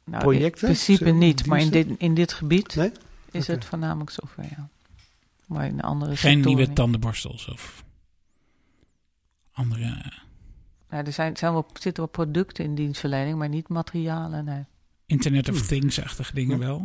[0.05, 0.69] Nou, projecten?
[0.69, 2.93] In principe Zo, niet, maar in dit, in dit gebied Nee?
[3.31, 4.69] is het voornamelijk software, ja.
[5.47, 6.75] Maar in andere Geen nieuwe niet.
[6.75, 7.83] tandenborstels of
[9.59, 9.83] andere...
[9.85, 10.13] eh,
[10.91, 14.45] Ja, er zijn, zijn wel, zitten wel producten in dienstverlening, maar niet materialen.
[14.45, 14.65] Nee.
[15.07, 16.85] Internet of Things-achtige dingen wel.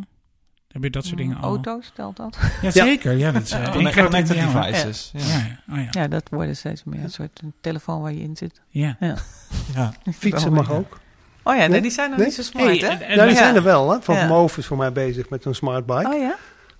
[0.67, 1.43] Heb je dat soort dingen al?
[1.43, 2.37] Auto's, stelt dat?
[2.61, 3.11] Ja, zeker.
[3.17, 5.11] Ja, dat is, eh, Connect- ingebed Connected devices.
[5.13, 5.19] Ja.
[5.27, 5.73] Ja, ja.
[5.73, 5.87] Oh, ja.
[6.01, 8.61] Ja, dat worden steeds meer een soort een telefoon waar je in zit.
[8.69, 8.97] ja.
[9.73, 9.93] Ja.
[10.13, 10.99] Fietsen mag ook.
[11.43, 11.81] Oh ja, nee, Nee?
[11.81, 12.27] die zijn nog Nee?
[12.27, 13.13] niet zo smart, Hey, hè?
[13.13, 13.35] Ja, die Ja.
[13.37, 13.91] zijn er wel.
[13.91, 14.01] Hè?
[14.01, 14.27] Van Ja.
[14.27, 16.07] Moof is voor mij bezig met een smart bike.
[16.13, 16.35] Oh ja?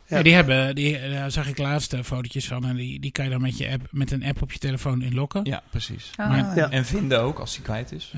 [0.08, 2.66] Ja, die hebben, die, daar zag ik laatst eh, fotootjes van.
[2.66, 5.02] En die, die kan je dan met, je app, met een app op je telefoon
[5.02, 5.46] inlokken.
[5.46, 6.12] ja, precies.
[6.16, 6.70] Ah, Maar- Ja.
[6.70, 8.14] En vinden ook als hij kwijt is.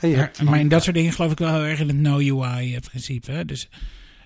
[0.00, 2.16] Je Maar, maar in dat soort dingen geloof ik wel heel erg in het no
[2.18, 3.30] UI principe.
[3.32, 3.44] Hè?
[3.44, 3.68] Dus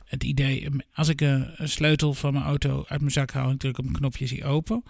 [0.04, 3.52] het idee, als ik een, een sleutel van mijn auto uit mijn zak haal en
[3.54, 4.82] ik druk op een knopje, is die open.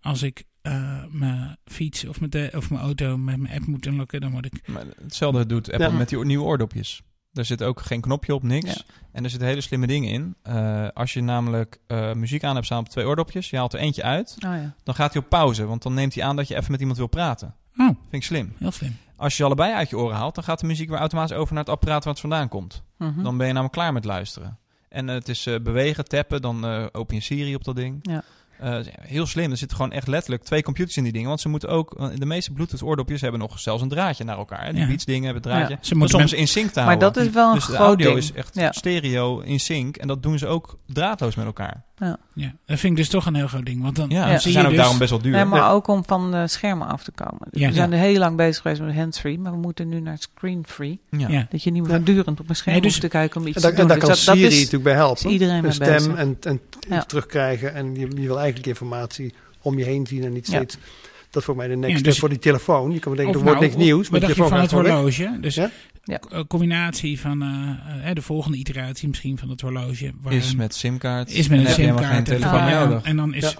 [0.00, 3.86] Als ik eh, mijn fiets of mijn, de- of mijn auto met mijn app moet
[3.86, 4.68] inlokken, dan word ik...
[4.68, 5.94] Maar hetzelfde doet Apple Ja.
[5.94, 7.02] met die nieuwe oordopjes.
[7.32, 8.72] Er zit ook geen knopje op, niks.
[8.74, 8.80] Ja.
[9.12, 10.34] En er zitten hele slimme dingen in.
[10.42, 13.78] Eh, als je namelijk eh, muziek aan hebt staan op twee oordopjes, je haalt er
[13.80, 14.74] eentje uit, Oh ja.
[14.82, 15.66] dan gaat hij op pauze.
[15.66, 17.54] Want dan neemt hij aan dat je even met iemand wil praten.
[17.76, 18.52] Oh, Vind ik slim.
[18.58, 18.96] heel slim.
[19.16, 21.62] Als je allebei uit je oren haalt, dan gaat de muziek weer automatisch over naar
[21.64, 22.82] het apparaat waar het vandaan komt.
[22.98, 23.22] Mhm.
[23.22, 24.58] Dan ben je namelijk klaar met luisteren.
[24.88, 27.98] En het is eh, bewegen, tappen, dan open je Siri op dat ding.
[28.02, 28.22] Ja.
[28.60, 29.50] Eh, heel slim.
[29.50, 31.28] Er zitten gewoon echt letterlijk twee computers in die dingen.
[31.28, 32.18] Want ze moeten ook...
[32.18, 34.64] De meeste Bluetooth oordopjes hebben nog zelfs een draadje naar elkaar.
[34.64, 34.72] Hè?
[34.72, 34.86] Die Ja.
[34.86, 35.74] Beats dingen hebben een draadje.
[35.74, 35.80] Ja.
[35.88, 37.12] Ze moeten soms met- in sync te Maar houden.
[37.12, 38.18] dat is wel een dus de groot audio ding.
[38.18, 38.72] is echt Ja.
[38.72, 39.96] stereo in sync.
[39.96, 41.88] En dat doen ze ook draadloos met elkaar.
[42.34, 43.82] Ja, dat vind ik dus toch een heel groot ding.
[43.82, 45.32] Want dan, Ja, dan ze zijn je ook dus, daarom best wel duur.
[45.32, 45.70] Nee, maar Ja.
[45.70, 47.46] ook om van de schermen af te komen.
[47.50, 47.68] Dus Ja.
[47.68, 51.00] we zijn er heel lang bezig geweest met hands-free, maar we moeten nu naar screen-free.
[51.10, 51.28] ja.
[51.28, 51.46] Ja.
[51.50, 51.96] Dat je niet meer Ja.
[51.96, 53.84] voortdurend op een scherm Nee, dus- hoeft te kijken om iets En daar, te doen.
[53.90, 55.30] en daar Dus kan dat, dat Siri is, natuurlijk bij helpen.
[55.30, 56.14] iedereen stem bezig.
[56.14, 57.02] en, en Ja.
[57.02, 57.74] terugkrijgen.
[57.74, 60.52] En je, je wil eigenlijk informatie om je heen zien en niet Ja.
[60.56, 60.76] steeds...
[61.30, 62.92] Dat is voor mij de next Ja, step dus- voor die telefoon.
[62.92, 64.02] Je kan denken, er wordt nou, niks nieuws.
[64.02, 65.38] Wat Maar dacht je van het horloge?
[65.40, 65.70] Dus Ja?
[66.28, 70.12] Een combinatie van eh, eh, de volgende iteratie misschien van het horloge.
[70.20, 71.30] waar Is met simkaart.
[71.30, 72.28] is met een simkaart.
[72.28, 73.56] geen en- dan is.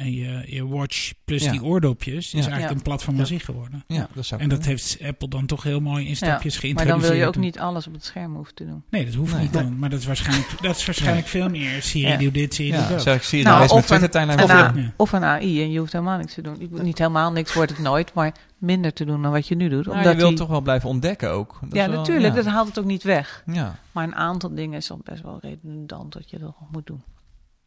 [0.00, 1.50] En je, je watch plus Ja.
[1.52, 2.36] die oordopjes is Ja.
[2.38, 2.76] eigenlijk Ja.
[2.76, 3.84] een platform aan zich geworden.
[3.86, 4.76] Ja, dat zou En dat kunnen.
[4.78, 7.00] heeft Apple dan toch heel mooi in stapjes Maar geïntroduceerd.
[7.02, 8.82] dan wil je ook niet alles op het scherm hoeven te doen.
[8.90, 9.42] Nee, dat hoeft Nee.
[9.42, 9.78] niet dan.
[9.78, 11.82] Maar dat is waarschijnlijk, dat is waarschijnlijk veel meer.
[11.82, 12.16] Siri Ja.
[12.16, 13.02] doet dit, Siri Ja, dat.
[13.02, 14.80] zeg ik Siri, Nou, lees of een- Twitter-tijdlijn En wel na- voor.
[14.80, 14.92] Ja.
[14.96, 16.56] Of een AI en je hoeft helemaal niks te doen.
[16.60, 19.54] Je hoeft Niet helemaal niks wordt het nooit, maar minder te doen dan wat je
[19.54, 19.84] nu doet.
[19.86, 21.58] Nou, Omdat je wilt die- toch wel blijven ontdekken ook.
[21.60, 23.42] Dat ja, wel- natuurlijk, dat haalt het ook niet weg.
[23.46, 23.78] Ja.
[23.92, 27.02] Maar een aantal dingen is dan best wel redundant dat je dat nog moet doen.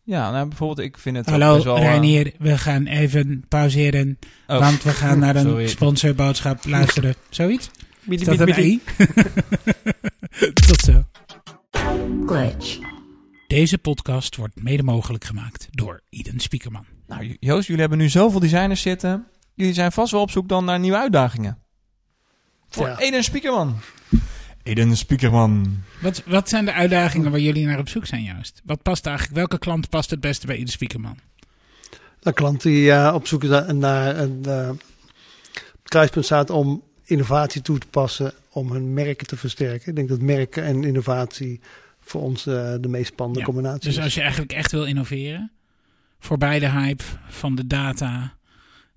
[0.04, 1.76] Ja, nou bijvoorbeeld ik vind het ook Hallo best wel...
[1.76, 4.20] eh, Reinier, we gaan even pauzeren.
[4.48, 5.68] oh, Want we gaan naar een Sorry.
[5.68, 7.16] sponsorboodschap luisteren.
[7.30, 7.70] Zoiets?
[8.08, 8.82] Is dat een ei?
[10.68, 11.04] Tot zo.
[12.26, 12.78] glitch,
[13.48, 16.86] Deze podcast wordt mede mogelijk gemaakt door Iden Spiekerman.
[17.08, 19.28] Nou, Joost, jullie hebben nu zoveel designers zitten.
[19.56, 21.58] Jullie zijn vast wel op zoek dan naar nieuwe uitdagingen.
[22.70, 23.00] Voor Ja.
[23.00, 23.76] Eden Spiekerman.
[24.64, 25.82] Eden Spiekerman.
[26.02, 28.62] Wat, wat zijn de uitdagingen waar jullie naar op zoek zijn juist?
[28.66, 31.18] Wat past eigenlijk, welke klant past het beste bij Iden Spiekerman?
[32.22, 34.70] Een klant die eh, op zoek is naar, naar een eh,
[35.84, 39.90] kruispunt staat om innovatie toe te passen om hun merken te versterken.
[39.90, 41.60] Ik denk dat merken en innovatie
[42.02, 44.04] voor ons eh, de meest spannende Ja, combinatie Dus is.
[44.04, 45.52] als je eigenlijk echt wil innoveren,
[46.20, 48.34] voorbij de hype van de data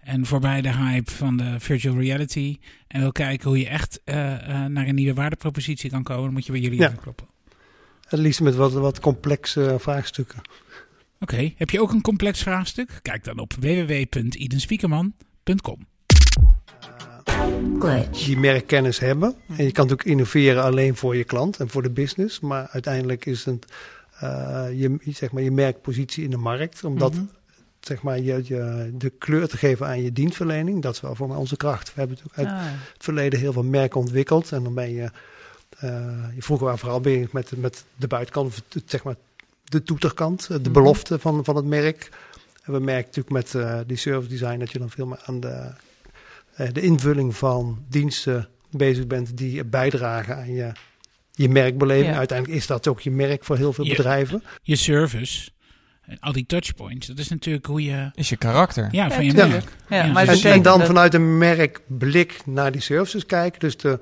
[0.06, 4.48] en voorbij de hype van de virtual reality en wil kijken hoe je echt eh,
[4.64, 6.88] eh, naar een nieuwe waardepropositie kan komen, dan moet je bij jullie Ja.
[6.88, 7.26] aankloppen.
[8.08, 10.40] Het liefst met wat, wat complexe eh, vraagstukken.
[11.20, 12.98] Oké, heb je ook een complex vraagstuk?
[13.02, 15.86] Kijk dan op www.idenspiekerman.com.
[17.78, 19.34] glitch, Die merkkennis hebben.
[19.48, 22.40] En je kan natuurlijk innoveren alleen voor je klant en voor de business.
[22.40, 23.72] Maar uiteindelijk is het
[24.20, 26.84] eh, je, zeg maar, je merkpositie in de markt.
[26.84, 27.24] Omdat Mhm.
[27.86, 30.82] Zeg maar, je, je de kleur te geven aan je dienstverlening.
[30.82, 31.86] Dat is wel voor mij onze kracht.
[31.94, 34.52] We hebben natuurlijk uit Ah, het verleden heel veel merken ontwikkeld.
[34.52, 35.10] En dan ben je,
[35.78, 35.90] eh,
[36.34, 39.14] je vroeger waren vooral bezig met, met de buitenkant, of het- zeg maar
[39.64, 40.72] de toeterkant, eh, de Mhm.
[40.72, 42.08] belofte van, van het merk.
[42.62, 45.40] En we merken natuurlijk met eh, die service design dat je dan veel meer aan
[45.40, 45.70] de,
[46.54, 50.72] eh, de invulling van diensten bezig bent die bijdragen aan je,
[51.32, 52.12] je merkbeleving.
[52.12, 52.18] Ja.
[52.18, 54.42] Uiteindelijk is dat ook je merk voor heel veel bedrijven.
[54.62, 55.50] Je service,
[56.06, 58.10] en al die touchpoints, dat is natuurlijk hoe je...
[58.14, 58.88] Is je karakter.
[58.90, 59.64] Ja, van je Ja, merk.
[59.88, 60.12] Ja, Ja.
[60.12, 63.60] maar En, het en dan dat- vanuit een merkblik naar die services kijken.
[63.60, 63.98] Dus de,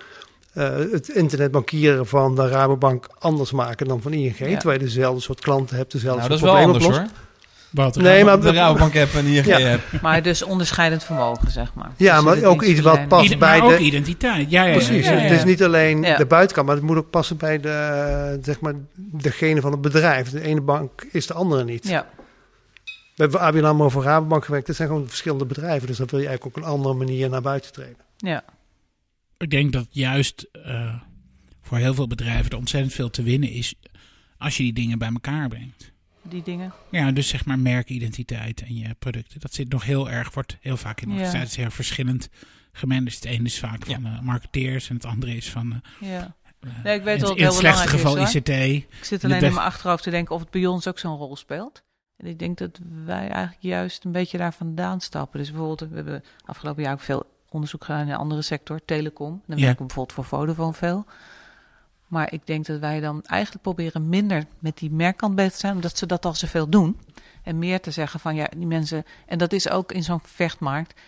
[0.53, 4.39] eh, het internetbankieren van de Rabobank anders maken dan van ING.
[4.39, 4.57] Ja.
[4.59, 7.21] Terwijl je dezelfde soort klanten hebt, dezelfde Nou, dat is soort wel problemen anders oplost.
[7.23, 7.33] hoor.
[7.75, 9.59] Wat, Nee, maar de Rabobank heb en de ING Ja.
[9.59, 9.81] heb.
[10.03, 11.91] Maar dus onderscheidend vermogen, zeg maar.
[11.97, 14.51] Ja, maar ook iets wat past bij maar ook de- identiteit.
[14.51, 16.17] Ja, Precies, ja, ja, het is niet alleen Ja.
[16.17, 20.31] de buitenkant, maar het moet ook passen bij de, zeg maar, degene van het bedrijf.
[20.31, 21.89] De ene bank is de andere niet.
[21.89, 22.07] Ja,
[22.85, 24.67] We hebben ABN AMRO voor Rabobank gewerkt.
[24.67, 25.87] Dat zijn gewoon verschillende bedrijven.
[25.87, 27.97] Dus dan wil je eigenlijk ook een andere manier naar buiten treden.
[28.17, 28.45] ja.
[29.39, 30.95] Ik denk dat juist eh,
[31.63, 33.75] voor heel veel bedrijven er ontzettend veel te winnen is
[34.39, 35.93] als je die dingen bij elkaar brengt.
[36.29, 36.73] Die dingen.
[36.91, 39.41] Ja, dus zeg maar merkidentiteit en je producten.
[39.41, 41.15] Dat zit nog heel erg, wordt heel vaak in Ja.
[41.15, 42.29] organisaties heel verschillend
[42.73, 43.15] gemanaged.
[43.15, 45.81] Het ene is vaak van eh, marketeers en het andere is van...
[46.01, 46.35] eh, Ja.
[46.61, 48.95] eh, Nee, ik weet in, wel dat in het het slechtste geval belangrijk ICT.
[48.99, 50.99] Ik zit De alleen in best- mijn achterhoofd te denken of het bij ons ook
[50.99, 51.83] zo'n rol speelt.
[52.17, 55.39] En ik denk dat wij eigenlijk juist een beetje daar vandaan stappen.
[55.39, 59.43] Dus bijvoorbeeld, we hebben afgelopen jaar ook veel onderzoek gedaan in een andere sector, telecom.
[59.47, 61.07] Dan werken we bijvoorbeeld voor Vodafone veel.
[62.07, 65.75] Maar ik denk dat wij dan eigenlijk proberen minder met die merkkant bezig te zijn,
[65.75, 67.01] omdat ze dat al zoveel doen.
[67.43, 71.01] En meer te zeggen van ja, die mensen, en dat is ook in zo'n vechtmarkt,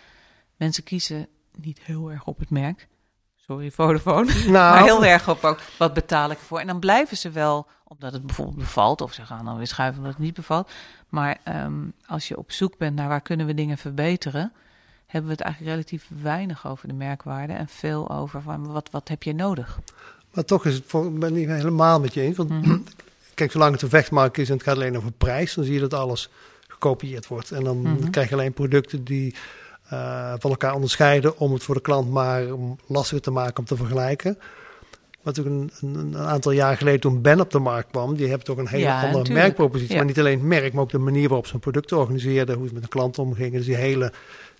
[0.55, 2.87] mensen kiezen niet heel erg op het merk.
[3.35, 4.25] Sorry, Vodafone.
[4.33, 6.59] Maar Nou, heel erg op ook, wat betaal ik ervoor?
[6.59, 9.97] En dan blijven ze wel, omdat het bijvoorbeeld bevalt, of ze gaan dan weer schuiven
[9.97, 10.71] omdat het niet bevalt.
[11.09, 14.53] Maar ehm, als je op zoek bent naar waar kunnen we dingen verbeteren,
[15.05, 19.07] hebben we het eigenlijk relatief weinig over de merkwaarde en veel over van wat, wat
[19.07, 19.79] heb je nodig.
[20.37, 22.37] Maar toch is het voor, ik ben het niet helemaal met je eens.
[22.37, 22.77] Want Mhm.
[23.33, 25.79] kijk, zolang het een vechtmarkt is en het gaat alleen over prijs, dan zie je
[25.79, 26.29] dat alles
[26.67, 27.51] gekopieerd wordt.
[27.51, 28.09] En dan Mhm.
[28.09, 29.35] krijg je alleen producten die
[29.89, 32.43] eh, van elkaar onderscheiden om het voor de klant maar
[32.87, 34.35] lastiger te maken om te vergelijken.
[35.23, 38.27] Maar natuurlijk een, een, een aantal jaar geleden toen Ben op de markt kwam, die
[38.27, 39.91] heeft ook een hele Ja, andere merkpropositie.
[39.91, 39.97] Ja.
[39.97, 42.67] Maar niet alleen het merk, maar ook de manier waarop ze hun producten organiseerden, hoe
[42.67, 43.51] ze met de klant omgingen.
[43.57, 44.11] Dus die hele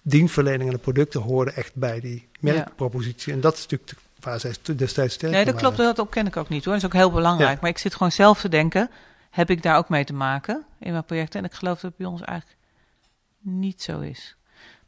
[0.04, 3.34] dienstverlening en de producten hoorden echt bij die merkpropositie.
[3.34, 6.28] En dat is natuurlijk de- waar zij st- destijds sterk Nee, dat klopt, dat ken
[6.28, 6.74] ik ook niet hoor.
[6.74, 7.54] Dat is ook heel belangrijk.
[7.54, 7.58] Ja.
[7.62, 8.90] Maar ik zit gewoon zelf te denken,
[9.30, 11.40] heb ik daar ook mee te maken in mijn projecten.
[11.40, 12.60] En ik geloof dat het bij ons eigenlijk
[13.42, 14.36] niet zo is.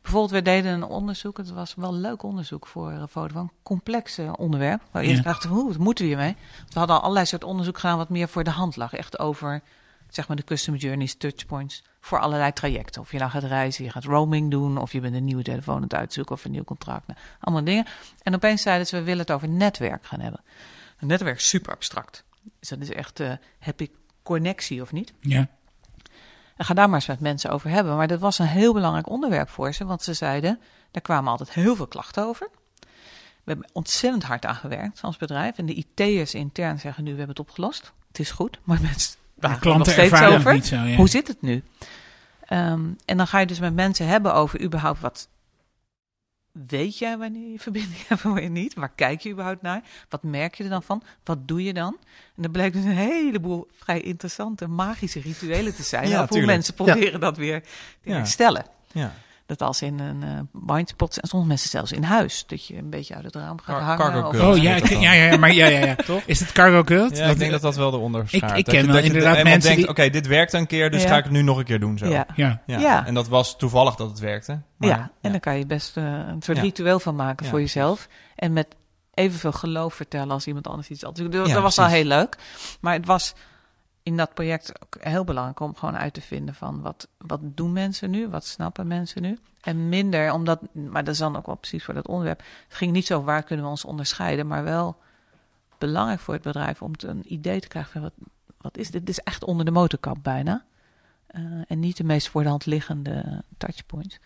[0.01, 1.38] Bijvoorbeeld, we deden een onderzoek.
[1.38, 4.82] Het was wel een leuk onderzoek voor een foto van complex eh, onderwerp.
[4.91, 5.13] Waar je Ja.
[5.13, 6.36] eerst dacht, hoe, wat moeten we hiermee?
[6.69, 8.93] We hadden al allerlei soort onderzoek gedaan wat meer voor de hand lag.
[8.93, 9.61] Echt over,
[10.10, 11.84] zeg maar, de customer journeys, touchpoints.
[11.99, 13.01] Voor allerlei trajecten.
[13.01, 14.78] Of je nou gaat reizen, je gaat roaming doen.
[14.78, 17.07] Of je bent een nieuwe telefoon aan het uitzoeken of een nieuw contract.
[17.07, 17.86] Nou, allemaal dingen.
[18.24, 20.41] En opeens zeiden ze, we willen het over netwerk gaan hebben.
[20.99, 22.24] Een netwerk is super abstract.
[22.60, 23.91] Dus dat is echt, eh, heb ik
[24.24, 25.14] connectie of niet?
[25.20, 25.47] Ja.
[26.55, 27.95] En ga daar maar eens met mensen over hebben.
[27.95, 29.86] Maar dat was een heel belangrijk onderwerp voor ze.
[29.86, 30.60] Want ze zeiden,
[30.91, 32.49] daar kwamen altijd heel veel klachten over.
[33.43, 35.57] We hebben ontzettend hard aan gewerkt als bedrijf.
[35.57, 37.93] En de IT'ers intern zeggen nu, we hebben het opgelost.
[38.07, 38.60] Het is goed.
[38.64, 40.53] Maar mensen De er nog klanten steeds over.
[40.53, 40.75] niet zo.
[40.75, 40.95] Ja.
[40.95, 41.63] Hoe zit het nu?
[42.45, 45.27] Ehm, en dan ga je dus met mensen hebben over überhaupt wat...
[46.67, 48.73] Weet jij wanneer je verbinding hebt en wanneer niet?
[48.73, 49.81] Waar kijk je überhaupt naar?
[50.09, 51.03] Wat merk je er dan van?
[51.23, 51.97] Wat doe je dan?
[52.37, 56.07] En er bleek dus een heleboel vrij interessante magische rituelen te zijn.
[56.09, 57.67] Ja, hoe mensen proberen dat weer te
[58.09, 58.15] Ja.
[58.15, 58.65] herstellen.
[58.91, 59.13] Ja.
[59.49, 60.29] Dat als in een eh
[60.65, 62.43] blindspot en soms mensen zelfs in huis.
[62.47, 64.21] Dat je een beetje uit het raam gaat Car- hangen.
[64.31, 64.51] cargo.
[64.51, 65.95] Oh ja, ik- ja, ja, maar ja, ja, ja.
[66.05, 66.21] Toch?
[66.25, 67.17] Is het cargo cult?
[67.17, 68.51] Ja, ik denk dat dat wel de onderschaart.
[68.51, 70.67] Ik- ik Dat ken je- dat je inderdaad mensen denkt, die- oké, dit werkt een
[70.67, 71.07] keer, dus Ja.
[71.09, 72.05] ga ik het nu nog een keer doen zo.
[72.07, 72.25] Ja.
[72.35, 72.61] Ja.
[72.65, 72.79] Ja.
[72.79, 73.05] Ja.
[73.05, 74.59] En dat was toevallig dat het werkte.
[74.77, 76.63] Maar, ja, en dan kan je best eh, een soort Ja.
[76.63, 78.07] ritueel van maken Ja, voor jezelf.
[78.35, 78.67] En met
[79.13, 81.31] evenveel geloof vertellen als iemand anders iets doet.
[81.31, 82.37] Dat, Ja, dat was al heel leuk.
[82.81, 83.33] Maar het was
[84.10, 87.74] in dat project ook heel belangrijk om gewoon uit te vinden van wat, wat doen
[87.74, 88.28] mensen nu?
[88.28, 89.38] Wat snappen mensen nu?
[89.62, 92.39] En minder, omdat, maar dat is dan ook wel precies voor dat onderwerp.
[92.68, 94.97] Het ging niet zo waar kunnen we ons onderscheiden, maar wel
[95.78, 98.14] belangrijk voor het bedrijf om te, een idee te krijgen van wat,
[98.57, 99.05] wat is dit?
[99.05, 100.66] Dit is echt onder de motorkap bijna.
[101.28, 104.20] Eh, en niet de meest voor de hand liggende touchpoints.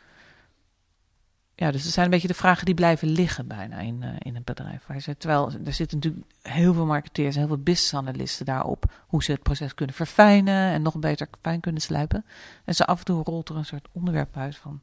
[1.63, 4.35] Ja, dus het zijn een beetje de vragen die blijven liggen bijna in, eh, in
[4.35, 4.83] een bedrijf.
[4.99, 8.91] Ze, terwijl er zitten natuurlijk heel veel marketeers en heel veel business analisten daarop.
[9.07, 12.25] Hoe ze het proces kunnen verfijnen en nog beter fijn kunnen slijpen.
[12.65, 14.81] En zo af en toe rolt er een soort onderwerp uit van...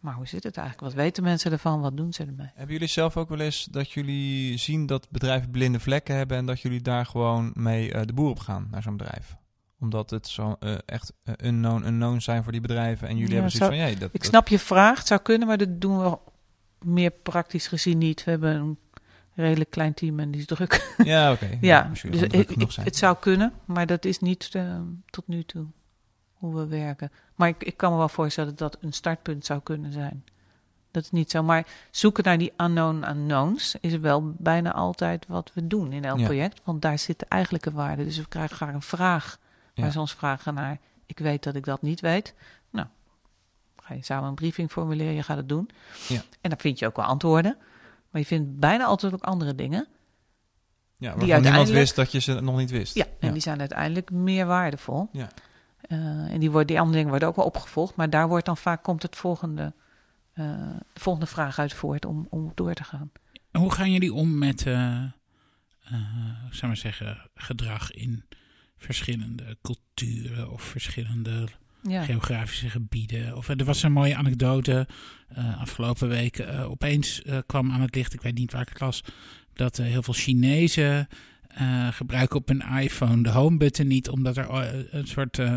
[0.00, 0.86] Maar hoe zit het eigenlijk?
[0.92, 1.80] Wat weten mensen ervan?
[1.80, 2.50] Wat doen ze ermee?
[2.54, 6.46] Hebben jullie zelf ook wel eens dat jullie zien dat bedrijven blinde vlekken hebben en
[6.46, 9.36] dat jullie daar gewoon mee eh, de boer op gaan naar zo'n bedrijf?
[9.80, 13.40] Omdat het zo eh, echt eh, unknown unknown zijn voor die bedrijven en jullie Ja,
[13.40, 15.80] hebben zoiets zo- van, ja, dat, Ik snap je vraag, het zou kunnen, maar dat
[15.80, 16.18] doen we
[16.84, 18.24] meer praktisch gezien niet.
[18.24, 18.78] We hebben een
[19.34, 20.94] redelijk klein team en die is druk.
[21.04, 21.58] Ja, oké.
[21.60, 24.78] Ja, dus ik- ik- het zou kunnen, maar dat is niet eh,
[25.10, 25.66] tot nu toe
[26.32, 27.10] hoe we werken.
[27.34, 30.24] Maar ik, ik kan me wel voorstellen dat dat een startpunt zou kunnen zijn.
[30.90, 31.42] Dat is niet zo.
[31.42, 36.18] Maar zoeken naar die unknown unknowns is wel bijna altijd wat we doen in elk
[36.18, 36.24] Ja.
[36.24, 36.60] project.
[36.64, 38.04] Want daar zit de eigenlijke waarde.
[38.04, 39.38] Dus we krijgen graag een vraag
[39.74, 39.90] Ja.
[39.90, 40.78] ze ons vragen naar...
[41.06, 42.34] ik weet dat ik dat niet weet.
[42.70, 42.86] Nou,
[43.76, 45.70] ga je samen een briefing formuleren, je gaat het doen.
[46.08, 46.22] Ja.
[46.40, 47.56] En dan vind je ook wel antwoorden.
[48.10, 49.86] Maar je vindt bijna altijd ook andere dingen.
[49.88, 49.88] ja,
[51.08, 52.94] waarvan die niemand uiteindelijk- wist dat je ze nog niet wist.
[52.94, 55.08] Ja, en die zijn uiteindelijk meer waardevol.
[55.12, 55.28] Ja.
[55.80, 55.98] Eh,
[56.32, 58.82] en die, worden, die andere dingen worden ook wel opgevolgd, maar daar wordt dan vaak
[58.82, 59.72] komt het volgende,
[60.32, 60.44] eh,
[60.92, 63.12] de volgende vraag uit voort om, om door te gaan.
[63.52, 65.02] Hoe gaan jullie om met, eh
[65.84, 65.96] eh,
[66.50, 68.24] zou maar zeggen, gedrag in
[68.80, 71.44] verschillende culturen of verschillende
[71.82, 73.36] Ja, geografische gebieden?
[73.36, 74.86] Of, er was een mooie anekdote
[75.28, 76.38] eh, afgelopen week.
[76.38, 79.02] eh, opeens eh, kwam aan het licht, ik weet niet waar ik het las,
[79.52, 81.08] dat eh, heel veel Chinezen
[81.54, 85.54] eh, gebruiken op hun iPhone de home button niet, omdat er eh, een soort eh,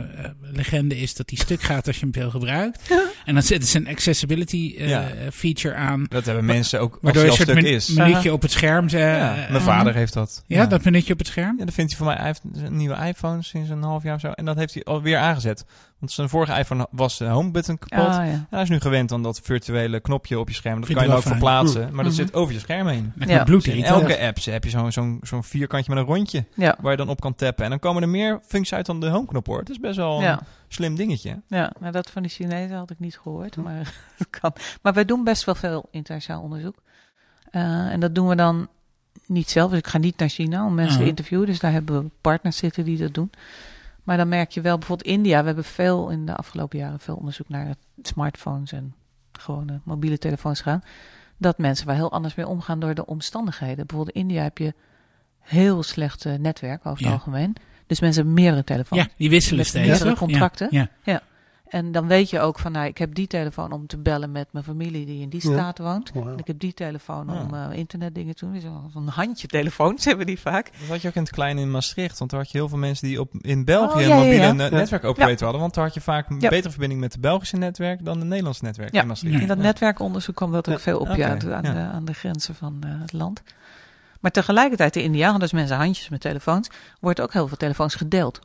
[0.52, 2.92] legende is dat die stuk gaat als je hem veel gebruikt.
[3.26, 5.08] en dan zetten ze een accessibility eh, Ja.
[5.34, 6.06] feature aan.
[6.10, 7.88] Dat hebben mensen ook als Waardoor het je een soort stuk is.
[7.90, 8.88] minuutje op het scherm.
[8.90, 10.44] Ja, mijn vader heeft dat.
[10.48, 11.58] Ja, dat minuutje op het scherm.
[11.60, 12.16] Ja, dat vindt hij voor mij.
[12.18, 14.30] Hij heeft een nieuwe iPhone sinds een half jaar of zo.
[14.32, 15.66] En dat heeft hij alweer aangezet.
[16.04, 18.08] Want zijn vorige iPhone was de home button kapot.
[18.08, 18.22] Ah, ja.
[18.32, 20.82] En hij is nu gewend aan dat virtuele knopje op je scherm.
[20.82, 21.34] Dat kan je ook fijn.
[21.34, 21.82] verplaatsen.
[21.82, 22.22] Maar dat Mhm.
[22.22, 23.12] zit over je scherm heen.
[23.16, 23.34] Met Ja.
[23.34, 26.46] mijn bloed Dus in elke app heb je zo'n zo'n zo'n vierkantje met een rondje.
[26.56, 26.76] ja.
[26.82, 27.64] Waar je dan op kan tappen.
[27.64, 29.60] En dan komen er meer functies uit dan de home knop hoor.
[29.60, 31.42] Het is best wel een Ja, slim dingetje.
[31.48, 34.54] ja, nou dat van de Chinezen had ik niet gehoord, maar het kan.
[34.82, 36.76] Maar wij doen best wel veel internationaal onderzoek.
[37.52, 37.62] Eh,
[37.92, 38.68] en dat doen we dan
[39.26, 39.70] niet zelf.
[39.70, 41.46] Dus ik ga niet naar China om mensen te interviewen.
[41.48, 43.32] Dus daar hebben we partners zitten die dat doen.
[44.04, 45.40] Maar dan merk je wel, bijvoorbeeld India.
[45.40, 48.94] We hebben veel in de afgelopen jaren veel onderzoek naar smartphones en
[49.32, 50.84] gewone mobiele telefoons gedaan.
[51.38, 53.86] Dat mensen wel heel anders mee omgaan door de omstandigheden.
[53.88, 54.74] Bijvoorbeeld in India heb je
[55.40, 57.12] heel slecht netwerk over het Ja.
[57.14, 57.56] algemeen.
[57.88, 59.02] Dus mensen hebben meerdere telefoons.
[59.02, 59.88] Ja, die wisselen steeds.
[59.88, 60.68] meerdere contracten.
[60.72, 61.22] Ja, ja.
[61.74, 64.48] En dan weet je ook van, nou, ik heb die telefoon om te bellen met
[64.52, 65.54] mijn familie die in die Ja.
[65.54, 66.12] staat woont.
[66.14, 66.28] Wauw.
[66.32, 67.42] En ik heb die telefoon Ja.
[67.42, 68.54] om eh, internetdingen te doen.
[68.54, 68.64] Dus
[68.94, 70.72] Zo'n handje telefoons hebben die vaak.
[70.80, 72.18] Dat had je ook in het kleine in Maastricht.
[72.20, 74.16] Want daar had je heel veel mensen die op, in België Oh, ja, een ja,
[74.24, 74.52] mobiele ja.
[74.54, 74.78] net- Ja.
[74.78, 75.62] netwerkoperator hadden.
[75.62, 76.50] Want daar had je vaak een Ja.
[76.50, 79.02] betere verbinding met het Belgische netwerk dan het Nederlandse netwerk Ja.
[79.02, 79.36] in Maastricht.
[79.36, 79.42] Ja.
[79.42, 80.80] In dat netwerkonderzoek kwam dat ook Ja.
[80.82, 81.74] veel op ja, aan, de, aan, ja.
[81.74, 83.42] de, aan de grenzen van eh, het land.
[84.20, 86.70] Maar tegelijkertijd in India, als mensen handjes met telefoons,
[87.00, 88.40] wordt ook heel veel telefoons gedeeld.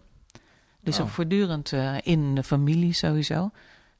[0.89, 1.05] Dus Oh.
[1.07, 3.51] ook voortdurend eh, in de familie sowieso.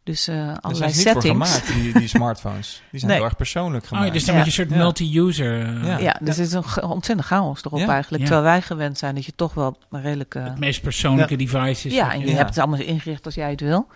[0.03, 1.27] Dus eh zijn allerlei voor settings.
[1.51, 2.83] gemaakt, die, die smartphones.
[2.91, 3.21] Die zijn Nee.
[3.21, 4.13] heel erg persoonlijk Oh, gemaakt.
[4.13, 4.41] dus dan Ja.
[4.45, 4.85] moet je een soort Ja.
[4.85, 5.63] multi-user...
[5.67, 5.99] eh, Ja.
[5.99, 7.89] Ja, dus het is een ontzettend chaos erop Ja.
[7.89, 8.23] eigenlijk.
[8.23, 8.29] Ja.
[8.29, 10.35] Terwijl wij gewend zijn dat je toch wel een redelijk...
[10.35, 11.95] eh, Het meest persoonlijke device is.
[11.95, 13.87] ja, en je- hebt het allemaal ingericht als jij het wil.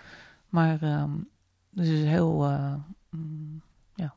[0.49, 1.11] Maar ehm
[1.71, 2.75] dus het is heel eh,
[3.11, 3.63] mm,
[3.95, 4.15] ja,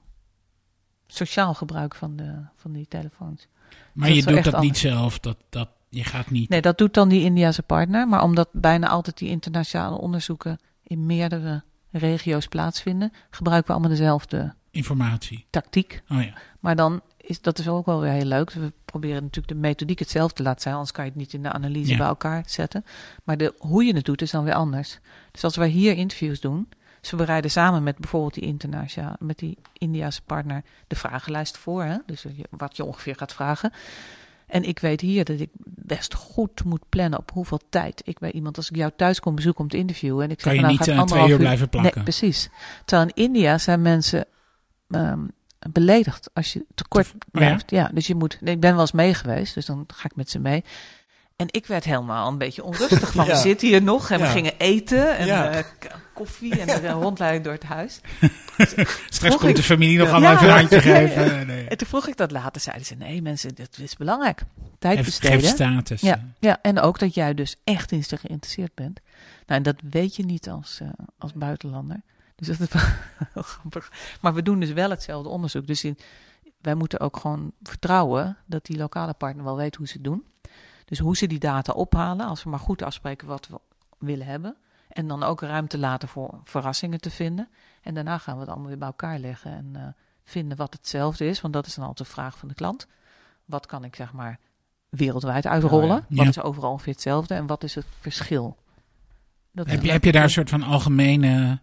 [1.08, 3.48] sociaal gebruik van, de, van die telefoons.
[3.94, 5.20] maar dat je doet dat niet zelf.
[5.20, 6.50] Dat, dat, je gaat niet...
[6.50, 8.08] Nee, dat doet dan die Indiase partner.
[8.08, 14.54] Maar omdat bijna altijd die internationale onderzoeken in meerdere regio's plaatsvinden, gebruiken we allemaal dezelfde
[14.72, 15.46] Informatie.
[15.50, 16.02] tactiek.
[16.10, 16.34] Oh ja.
[16.60, 18.52] Maar dan is dat is ook wel weer heel leuk.
[18.52, 21.44] We proberen natuurlijk de methodiek hetzelfde te laten zijn, anders kan je het niet in
[21.44, 21.98] de analyse Ja.
[21.98, 22.86] bij elkaar zetten.
[23.24, 25.00] Maar de, hoe je het doet is dan weer anders.
[25.32, 26.70] Dus als wij hier interviews doen,
[27.02, 31.84] ze bereiden samen met bijvoorbeeld die internationale, met die Indiase partner de vragenlijst voor.
[31.84, 31.98] Hè?
[32.06, 33.72] Dus wat je ongeveer gaat vragen.
[34.56, 38.32] En ik weet hier dat ik best goed moet plannen op hoeveel tijd ik bij
[38.32, 40.24] iemand, als ik jou thuis kom bezoeken om te interviewen.
[40.24, 41.94] En ik zeg, Kan je nou, niet gaat eh, twee uur blijven plakken.
[41.96, 42.50] Nee, precies.
[42.86, 44.26] Terwijl in India zijn mensen
[44.90, 45.20] ehm,
[45.72, 47.20] beledigd als je te kort Oh ja?
[47.32, 47.72] blijft.
[47.72, 47.90] Ja?
[47.94, 48.38] dus je moet.
[48.42, 50.64] Ik ben wel eens mee geweest, dus dan ga ik met ze mee.
[51.36, 53.26] En ik werd helemaal een beetje onrustig van.
[53.28, 53.32] Ja.
[53.32, 55.52] We zitten hier nog en we gingen eten en Ja.
[55.52, 55.64] eh,
[56.14, 58.00] koffie en rondleiden door het huis.
[59.10, 61.48] Straks komt de ik- familie nog allemaal even een handje geven.
[61.48, 61.68] Nee.
[61.68, 64.42] En toen vroeg ik dat later, zeiden ze: nee, mensen, dit is belangrijk.
[64.80, 65.40] Tijd besteden.
[65.40, 66.02] geef status.
[66.02, 69.00] Ja, ja, en ook dat jij dus echt in ze geïnteresseerd bent.
[69.46, 70.88] Nou, en dat weet je niet als, eh,
[71.18, 72.02] als buitenlander.
[72.36, 72.82] Dus dat is wel
[73.34, 73.92] heel grappig.
[74.22, 75.68] Maar we doen dus wel hetzelfde onderzoek.
[75.68, 75.98] Dus in,
[76.62, 80.24] wij moeten ook gewoon vertrouwen dat die lokale partner wel weet hoe ze het doen.
[80.86, 83.60] Dus hoe ze die data ophalen, als we maar goed afspreken wat we
[83.98, 84.56] willen hebben.
[84.88, 87.50] En dan ook ruimte laten voor verrassingen te vinden.
[87.82, 89.88] En daarna gaan we het allemaal weer bij elkaar leggen en eh,
[90.24, 91.42] vinden wat hetzelfde is.
[91.42, 92.88] Want dat is dan altijd de vraag van de klant.
[93.46, 94.40] Wat kan ik zeg maar
[94.90, 95.98] wereldwijd uitrollen?
[95.98, 96.16] Oh ja.
[96.16, 96.30] Wat Ja.
[96.30, 97.34] is overal ongeveer hetzelfde?
[97.34, 98.58] En wat is het verschil?
[99.52, 101.60] Dat Heb je, heb je daar een soort van algemene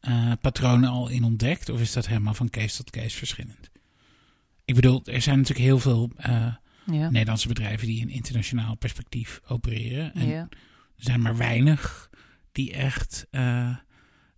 [0.00, 1.68] eh, patronen al in ontdekt?
[1.68, 3.70] Of is dat helemaal van case tot case verschillend?
[4.64, 6.46] Ik bedoel, er zijn natuurlijk heel veel eh,
[6.92, 7.10] Ja.
[7.10, 10.14] Nederlandse bedrijven die in internationaal perspectief opereren.
[10.14, 10.40] En ja.
[10.40, 10.48] er
[10.96, 12.10] zijn maar weinig
[12.52, 13.76] die echt eh,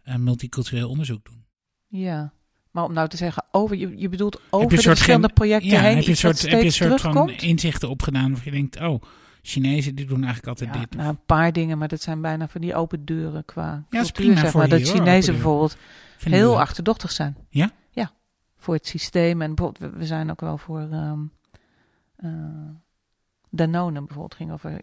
[0.03, 1.45] een multicultureel onderzoek doen.
[1.89, 2.33] ja.
[2.71, 5.95] Maar om nou te zeggen, over, je, je bedoelt over de verschillende projecten Ja, heen,
[5.95, 9.03] heb je een soort, heb je een soort van inzichten opgedaan waar je denkt, oh,
[9.43, 10.97] Chinezen die doen eigenlijk altijd Ja, dit.
[10.97, 14.13] nou, een paar dingen, maar dat zijn bijna van die open deuren qua Ja, cultuur,
[14.13, 14.69] prima zeg maar.
[14.69, 15.77] Dat hoor, Chinezen bijvoorbeeld
[16.19, 17.37] heel achterdochtig zijn.
[17.51, 17.71] Ja?
[17.91, 18.13] Ja,
[18.57, 19.43] voor het systeem.
[19.43, 21.17] En bijvoorbeeld, we, we zijn ook wel voor ehm eh,
[23.51, 24.81] Danone bijvoorbeeld, ging over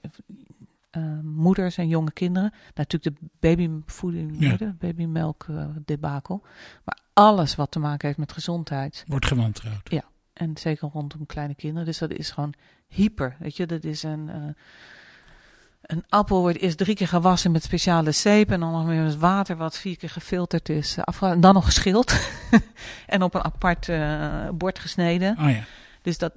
[0.89, 2.53] eh, moeders en jonge kinderen.
[2.73, 4.55] Natuurlijk de babyvoeding, Ja.
[4.59, 4.75] ja.
[4.79, 6.41] babymelk eh, debakel.
[6.85, 9.03] Maar alles wat te maken heeft met gezondheid.
[9.07, 10.03] Wordt gewantrouwd.
[10.33, 11.85] En zeker rondom kleine kinderen.
[11.85, 12.53] Dus dat is gewoon
[12.87, 13.35] hyper.
[13.39, 14.29] Weet je, dat is een.
[14.29, 14.43] eh,
[15.81, 18.51] een appel wordt eerst drie keer gewassen met speciale zeep.
[18.51, 20.97] En dan nog weer met water wat vier keer gefilterd is.
[20.97, 22.29] eh, en dan nog geschild.
[23.07, 25.37] en op een apart eh, bord gesneden.
[25.39, 25.63] Oh ja.
[26.01, 26.33] Dus dat,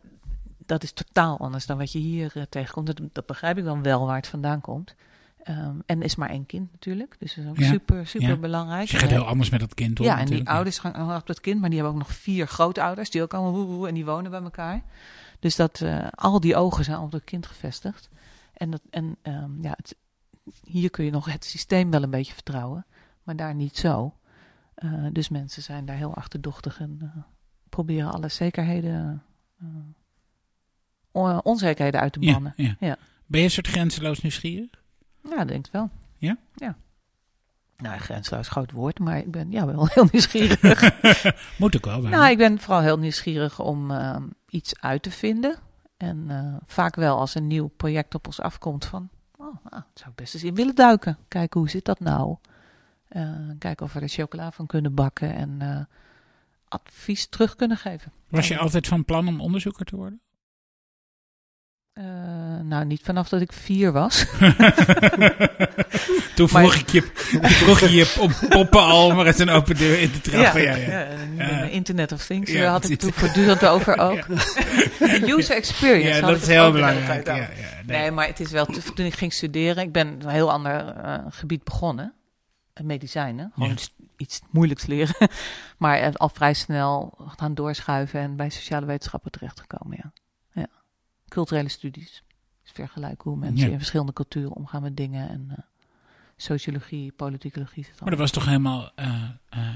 [0.67, 2.87] dat is totaal anders dan wat je hier eh, tegenkomt.
[2.87, 4.95] Dat, dat begrijp ik dan wel waar het vandaan komt.
[5.43, 7.17] Ehm, en is maar één kind natuurlijk.
[7.19, 8.37] Dus dat is ook Ja, super, super ja.
[8.37, 8.81] belangrijk.
[8.81, 10.07] Dus je gaat heel anders met dat kind om.
[10.07, 13.11] ja, en die ouders gaan op dat kind, maar die hebben ook nog vier grootouders,
[13.11, 14.83] die ook allemaal woe, en die wonen bij elkaar.
[15.39, 18.09] Dus dat eh, al die ogen zijn op dat kind gevestigd.
[18.53, 19.97] En, dat, en ehm, ja, het,
[20.65, 22.87] hier kun je nog het systeem wel een beetje vertrouwen,
[23.23, 24.15] maar daar niet zo.
[24.75, 27.13] Eh, dus mensen zijn daar heel achterdochtig en
[27.69, 29.23] proberen alle zekerheden,
[31.43, 32.53] onzekerheden uit te bannen.
[32.57, 32.77] ja.
[32.81, 32.97] Ja.
[33.27, 34.71] Ben je een soort grenzeloos nieuwsgierig?
[35.23, 35.91] Ja, ik denk het wel.
[36.19, 36.37] Ja?
[36.55, 36.77] Ja.
[37.77, 40.61] Nou, grensloos groot woord, maar ik ben ja, wel heel nieuwsgierig.
[41.59, 42.01] Moet ook wel.
[42.01, 42.17] bijna.
[42.17, 45.59] Nou, ik ben vooral heel nieuwsgierig om ehm, iets uit te vinden.
[45.97, 49.09] En eh, vaak wel als een nieuw project op ons afkomt van...
[49.37, 51.19] Oh, nou, zou ik best eens in willen duiken.
[51.29, 52.37] Kijken, hoe zit dat nou?
[53.09, 55.81] Eh, kijken of we er chocola van kunnen bakken en eh,
[56.69, 58.13] advies terug kunnen geven.
[58.29, 60.21] Was je altijd van plan om onderzoeker te worden?
[61.93, 62.05] Eh,
[62.63, 64.19] nou, niet vanaf dat ik vier was.
[66.35, 67.11] Toen vroeg ik je,
[67.43, 70.63] vroeg je je op poppen al maar eens een open deur in te trappen.
[70.63, 71.63] Ja, ja.
[71.63, 74.27] Internet of Things eh, had ik toen voortdurend over ook.
[75.37, 76.21] User experience.
[76.21, 77.27] Ja, dat is heel de belangrijk.
[77.27, 77.47] Nee.
[77.87, 78.11] nee.
[78.11, 81.65] maar het is wel, toen ik ging studeren, ik ben een heel ander eh, gebied
[81.65, 82.15] begonnen.
[82.73, 83.79] Eh, Medicijnen, gewoon
[84.17, 85.29] iets, moeilijks leren.
[85.79, 90.13] maar al vrij snel gaan doorschuiven en bij sociale wetenschappen terechtgekomen, ja.
[91.33, 92.23] Culturele studies.
[92.63, 93.73] Dus vergelijken hoe mensen Ja.
[93.73, 95.29] in verschillende culturen omgaan met dingen.
[95.29, 95.59] En eh,
[96.37, 97.87] sociologie, politicologie.
[98.01, 99.69] Maar dat was toch helemaal eh, eh,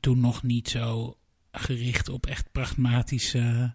[0.00, 1.16] toen nog niet zo
[1.52, 3.72] gericht op echt pragmatische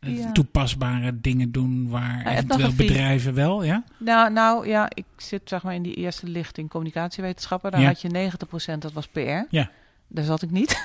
[0.00, 0.32] Ja.
[0.32, 2.86] toepasbare dingen doen waar eventueel etnografie.
[2.86, 3.84] bedrijven wel, ja?
[3.98, 7.70] Nou, nou ja, ik zit zeg maar in die eerste lichting communicatiewetenschappen.
[7.70, 7.86] Daar Ja.
[7.86, 9.18] had je 90% dat was PR.
[9.50, 9.70] Ja.
[10.08, 10.82] Daar zat ik niet.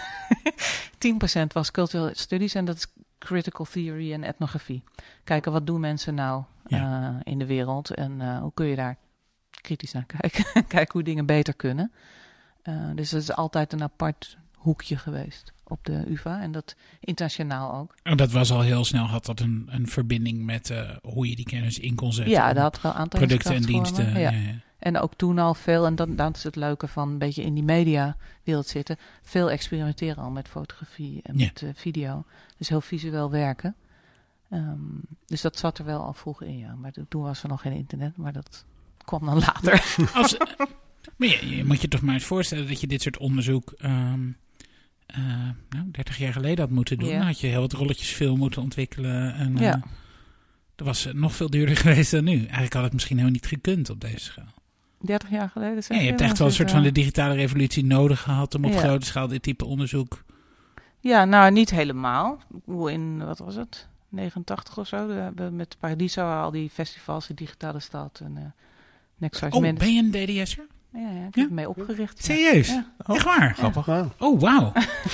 [0.98, 2.88] 10% was cultural studies en dat is
[3.26, 4.84] critical theory en etnografie.
[5.24, 7.10] Kijken wat doen mensen nou Ja.
[7.24, 8.98] eh, in de wereld en eh, hoe kun je daar
[9.62, 10.46] kritisch naar kijken.
[10.68, 11.92] Kijken hoe dingen beter kunnen.
[12.64, 17.74] Eh, dus dat is altijd een apart hoekje geweest op de UvA en dat internationaal
[17.74, 17.96] ook.
[18.04, 21.46] En dat was al heel snel, had dat een, een verbinding met hoe je die
[21.46, 22.34] kennis in kon zetten.
[22.34, 24.20] Ja, dat had wel producten en diensten.
[24.20, 24.30] Ja.
[24.32, 24.54] Ja.
[24.82, 27.54] En ook toen al veel, en dat, dat is het leuke van een beetje in
[27.54, 31.46] die mediawereld zitten, veel experimenteren al met fotografie en Ja.
[31.46, 32.26] met eh, video.
[32.58, 33.76] Dus heel visueel werken.
[34.50, 34.78] Ehm,
[35.26, 36.76] dus dat zat er wel al vroeg in, ja.
[36.76, 38.66] Maar to- toen was er nog geen internet, maar dat
[39.06, 39.84] kwam dan later.
[40.14, 40.38] Als,
[41.18, 44.30] maar je, je moet je toch maar eens voorstellen dat je dit soort onderzoek ehm,
[45.06, 47.10] eh, nou, 30 jaar geleden had moeten doen.
[47.10, 47.18] Ja.
[47.18, 49.34] Dan had je heel wat rolletjes film moeten ontwikkelen.
[49.34, 49.82] En, eh, Ja.
[50.76, 52.38] Dat was eh, nog veel duurder geweest dan nu.
[52.38, 54.54] Eigenlijk had het misschien helemaal niet gekund op deze schaal.
[55.02, 57.86] 30 jaar geleden Ja, je hebt echt wel een soort van eh, de digitale revolutie
[57.86, 58.78] nodig gehad om op Ja.
[58.80, 60.24] grote schaal dit type onderzoek.
[61.00, 62.40] Ja, nou niet helemaal.
[62.66, 63.88] Hoe in, wat was het?
[64.10, 65.08] 89 of zo.
[65.08, 68.44] We hebben met Paradiso al die festivals, de digitale stad en eh
[69.18, 69.80] Next Oh, Minutes.
[69.86, 70.12] ben je een
[70.44, 70.68] DDS'er?
[70.94, 71.42] Ja, ja, ik heb Ja?
[71.42, 72.18] het mee opgericht.
[72.18, 72.34] ja.
[72.34, 72.68] Serieus?
[72.68, 72.86] Ja.
[73.06, 73.54] Echt waar?
[73.56, 73.88] Grappig.
[74.20, 74.72] Oh, wauw.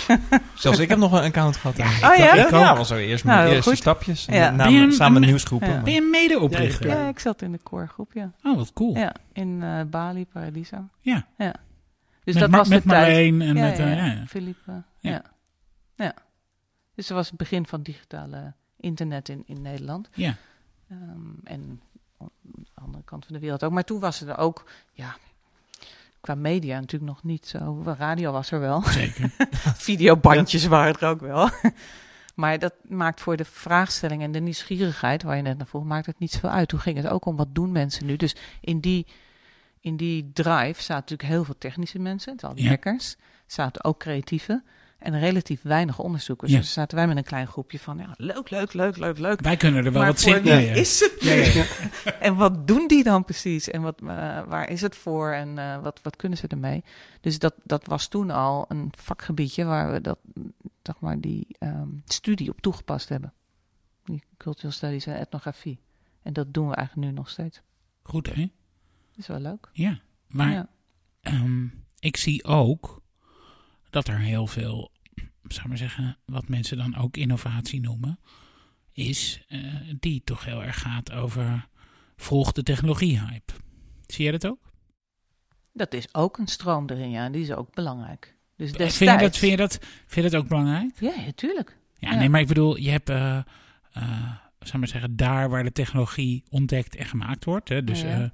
[0.55, 1.77] Zelfs ik heb nog een account gehad.
[1.77, 2.33] Ja, Ja, ik Oh, ja?
[2.33, 2.59] ik ook.
[2.61, 3.79] ja was zo eerst mijn Nou, eerste goed.
[3.79, 4.25] stapjes.
[4.25, 4.49] Ja.
[4.51, 5.69] Na- Ben je een- samen met nieuwsgroepen.
[5.69, 5.81] Ja.
[5.81, 6.87] Ben je medeoprichter?
[6.89, 8.31] Ja, Ja, ik zat in de koorgroep, ja.
[8.43, 8.95] Oh, wat cool.
[8.97, 10.87] Ja, in eh, Bali, Paradiso.
[10.99, 11.25] Ja.
[11.37, 11.53] ja.
[12.23, 13.01] Dus met dat was met de tijd.
[13.07, 13.79] Marleen en ja, met...
[13.79, 14.23] eh, ja.
[14.27, 14.71] Philippe.
[14.71, 15.11] Ja.
[15.11, 15.21] Ja.
[15.95, 16.13] ja.
[16.95, 20.09] Dus dat was het begin van digitale internet in, in Nederland.
[20.13, 20.35] Ja.
[20.89, 20.99] Ehm,
[21.43, 21.81] en
[22.19, 23.71] aan de andere kant van de wereld ook.
[23.71, 25.15] Maar toen was er ook, ja,
[26.27, 27.83] qua media natuurlijk nog niet zo.
[27.97, 28.81] Radio was er wel.
[28.83, 29.31] Zeker.
[29.87, 31.49] Videobandjes waren er ook wel.
[32.41, 36.05] maar dat maakt voor de vraagstelling en de nieuwsgierigheid, waar je net naar vroeg, maakt
[36.05, 36.67] het niet zoveel uit.
[36.67, 38.15] Toen ging het ook om wat doen mensen nu.
[38.15, 39.05] Dus in die,
[39.79, 42.69] in die drive zaten natuurlijk heel veel technische mensen, het al die Ja.
[42.69, 44.63] hackers, zaten ook creatieve
[44.97, 46.51] en relatief weinig onderzoekers.
[46.51, 46.57] Ja.
[46.57, 49.41] Dus zaten wij met een klein groepje van, ja, leuk, leuk, leuk, leuk, leuk.
[49.41, 50.61] Wij kunnen er wel maar wat zin in.
[50.61, 51.65] Ja, is het Ja,
[52.27, 53.69] en wat doen die dan precies?
[53.69, 54.07] En wat, eh,
[54.43, 55.31] waar is het voor?
[55.31, 56.83] En eh, wat, wat kunnen ze ermee?
[57.21, 60.19] Dus dat, dat was toen al een vakgebiedje waar we dat,
[60.83, 63.33] zeg maar, die ehm, studie op toegepast hebben.
[64.03, 65.79] Die cultural studies en etnografie.
[66.21, 67.61] En dat doen we eigenlijk nu nog steeds.
[68.01, 68.41] Goed, hè?
[68.41, 69.69] Dat is wel leuk.
[69.73, 69.99] Ja.
[70.27, 70.67] Maar
[71.21, 71.67] ehm,
[71.99, 73.01] ik zie ook
[73.89, 74.91] dat er heel veel,
[75.47, 78.19] zou ik maar zeggen, wat mensen dan ook innovatie noemen,
[78.91, 79.59] is eh,
[79.99, 81.67] die toch heel erg gaat over
[82.15, 83.53] volg de technologie-hype.
[84.05, 84.71] Zie jij dat ook?
[85.73, 87.29] Dat is ook een stroom erin, ja.
[87.29, 88.35] Die is ook belangrijk.
[88.55, 89.21] Dus Vind je, destijds...
[89.21, 90.91] dat, vind, je dat, vind je dat ook belangrijk?
[90.99, 91.77] Ja, natuurlijk.
[91.97, 92.17] Ja, Ja.
[92.17, 93.39] nee, maar ik bedoel, je hebt, eh
[93.97, 94.03] eh,
[94.59, 97.69] zou ik maar zeggen, daar waar de technologie ontdekt en gemaakt wordt.
[97.69, 98.31] Hè, dus Ja.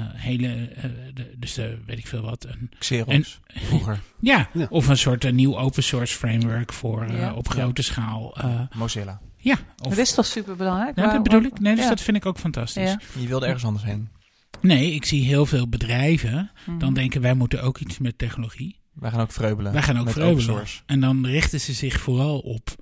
[0.00, 4.00] Hele, eh, de, dus eh, weet ik veel wat, een Xerox, vroeger.
[4.20, 4.66] Ja, Ja.
[4.70, 7.34] of een soort eh, nieuw open source framework voor eh, Ja.
[7.34, 8.36] op grote schaal.
[8.36, 9.20] eh, Mozilla.
[9.36, 10.96] ja, Dat is toch super belangrijk?
[10.98, 11.58] ja, dat bedoel ik.
[11.60, 11.88] Nee, dus ja.
[11.90, 12.90] dat vind ik ook fantastisch.
[12.90, 13.00] Ja.
[13.18, 14.08] Je wilde ergens anders heen.
[14.60, 16.78] Nee, ik zie heel veel bedrijven Mhm.
[16.78, 18.80] dan denken wij moeten ook iets met technologie.
[18.92, 19.72] Wij gaan ook vreubelen.
[19.72, 20.42] Wij gaan ook met vreubelen.
[20.50, 20.82] open source.
[20.86, 22.74] En dan richten ze zich vooral op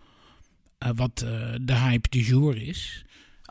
[0.79, 1.31] eh, wat eh,
[1.61, 3.05] de hype du jour is.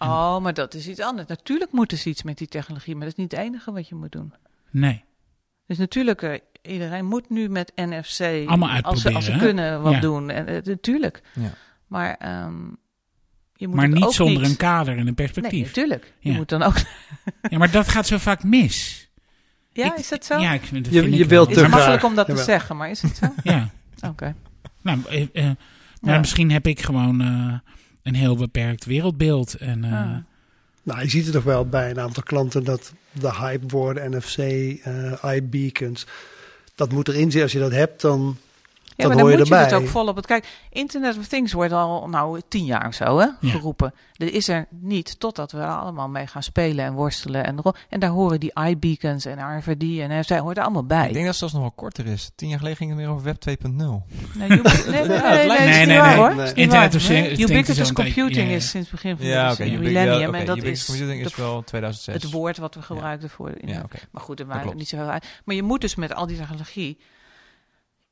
[0.03, 1.27] Oh, maar dat is iets anders.
[1.27, 3.95] Natuurlijk moeten ze iets met die technologie, maar dat is niet het enige wat je
[3.95, 4.33] moet doen.
[4.71, 5.03] Nee,
[5.67, 9.37] Dus natuurlijk, eh, iedereen moet nu met NFC, Allemaal als ze, als ze hè?
[9.39, 9.99] kunnen, wat Ja.
[9.99, 10.29] doen.
[10.29, 11.21] En, eh, natuurlijk.
[11.33, 11.49] Ja.
[11.87, 12.61] Maar, ehm,
[13.53, 14.51] je moet maar het niet ook zonder niet...
[14.51, 15.65] een kader en een Nee, perspectief.
[15.67, 16.13] natuurlijk.
[16.19, 16.35] Je Ja.
[16.35, 16.75] moet dan ook...
[17.49, 19.09] ja, maar dat gaat zo vaak mis.
[19.71, 20.39] Ja, Ik- is dat zo?
[20.39, 21.55] Ja, ik vind, dat Je- vind je ik wilt wel.
[21.55, 21.79] is te het graag.
[21.87, 23.27] makkelijk om dat te zeggen, maar is het zo?
[23.43, 23.69] Ja,
[24.07, 24.35] Oké.
[24.81, 25.43] nou, eh, eh,
[26.01, 26.19] maar Ja.
[26.19, 27.53] misschien heb ik gewoon eh,
[28.03, 29.53] een heel beperkt wereldbeeld.
[29.53, 30.17] En, eh, Ah.
[30.83, 34.37] Nou, je ziet het toch wel bij een aantal klanten dat de hype worden, NFC,
[34.37, 36.05] eh iBeacons.
[36.75, 37.41] Dat moet erin zitten.
[37.41, 38.37] Als je dat hebt, dan
[38.95, 40.15] Ja, maar dan hoor je moet je het ook volop.
[40.15, 43.51] het- Kijk, Internet of Things wordt al nou tien jaar of zo hè, Ja.
[43.51, 43.93] geroepen.
[44.13, 47.45] Dat is er niet totdat we er allemaal mee gaan spelen en worstelen.
[47.45, 47.57] En,
[47.89, 51.07] en daar horen die iBeacons en RFID en zij hoort er allemaal bij.
[51.07, 52.31] Ik denk dat het zelfs nog wel korter is.
[52.35, 54.03] Tien jaar geleden ging het meer over Web 2.0.
[54.33, 54.47] Nee, nee,
[54.87, 59.25] nee, nee, nee, Nee, waar, Internet of Things- Ubiquitous computing is sinds het begin van
[59.25, 60.35] Ja, millennium.
[60.35, 62.23] en dat Ubiquitous is computing is wel 2006.
[62.23, 63.51] het woord wat we gebruikten voor.
[64.11, 64.77] Maar goed, er Dat waren klopt.
[64.77, 65.25] niet zo heel uit.
[65.45, 66.97] Maar je moet dus met al die technologie.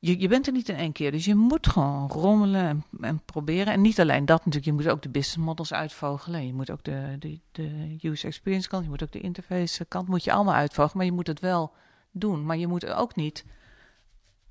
[0.03, 1.11] Je, je bent er niet in één keer.
[1.11, 3.73] Dus je moet gewoon rommelen en, en proberen.
[3.73, 4.65] En niet alleen dat natuurlijk.
[4.65, 6.45] Je moet ook de business models uitvogelen.
[6.45, 8.83] Je moet ook de, de, de user experience kant.
[8.83, 10.07] Je moet ook de interface kant.
[10.07, 10.97] Moet je allemaal uitvogelen.
[10.97, 11.73] Maar je moet het wel
[12.11, 12.45] doen.
[12.45, 13.45] Maar je moet het ook niet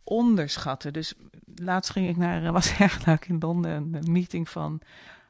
[0.05, 0.93] onderschatten.
[0.93, 1.15] Dus
[1.55, 4.81] laatst ging ik naar, was erg leuk in Londen, een meeting van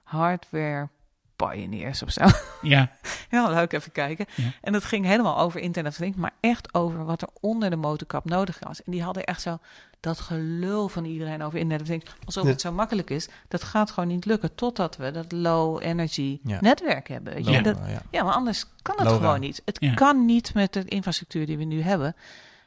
[0.02, 0.88] hardware
[1.36, 2.24] pioneers of zo.
[2.62, 2.90] Ja,
[3.30, 4.26] Ja, leuk even kijken.
[4.34, 4.52] Ja.
[4.60, 8.58] En dat ging helemaal over Internet maar echt over wat er onder de motorkap nodig
[8.58, 8.82] was.
[8.82, 9.58] En die hadden echt zo
[10.00, 12.50] dat gelul van iedereen over Internet alsof Ja.
[12.50, 13.28] het zo makkelijk is.
[13.48, 16.58] Dat gaat gewoon niet lukken totdat we dat low energy Ja.
[16.60, 17.34] netwerk hebben.
[17.34, 17.50] Weet je?
[17.50, 17.60] Ja.
[17.62, 17.78] Dat,
[18.10, 18.22] ja.
[18.22, 19.62] maar anders kan het gewoon niet.
[19.64, 19.94] Het Ja.
[19.94, 22.14] kan niet met de infrastructuur die we nu hebben.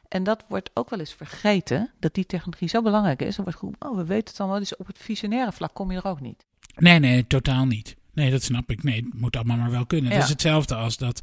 [0.08, 3.36] En dat wordt ook wel eens vergeten, dat die technologie zo belangrijk is.
[3.36, 5.96] Dan wordt goed, oh, we weten het allemaal, dus op het visionaire vlak kom je
[5.98, 6.44] er ook niet.
[6.76, 7.96] nee, nee, totaal niet.
[8.12, 8.82] Nee, dat snap ik.
[8.82, 10.10] Nee, het moet allemaal maar wel kunnen.
[10.10, 10.14] Ja.
[10.16, 11.20] Dat is hetzelfde als dat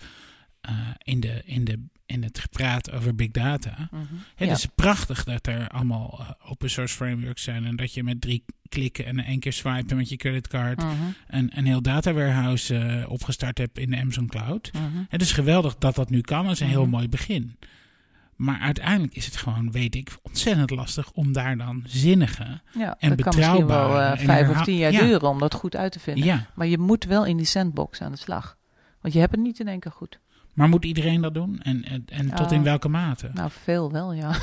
[0.61, 3.75] eh, in, de, in, de, in het gepraat over big data.
[3.91, 3.97] Ja.
[4.35, 8.21] Het is prachtig dat er allemaal eh, open source frameworks zijn en dat je met
[8.21, 10.93] drie klikken en één keer swipen met je creditcard Mhm,
[11.27, 14.71] een, een heel data warehouse eh, opgestart hebt in de Amazon Cloud.
[14.73, 15.03] mhm.
[15.09, 16.43] Het is geweldig dat dat nu kan.
[16.43, 16.89] Dat is een heel Mhm.
[16.91, 17.55] mooi begin.
[18.35, 22.61] Maar uiteindelijk is het gewoon, weet ik, ontzettend lastig om daar dan zinnige.
[22.77, 24.99] Ja, En dat kan wel betrouwbare eh, en vijf of tien jaar Ja.
[24.99, 26.47] duren om dat goed uit te vinden.
[26.55, 28.57] Maar je moet wel in die sandbox aan de slag.
[29.01, 30.19] Want je hebt het niet in één keer goed.
[30.53, 31.59] Maar moet iedereen dat doen?
[31.61, 33.29] En, en, en tot in welke mate?
[33.33, 34.35] Nou, veel wel, ja.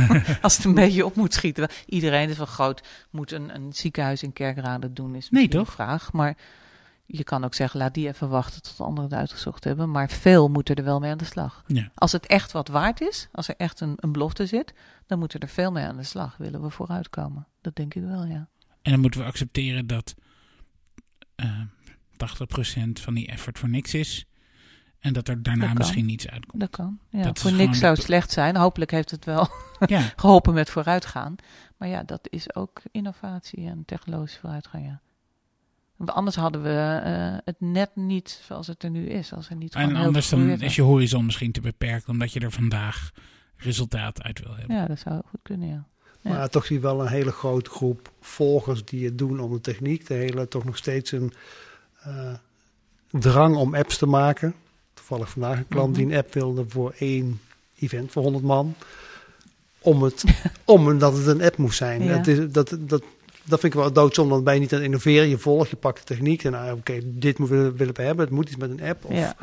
[0.42, 1.68] Als het een beetje op moet schieten.
[1.86, 2.82] Iedereen is wel groot.
[3.10, 5.66] Moet een, een ziekenhuis in Kerkrade doen, is Nee, toch?
[5.66, 6.12] een vraag.
[6.12, 6.36] Maar
[7.06, 9.90] je kan ook zeggen, laat die even wachten tot anderen het uitgezocht hebben.
[9.90, 11.62] Maar veel moeten er wel mee aan de slag.
[11.66, 11.90] Ja.
[11.94, 14.74] Als het echt wat waard is, als er echt een, een belofte zit,
[15.06, 16.36] dan moeten er veel mee aan de slag.
[16.36, 17.46] Willen we vooruitkomen?
[17.60, 18.48] Dat denk ik wel, ja.
[18.82, 20.14] En dan moeten we accepteren dat
[21.34, 21.60] eh
[22.16, 24.26] 80% van die effort voor niks is.
[25.06, 26.60] En dat er daarna Dat misschien niets uitkomt.
[26.60, 26.98] Dat kan.
[27.10, 28.56] Ja, Dat voor niks zou het slecht zijn.
[28.56, 29.48] Hopelijk heeft het wel
[29.86, 31.36] Ja, geholpen met vooruitgaan.
[31.76, 35.00] Maar ja, dat is ook innovatie en technologische vooruitgang, ja.
[36.04, 39.32] Anders hadden we eh, het net niet zoals het er nu is.
[39.32, 42.50] Als er niet en anders dan is je horizon misschien te beperkt, omdat je er
[42.50, 43.10] vandaag
[43.56, 44.76] resultaat uit wil hebben.
[44.76, 45.86] Ja, dat zou goed kunnen, ja.
[46.20, 46.30] Ja.
[46.30, 49.60] Maar toch zie je wel een hele grote groep volgers die het doen om de
[49.60, 50.06] techniek.
[50.06, 51.32] De hele, toch nog steeds een
[52.02, 52.34] eh,
[53.10, 54.54] drang om apps te maken.
[55.06, 55.98] Toevallig vandaag een klant Mhm.
[55.98, 57.40] die een app wilde voor één
[57.78, 58.74] event voor 100 man.
[59.80, 60.24] Om het,
[60.64, 62.02] om dat het een app moest zijn.
[62.02, 62.16] Ja.
[62.16, 63.02] Het is, dat, dat,
[63.44, 65.28] dat vind ik wel doodzonde, want ben je niet aan het innoveren.
[65.28, 68.24] Je volgt, je pakt de techniek en nou, oké, dit moeten we, willen we hebben.
[68.24, 69.04] Het moet iets met een app.
[69.04, 69.30] Of Ja.
[69.30, 69.36] ik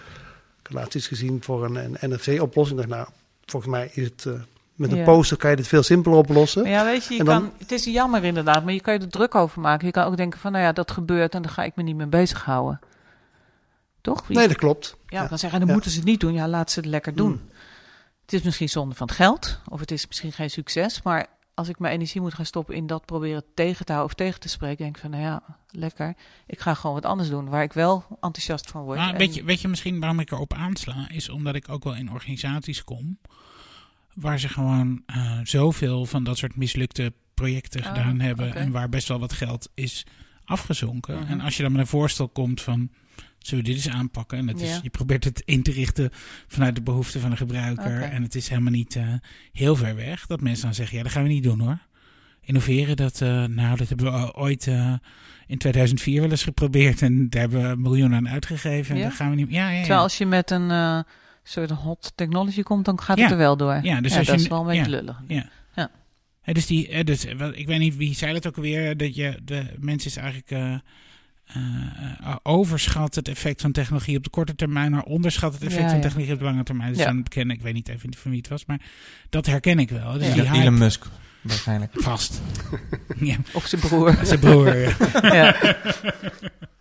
[0.64, 2.78] heb laatst iets gezien voor een, een NFC-oplossing.
[2.80, 3.08] Dacht, nou,
[3.46, 4.26] volgens mij is het...
[4.26, 4.34] eh,
[4.76, 5.04] met een Ja.
[5.04, 6.62] poster kan je dit veel simpeler oplossen.
[6.62, 9.00] Maar ja, weet je, je dan- kan, het is jammer inderdaad, maar je kan je
[9.00, 9.86] er druk over maken.
[9.86, 11.96] Je kan ook denken van, nou ja, dat gebeurt en dan ga ik me niet
[11.96, 12.80] mee bezighouden.
[14.04, 14.30] Toch?
[14.30, 14.98] Nee, dat klopt.
[15.08, 15.74] Ja, kan zeggen, dan Ja.
[15.74, 16.34] moeten ze het niet doen.
[16.34, 17.32] Ja, laat ze het lekker doen.
[17.32, 17.42] Mm.
[18.22, 21.02] Het is misschien zonde van het geld, of het is misschien geen succes.
[21.02, 24.18] Maar als ik mijn energie moet gaan stoppen in dat proberen tegen te houden of
[24.18, 26.16] tegen te spreken, denk ik van, nou ja, lekker.
[26.48, 28.98] Ik ga gewoon wat anders doen, waar ik wel enthousiast van word.
[28.98, 31.10] Maar En- weet, je, weet je misschien waarom ik erop aansla?
[31.10, 33.18] Is omdat ik ook wel in organisaties kom.
[34.14, 38.56] Waar ze gewoon eh, zoveel van dat soort mislukte projecten Oh, gedaan hebben.
[38.56, 40.06] En waar best wel wat geld is
[40.44, 41.20] afgezonken.
[41.20, 41.32] Mhm.
[41.32, 42.90] En als je dan met een voorstel komt van.
[43.46, 44.38] Zullen we dit eens aanpakken?
[44.38, 44.80] En het is, Ja.
[44.84, 46.10] je probeert het in te richten
[46.48, 48.02] vanuit de behoeften van de gebruiker.
[48.02, 49.14] En het is helemaal niet eh,
[49.52, 50.26] heel ver weg.
[50.26, 51.78] Dat mensen dan zeggen, ja, dat gaan we niet doen hoor.
[52.42, 54.94] Innoveren, dat, eh, nou, dat hebben we ooit eh,
[55.48, 57.02] in 2004 wel eens geprobeerd.
[57.02, 58.96] En daar hebben we miljoenen aan uitgegeven.
[58.96, 59.08] En Ja?
[59.08, 59.50] dat gaan we niet...
[59.50, 59.80] Ja, ja, ja.
[59.80, 61.04] Terwijl als je met een
[61.44, 63.80] soort hot technology komt, dan gaat het er wel door.
[63.84, 65.22] Ja, dus als dat je- is wel een beetje lullig.
[65.28, 65.50] Ja.
[66.42, 68.98] Hè, dus die, dus, ik weet niet wie zei dat ook alweer.
[68.98, 70.82] Dat je de mens is eigenlijk
[71.54, 75.90] eh, overschat het effect van technologie op de korte termijn, maar onderschat het effect Ja,
[75.90, 76.90] van technologie op de lange termijn.
[76.90, 77.06] Dus Ja.
[77.06, 78.82] dan ken ik weet niet even van wie het was, maar
[79.30, 80.14] dat herken ik wel.
[80.14, 80.34] Dus Ja.
[80.52, 81.06] die Elon Musk,
[81.42, 81.92] waarschijnlijk.
[81.96, 82.42] vast.
[83.20, 84.18] ja, Of zijn broer.
[84.26, 84.78] zijn broer.
[84.78, 84.96] ja.
[85.36, 85.56] ja,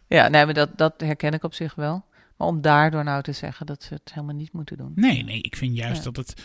[0.09, 2.05] ja nee, maar dat, dat herken ik op zich wel.
[2.37, 4.93] Maar om daardoor nou te zeggen dat ze het helemaal niet moeten doen.
[4.95, 6.11] Nee, nee, ik vind juist Ja.
[6.11, 6.43] dat het.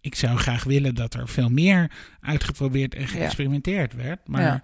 [0.00, 1.90] Ik zou graag willen dat er veel meer
[2.20, 4.28] uitgeprobeerd en geëxperimenteerd werd.
[4.28, 4.62] Maar Ja.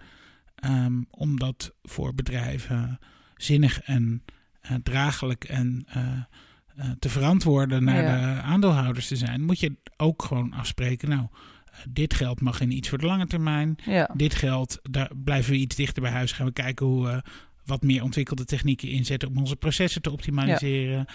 [0.65, 2.99] Ehm, om dat voor bedrijven
[3.37, 4.23] zinnig en
[4.61, 6.03] eh, draaglijk en eh,
[6.77, 8.35] eh, te verantwoorden naar Ja.
[8.37, 11.09] de aandeelhouders te zijn, moet je ook gewoon afspreken.
[11.09, 11.27] Nou,
[11.89, 13.77] dit geld mag in iets voor de lange termijn.
[13.85, 16.33] Ja, Dit geld, daar blijven we iets dichter bij huis.
[16.33, 17.23] Gaan we kijken hoe we
[17.65, 21.07] wat meer ontwikkelde technieken inzetten om onze processen te optimaliseren.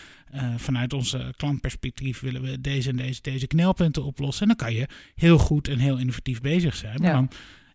[0.58, 4.42] Vanuit onze klantperspectief willen we deze en deze, deze knelpunten oplossen.
[4.42, 6.98] En dan kan je heel goed en heel innovatief bezig zijn.
[7.02, 7.14] Maar Ja.
[7.14, 7.30] dan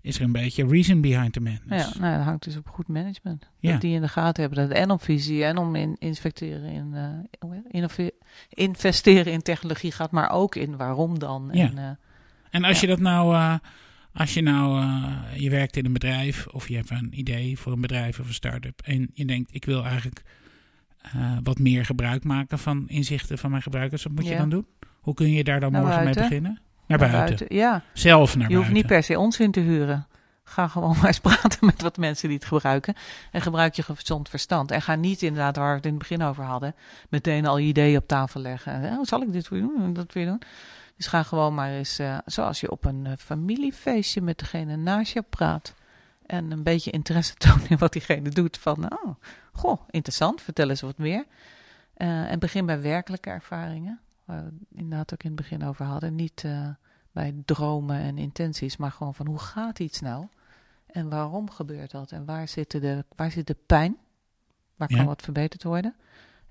[0.05, 1.93] is er een beetje reason behind the madness.
[1.95, 3.51] ja nou, dat hangt dus op goed management.
[3.59, 3.73] Ja.
[3.73, 4.69] Dat die in de gaten hebben.
[4.69, 6.95] Dat en op visie en om in investeren in?
[7.71, 8.13] Innove-
[8.49, 11.49] investeren in technologie gaat, maar ook in waarom dan.
[11.53, 11.69] Ja.
[11.69, 11.91] En, eh,
[12.51, 12.81] En als Ja.
[12.81, 13.55] je dat nou, eh,
[14.13, 14.85] als je nou,
[15.37, 18.35] je werkt in een bedrijf of je hebt een idee voor een bedrijf of een
[18.35, 20.23] start-up en je denkt, ik wil eigenlijk
[21.43, 24.67] wat meer gebruik maken van inzichten van mijn gebruikers, wat moet je dan doen?
[25.01, 26.61] Hoe kun je daar dan Naar morgen mee beginnen?
[26.87, 27.47] Naar naar buiten.
[27.49, 30.07] Ja, Zelf naar je hoeft niet per se ons in te huren.
[30.45, 32.95] Ga gewoon maar eens praten met wat mensen die het gebruiken.
[33.31, 34.71] En gebruik je gezond verstand.
[34.71, 36.75] En ga niet inderdaad, waar we het in het begin over hadden,
[37.09, 38.73] meteen al je ideeën op tafel leggen.
[38.73, 39.93] En, oh, zal ik dit weer doen?
[39.93, 40.43] Dat weer doen?
[40.97, 45.13] Dus ga gewoon maar eens, eh, zoals je op een eh, familiefeestje met degene naast
[45.13, 45.75] je praat.
[46.27, 48.59] En een beetje interesse tonen in wat diegene doet.
[48.59, 49.15] Van, oh,
[49.53, 51.25] goh, interessant, vertel eens wat meer.
[51.95, 54.01] Eh, en begin bij werkelijke ervaringen.
[54.25, 56.15] Waar we het inderdaad ook in het begin over hadden.
[56.15, 56.69] Niet eh,
[57.13, 60.27] bij dromen en intenties, maar gewoon van hoe gaat iets nou?
[60.87, 62.13] En waarom gebeurt dat?
[62.13, 63.97] En waar zit de, waar zit de pijn?
[64.77, 64.97] Waar Ja.
[64.97, 65.95] kan wat verbeterd worden?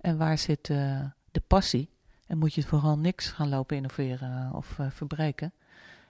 [0.01, 1.89] En waar zit eh, de passie?
[2.27, 5.53] En moet je vooral niks gaan lopen innoveren of eh, verbreken?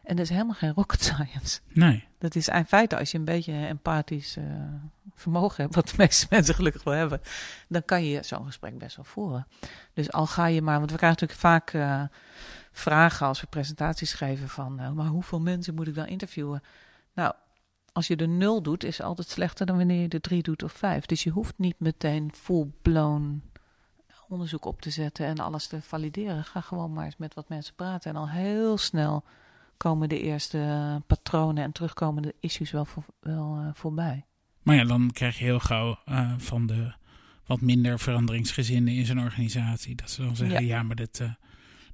[0.03, 1.59] En dat is helemaal geen rocket science.
[1.67, 2.07] Nee.
[2.17, 4.43] Dat is in feite, als je een beetje empathisch eh,
[5.15, 7.21] vermogen hebt, wat de meeste mensen gelukkig wel hebben,
[7.67, 9.47] dan kan je zo'n gesprek best wel voeren.
[9.93, 12.03] Dus al ga je maar, want we krijgen natuurlijk vaak eh,
[12.71, 16.63] vragen als we presentaties geven van, eh, maar hoeveel mensen moet ik dan interviewen?
[17.13, 17.34] Nou,
[17.91, 20.63] als je er nul doet, is het altijd slechter dan wanneer je er drie doet
[20.63, 21.05] of vijf.
[21.05, 23.43] Dus je hoeft niet meteen full-blown
[24.27, 26.43] onderzoek op te zetten en alles te valideren.
[26.43, 29.23] Ga gewoon maar eens met wat mensen praten en al heel snel
[29.84, 34.26] komen de eerste eh, patronen en terugkomende issues wel, voor, wel eh, voorbij.
[34.61, 36.93] Maar ja, dan krijg je heel gauw eh, van de
[37.45, 39.95] wat minder veranderingsgezinden in zo'n organisatie.
[39.95, 40.84] Dat ze dan zeggen, ja, Ja.
[40.84, 41.22] maar dit,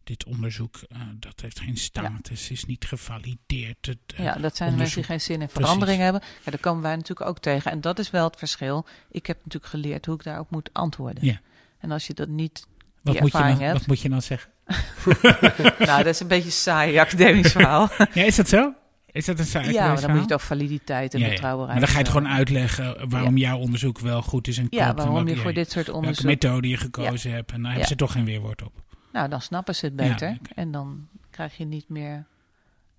[0.04, 0.80] dit onderzoek,
[1.20, 3.86] dat heeft geen status, is niet gevalideerd.
[3.86, 5.64] Het, Ja, dat zijn mensen die geen zin in Precies.
[5.64, 6.22] verandering hebben.
[6.46, 7.72] Ja, daar komen wij natuurlijk ook tegen.
[7.72, 8.86] En dat is wel het verschil.
[9.12, 11.26] Ik heb natuurlijk geleerd hoe ik daarop moet antwoorden.
[11.26, 11.40] Ja.
[11.80, 12.68] En als je dat niet...
[13.02, 13.80] wat, die moet je ervaring dan, hebt.
[13.80, 14.52] wat moet je dan zeggen?
[15.88, 17.90] nou, dat is een beetje een saai academisch verhaal.
[18.14, 18.74] Ja, is dat zo?
[19.12, 19.66] Is dat een zaak?
[19.66, 21.32] ja, maar dan moet je over validiteit en Ja, ja.
[21.32, 21.80] betrouwbaarheid.
[21.80, 24.86] Maar dan ga je het gewoon uitleggen waarom jouw onderzoek wel goed is en klopt.
[24.86, 26.26] Ja, waarom welke je voor dit soort welke onderzoek...
[26.26, 27.52] methode je gekozen hebt.
[27.52, 28.74] En dan hebben ze toch geen weerwoord op.
[29.14, 30.38] Nou, dan snappen ze het beter.
[30.56, 32.26] En dan krijg je niet meer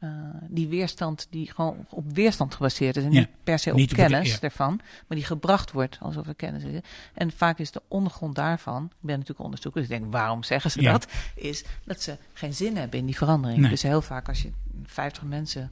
[0.01, 0.09] eh,
[0.49, 3.05] die weerstand die gewoon op weerstand gebaseerd is.
[3.05, 4.41] En Ja, niet per se op kennis ja.
[4.41, 6.81] ervan, maar die gebracht wordt alsof er kennis is.
[7.15, 10.71] En vaak is de ondergrond daarvan, ik ben natuurlijk onderzoeker, dus ik denk, waarom zeggen
[10.71, 10.93] ze Ja.
[10.93, 11.07] dat?
[11.35, 13.61] Is dat ze geen zin hebben in die verandering.
[13.61, 13.71] Nee.
[13.71, 14.51] Dus heel vaak als je
[14.85, 15.71] 50 mensen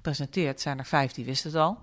[0.00, 1.78] presenteert, zijn er vijf die wisten het al.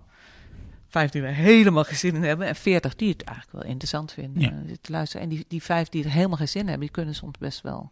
[0.88, 2.48] Vijf die er helemaal geen zin in hebben.
[2.48, 4.44] En veertig die het eigenlijk wel interessant vinden.
[4.44, 5.24] Eh, te luisteren.
[5.24, 7.62] En die, die vijf die er helemaal geen zin in hebben, die kunnen soms best
[7.62, 7.92] wel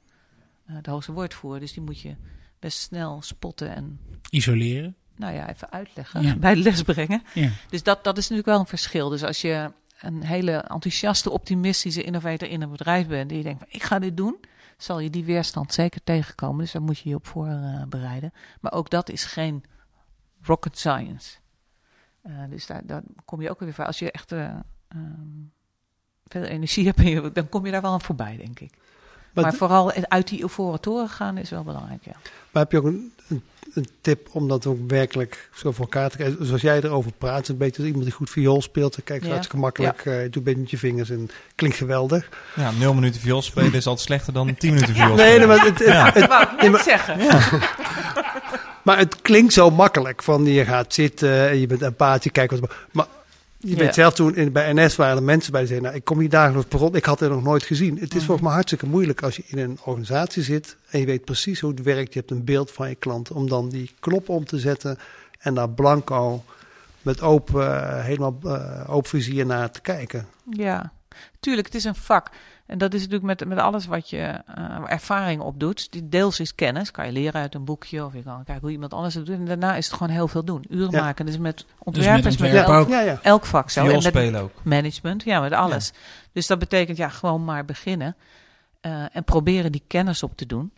[0.66, 1.60] eh de hoogste woord voeren.
[1.60, 2.16] Dus die moet je
[2.64, 4.00] best snel spotten en
[4.30, 4.96] Isoleren.
[5.16, 6.22] nou ja, even uitleggen.
[6.22, 6.36] Ja.
[6.46, 7.24] Bij de les brengen.
[7.34, 7.50] Ja.
[7.70, 9.10] Dus dat, dat is natuurlijk wel een verschil.
[9.10, 13.30] Dus als je een hele enthousiaste, optimistische innovator in een bedrijf bent...
[13.30, 14.40] die je denkt, van, ik ga dit doen...
[14.78, 16.58] zal je die weerstand zeker tegenkomen.
[16.58, 18.34] Dus daar moet je je op voorbereiden.
[18.62, 19.64] maar ook dat is geen
[20.42, 21.38] rocket science.
[22.22, 23.86] Eh, dus daar, daar kom je ook weer voor.
[23.86, 24.46] Als je echt eh,
[24.88, 25.44] ehm,
[26.26, 28.74] veel energie hebt, dan kom je daar wel aan voorbij, denk ik.
[29.34, 32.12] Maar, Maar, vooral uit die euforen toren gaan is wel belangrijk, ja.
[32.52, 33.44] maar heb je ook een, een,
[33.74, 36.46] een tip om dat ook werkelijk zo voor elkaar te krijgen?
[36.46, 38.92] Zoals jij erover praat, is een beetje als iemand die goed viool speelt.
[38.96, 39.30] Dan kijkt Ja.
[39.30, 42.30] hartstikke makkelijk, eh, doe een beetje met je vingers en klinkt geweldig.
[42.56, 45.48] Ja, nul minuten viool spelen is altijd slechter dan tien minuten viool Nee, spelen.
[45.48, 46.28] nee, maar het, het- Ja.
[46.28, 47.18] Wou ik zeggen.
[48.84, 50.24] Maar het klinkt zo makkelijk.
[50.24, 52.72] Van je gaat zitten en je bent empathisch, je kijkt wat.
[52.92, 53.06] Maar
[53.66, 56.06] je weet zelf toen in, bij NS waren er mensen bij die zeiden: Nou, ik
[56.06, 56.96] kom hier dagelijks per rond.
[56.96, 57.94] Ik had het nog nooit gezien.
[57.94, 58.26] Het is Mhm.
[58.26, 61.72] volgens mij hartstikke moeilijk als je in een organisatie zit en je weet precies hoe
[61.72, 62.14] het werkt.
[62.14, 63.32] Je hebt een beeld van je klant.
[63.32, 64.98] Om dan die knop om te zetten
[65.40, 66.44] en daar blanco
[67.02, 70.28] met open, eh, helemaal eh, open vizier naar te kijken.
[70.50, 70.92] Ja,
[71.40, 72.30] tuurlijk, het is een vak.
[72.74, 75.92] En dat is natuurlijk met, met alles wat je eh, ervaring opdoet.
[75.92, 78.72] Die deels is kennis, kan je leren uit een boekje of je kan kijken hoe
[78.72, 79.36] iemand anders het doet.
[79.36, 80.66] En daarna is het gewoon heel veel doen.
[80.70, 81.02] Uren Ja.
[81.02, 81.26] maken.
[81.26, 82.90] Dus met Dus ontwerpers, met met, ontwerp elk, ook.
[82.90, 83.20] Ja, ja.
[83.22, 83.82] elk vak zo.
[83.82, 84.52] Viool En met spelen ook.
[84.64, 85.92] management, ja, met alles.
[86.32, 88.16] Dus dat betekent ja, gewoon maar beginnen.
[88.82, 90.72] eh, en proberen die kennis op te doen.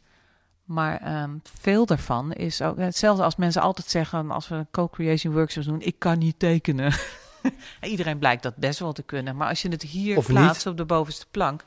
[0.64, 5.68] Maar ehm, veel daarvan is ook hetzelfde als mensen altijd zeggen als we co-creation workshops
[5.68, 6.94] doen: ik kan niet tekenen.
[7.80, 9.36] En Iedereen blijkt dat best wel te kunnen.
[9.36, 11.64] Maar als je het hier Of plaatst op de bovenste plank,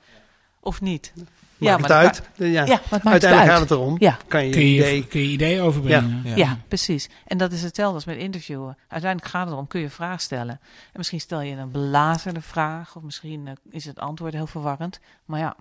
[0.60, 1.12] of niet.
[1.59, 2.22] Maakt het uit.
[2.34, 2.46] Ja.
[2.46, 3.60] Ja, maar het maakt Uiteindelijk het gaat uit.
[3.68, 3.96] het erom.
[3.98, 4.16] Ja.
[4.28, 5.06] Kan je Kun je idee.
[5.06, 6.20] kun je idee overbrengen.
[6.24, 6.36] Ja.
[6.36, 6.59] Ja.
[6.68, 7.09] precies.
[7.26, 8.76] En dat is hetzelfde als met interviewen.
[8.88, 10.60] Uiteindelijk gaat het erom, kun je een vraag stellen.
[10.60, 15.00] En misschien stel je een belazerde vraag, of misschien eh, is het antwoord heel verwarrend.
[15.24, 15.56] Maar ja,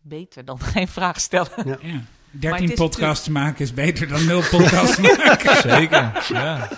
[0.00, 1.50] beter dan geen vraag stellen.
[1.56, 1.78] Ja.
[1.82, 5.56] Maar 13 het is podcasts maken is beter dan 0 podcasts maken.
[5.70, 6.68] Zeker, ja.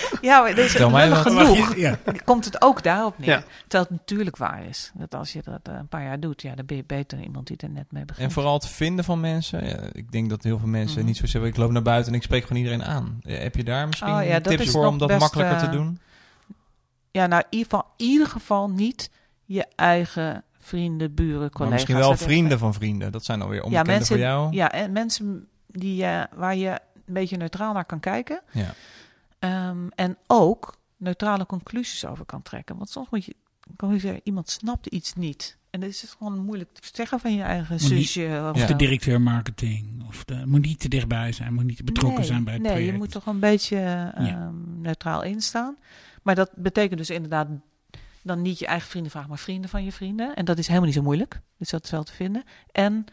[0.20, 1.98] Ja, maar deze mij genoeg Ja.
[2.24, 3.28] komt het ook daarop neer.
[3.28, 3.42] Ja.
[3.60, 4.90] Terwijl het natuurlijk waar is.
[4.94, 7.26] Dat als je dat eh, een paar jaar doet, ja, dan ben je beter dan
[7.26, 8.26] iemand die er net mee begint.
[8.26, 9.66] En vooral het vinden van mensen.
[9.66, 11.06] Ja, ik denk dat heel veel mensen Mhm.
[11.06, 13.18] niet zo zeggen, ik loop naar buiten en ik spreek gewoon iedereen aan.
[13.20, 15.98] Ja, heb je daar misschien Oh tips voor om dat best, makkelijker te eh, doen?
[17.10, 19.10] Ja, nou, in ieder geval, in ieder geval niet
[19.44, 21.58] je eigen vrienden, buren, collega's.
[21.58, 23.12] Maar misschien wel vrienden van vrienden.
[23.12, 24.52] Dat zijn alweer Ja, onbekenden mensen, voor jou.
[24.52, 26.68] ja, en mensen die, eh, waar je
[27.06, 28.40] een beetje neutraal naar kan kijken.
[28.50, 28.74] Ja.
[29.42, 32.76] Ehm, en ook neutrale conclusies over kan trekken.
[32.76, 33.36] Want soms moet je,
[33.76, 35.56] kan je zeggen, iemand snapt iets niet.
[35.70, 38.52] En dat is gewoon moeilijk te zeggen van je eigen Moet niet- zusje.
[38.54, 40.04] Of de directeur marketing.
[40.08, 41.54] Of de, moet niet te dichtbij zijn.
[41.54, 42.92] Moet niet te betrokken nee, zijn bij het nee, project.
[42.92, 45.76] je moet toch een beetje ehm, neutraal instaan.
[46.22, 47.48] Maar dat betekent dus inderdaad
[48.22, 50.34] dan niet je eigen vrienden vragen, maar vrienden van je vrienden.
[50.34, 51.40] En dat is helemaal niet zo moeilijk.
[51.58, 52.42] Dus dat is wel te vinden.
[52.72, 53.04] En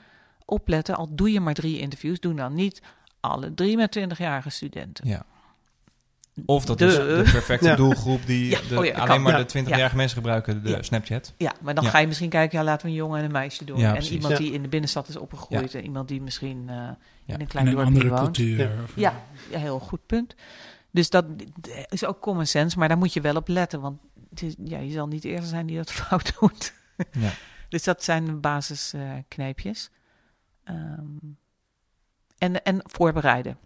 [0.46, 2.82] opletten, al doe je maar drie interviews, doe dan niet
[3.20, 5.08] alle drie met 20-jarige studenten.
[5.08, 5.26] Ja.
[6.46, 7.76] Of dat De- is de perfecte Ja.
[7.76, 9.22] doelgroep die Ja, de- oh ja, alleen kan.
[9.22, 10.82] maar de 20-jarige mensen gebruiken, de Ja.
[10.82, 11.34] Snapchat.
[11.38, 11.90] Ja, maar dan Ja.
[11.90, 13.78] ga je misschien kijken, ja, laten we een jongen en een meisje doen.
[13.78, 14.12] Ja, en precies.
[14.12, 14.40] iemand Ja.
[14.40, 16.96] die in de binnenstad is opgegroeid en iemand die misschien eh, Ja.
[17.26, 18.22] in een In klein een dorpje woont.
[18.22, 18.58] cultuur.
[18.58, 18.84] Ja.
[18.84, 20.36] Of- Ja, ja, heel goed punt.
[20.92, 21.26] Dus dat
[21.90, 23.82] is ook common sense, maar daar moet je wel op letten.
[23.82, 24.00] Want
[24.30, 26.74] het is, ja, je zal niet de eerste zijn die dat fout doet.
[27.12, 27.30] Ja.
[27.70, 29.90] Dus dat zijn de basiskneepjes.
[30.64, 31.02] Ehm
[32.38, 33.58] en, en voorbereiden.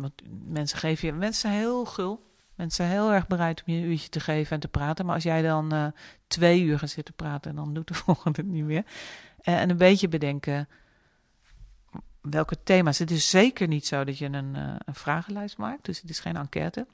[0.00, 2.28] Want mensen geven je, mensen heel gul.
[2.54, 5.06] Mensen zijn heel erg bereid om je een uurtje te geven en te praten.
[5.06, 5.86] Maar als jij dan eh,
[6.26, 8.84] twee uur gaat zitten praten, dan doet de volgende het niet meer.
[9.40, 10.68] Eh, en een beetje bedenken
[12.20, 12.98] welke thema's.
[12.98, 15.84] Het is zeker niet zo dat je een, eh, een vragenlijst maakt.
[15.84, 16.86] Dus het is geen enquête.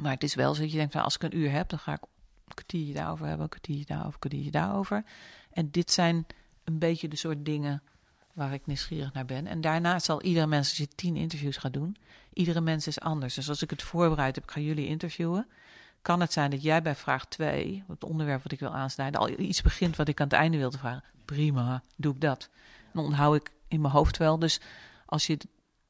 [0.00, 1.78] Maar het is wel zo dat je denkt, van, als ik een uur heb, dan
[1.78, 5.04] ga ik een kwartiertje daarover hebben, een kwartiertje daarover, een kwartiertje daarover.
[5.50, 6.26] En dit zijn
[6.64, 7.82] een beetje de soort dingen
[8.32, 9.46] waar ik nieuwsgierig naar ben.
[9.46, 11.96] En daarna zal iedere mens, als tien interviews gaat doen,
[12.34, 13.34] iedere mens is anders.
[13.34, 15.46] Dus als ik het voorbereid heb, ik ga jullie interviewen.
[16.02, 19.28] Kan het zijn dat jij bij vraag 2, het onderwerp wat ik wil aansnijden, al
[19.38, 21.04] iets begint wat ik aan het einde wil te vragen?
[21.24, 22.48] Prima, doe ik dat.
[22.92, 24.38] Dan onthoud ik in mijn hoofd wel.
[24.38, 24.60] Dus
[25.06, 25.38] als je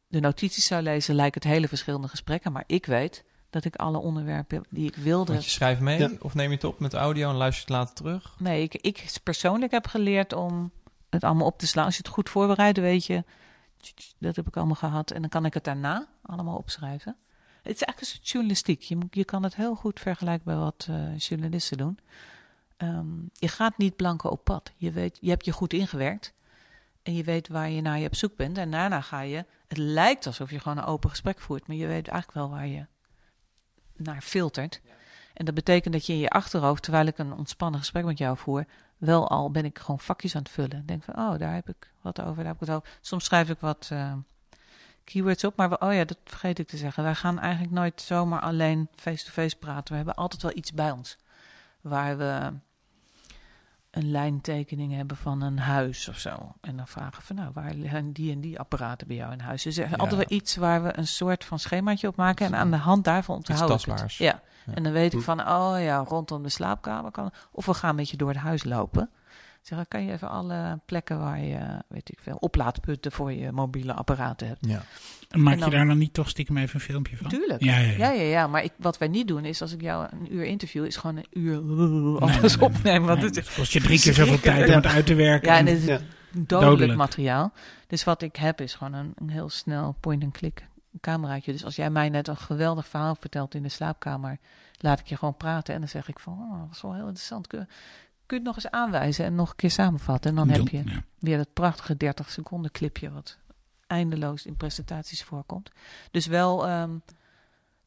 [0.07, 2.53] de notities zou lezen, lijken het hele verschillende gesprekken.
[2.53, 5.33] Maar ik weet dat ik alle onderwerpen die ik wilde.
[5.33, 6.11] Want je schrijft mee Ja.
[6.21, 8.35] of neem je het op met audio en luister je het later terug?
[8.39, 10.71] Nee, ik, ik persoonlijk heb geleerd om
[11.11, 11.85] het allemaal op te slaan.
[11.85, 13.25] Als je het goed voorbereidt, weet je,
[14.19, 15.11] dat heb ik allemaal gehad.
[15.11, 17.17] En dan kan ik het daarna allemaal opschrijven.
[17.63, 18.83] Het is eigenlijk een soort journalistiek.
[18.83, 21.99] Je, je kan het heel goed vergelijken bij wat eh, journalisten doen.
[22.77, 24.73] Ehm, je gaat niet blanco op pad.
[24.77, 26.35] Je, weet, je hebt je goed ingewerkt.
[27.03, 28.59] En je weet waar je naar je op zoek bent.
[28.59, 29.45] En daarna ga je...
[29.67, 31.67] Het lijkt alsof je gewoon een open gesprek voert.
[31.67, 32.87] Maar je weet eigenlijk wel waar je
[33.97, 34.81] naar filtert.
[35.35, 38.37] En dat betekent dat je in je achterhoofd, terwijl ik een ontspannen gesprek met jou
[38.37, 38.65] voer,
[38.99, 40.87] wel al ben ik gewoon vakjes aan het vullen.
[40.87, 42.89] Denk van, oh, daar heb ik wat over, daar heb ik wat over.
[43.01, 44.13] Soms schrijf ik wat eh,
[45.05, 47.03] keywords op, maar oh ja, dat vergeet ik te zeggen.
[47.03, 49.91] Wij gaan eigenlijk nooit zomaar alleen face-to-face praten.
[49.91, 51.19] We hebben altijd wel iets bij ons.
[51.81, 52.53] Waar we
[53.95, 56.53] een lijntekening hebben van een huis of zo.
[56.61, 59.41] En dan vragen we van, nou, waar liggen die en die apparaten bij jou in
[59.41, 59.63] huis?
[59.63, 59.97] Dus er is Ja.
[59.97, 62.47] altijd wel iets waar we een soort van schemaatje op maken.
[62.47, 63.87] En aan de hand daarvan onthouden ik het.
[63.87, 64.19] tastbaars.
[64.19, 64.41] Ja.
[64.67, 64.75] Ja.
[64.75, 67.31] En dan weet ik van, oh ja, rondom de slaapkamer kan.
[67.53, 69.11] Of we gaan met je door het huis lopen.
[69.65, 73.93] Zeg, kan je even alle plekken waar je, weet ik veel, oplaadpunten voor je mobiele
[73.93, 74.67] apparaten hebt.
[74.67, 74.83] Ja.
[75.29, 77.29] En maak En dan- je daar dan niet toch stiekem even een filmpje van?
[77.29, 77.63] Tuurlijk.
[77.63, 77.97] Ja, ja, ja.
[77.97, 78.47] Ja, ja, ja.
[78.47, 81.17] Maar ik, wat wij niet doen is, als ik jou een uur interview, is gewoon
[81.17, 81.57] een uur
[82.21, 82.77] alles nee, nee.
[82.77, 83.07] opnemen.
[83.09, 85.15] Want Nee, het is het kost je drie keer zoveel tijd om het uit te
[85.15, 85.49] werken.
[85.53, 85.99] Ja, en En- het is Ja.
[86.31, 86.99] dodelijk, Dodelijk.
[86.99, 87.53] materiaal.
[87.87, 90.67] Dus wat ik heb is gewoon een, een heel snel point-and-click
[91.01, 91.53] cameraatje.
[91.53, 94.39] Dus als jij mij net een geweldig verhaal vertelt in de slaapkamer,
[94.79, 95.75] laat ik je gewoon praten.
[95.75, 97.47] En dan zeg ik van, oh, dat was wel heel interessant.
[97.47, 97.69] Kun,
[98.27, 100.31] kun je het nog eens aanwijzen en nog een keer samenvatten?
[100.31, 101.05] En dan heb je Ja.
[101.19, 103.39] weer dat prachtige 30 seconden clipje wat
[103.87, 105.71] eindeloos in presentaties voorkomt.
[106.11, 106.99] Dus wel ehm,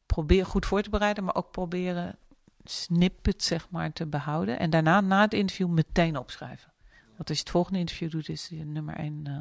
[0.06, 2.16] probeer goed voor te bereiden, maar ook proberen
[2.64, 4.60] snippet zeg maar te behouden.
[4.60, 6.72] En daarna na het interview meteen opschrijven.
[7.16, 9.38] Want als je het volgende interview doet, is je nummer 1 eh,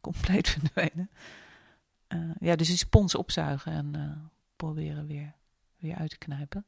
[0.00, 1.10] compleet verdwenen.
[2.06, 5.34] Eh, ja, dus die spons opzuigen en eh, proberen weer,
[5.76, 6.64] weer uit te knijpen.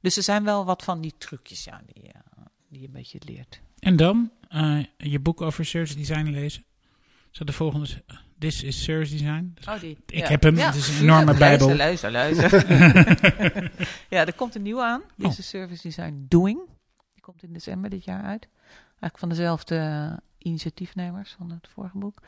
[0.00, 2.20] Dus er zijn wel wat van die trucjes ja, die, eh,
[2.68, 3.60] die je een beetje leert.
[3.78, 6.64] En dan eh, je boek over service design lezen.
[7.30, 7.86] Zo de volgende.
[7.86, 9.54] is, eh, This is service design.
[9.68, 9.98] Oh, die.
[10.06, 11.38] Ik heb hem, het is een enorme tuurlijk.
[11.38, 11.76] bijbel.
[11.76, 13.70] Luister, luister, luister.
[14.16, 15.02] ja, er komt een nieuwe aan.
[15.16, 15.38] Dit Oh.
[15.38, 16.58] is Service Design Doing.
[17.14, 18.48] Die komt in december dit jaar uit.
[18.88, 22.22] Eigenlijk van dezelfde eh, initiatiefnemers van het vorige boek.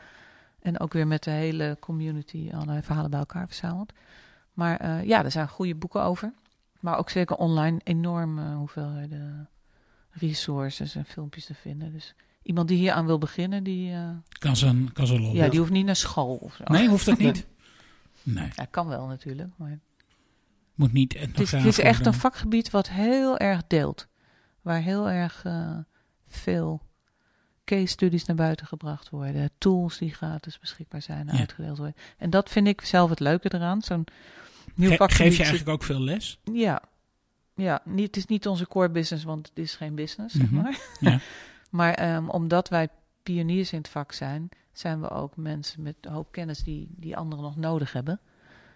[0.61, 3.93] En ook weer met de hele community allerlei verhalen bij elkaar verzameld.
[4.53, 6.33] Maar eh, ja, er zijn goede boeken over.
[6.81, 9.49] Maar ook zeker online enorme hoeveelheden
[10.11, 11.91] resources en filmpjes te vinden.
[11.91, 15.33] Dus iemand die hier aan wil beginnen, die, eh, Kan ze, kan ze lol.
[15.33, 16.63] ja, die hoeft niet naar school of zo.
[16.63, 17.45] Nee, hoeft dat niet?
[18.23, 19.79] Nee, Ja, kan wel natuurlijk, maar...
[20.75, 24.07] moet niet Het is, het is echt een vakgebied wat heel erg deelt.
[24.61, 25.77] Waar heel erg eh,
[26.27, 26.81] veel
[27.65, 29.49] case studies naar buiten gebracht worden.
[29.57, 31.39] Tools die gratis beschikbaar zijn, Ja.
[31.39, 31.95] uitgedeeld worden.
[32.17, 33.81] En dat vind ik zelf het leuke eraan.
[33.81, 34.05] Zo'n
[34.77, 36.39] Ge- geef je eigenlijk ook veel les?
[36.53, 36.81] Ja.
[37.55, 40.61] Ja, niet, het is niet onze core business, want het is geen business, zeg Mhm.
[40.61, 40.79] maar.
[40.99, 41.19] Ja.
[41.69, 42.87] maar ehm, omdat wij
[43.23, 47.17] pioniers in het vak zijn, zijn we ook mensen met een hoop kennis die, die
[47.17, 48.19] anderen nog nodig hebben.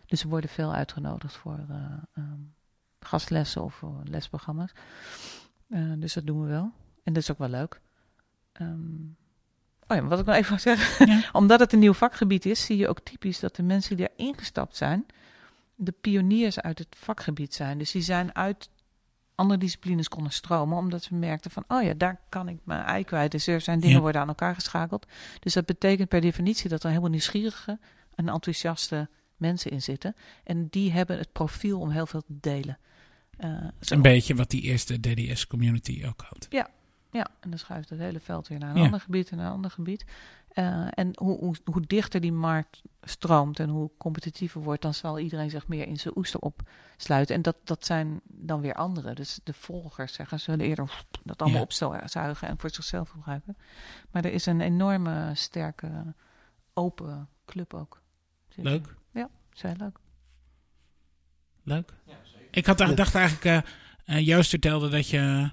[0.06, 1.76] Dus we worden veel uitgenodigd voor eh,
[2.14, 2.40] ehm,
[3.00, 4.72] gastlessen of voor lesprogramma's.
[5.70, 6.72] Eh, dus dat doen we wel.
[7.04, 7.82] En dat is ook wel leuk.
[8.52, 9.04] Ehm,
[9.88, 11.08] oh ja, wat ik nog even wil zeggen.
[11.08, 11.22] Ja.
[11.40, 14.38] Omdat het een nieuw vakgebied is, zie je ook typisch dat de mensen die erin
[14.38, 15.06] gestapt zijn,
[15.76, 17.78] de pioniers uit het vakgebied zijn.
[17.78, 18.70] Dus die zijn uit
[19.36, 23.04] andere disciplines konden stromen, omdat ze merkten van, oh ja, daar kan ik mijn ei
[23.04, 23.32] kwijt.
[23.32, 24.02] Dus er zijn dingen Ja.
[24.02, 25.06] worden aan elkaar geschakeld.
[25.40, 27.80] Dus dat betekent per definitie dat er helemaal nieuwsgierige
[28.16, 30.16] en enthousiaste mensen in zitten.
[30.44, 32.78] En die hebben het profiel om heel veel te delen.
[33.38, 36.48] Eh, Een beetje wat die eerste DDS-community ook had.
[36.50, 38.84] ja, en dan schuift het hele veld weer naar een Ja.
[38.84, 40.06] ander gebied en naar een ander gebied.
[40.56, 45.20] Eh, en hoe, hoe, hoe dichter die markt stroomt en hoe competitiever wordt, dan zal
[45.20, 47.36] iedereen zich meer in zijn oester opsluiten.
[47.36, 49.16] En dat, dat zijn dan weer anderen.
[49.16, 52.00] Dus de volgers zeggen, ze willen eerder dat allemaal Ja.
[52.02, 53.58] opzuigen en voor zichzelf gebruiken.
[54.12, 56.14] Maar er is een enorme, sterke,
[56.74, 58.02] open club ook.
[58.56, 58.96] Leuk.
[59.12, 60.00] Ja, heel leuk.
[61.64, 61.94] Leuk.
[62.52, 62.94] Ik had, Ja.
[62.94, 63.68] dacht eigenlijk,
[64.06, 65.52] Joost vertelde dat je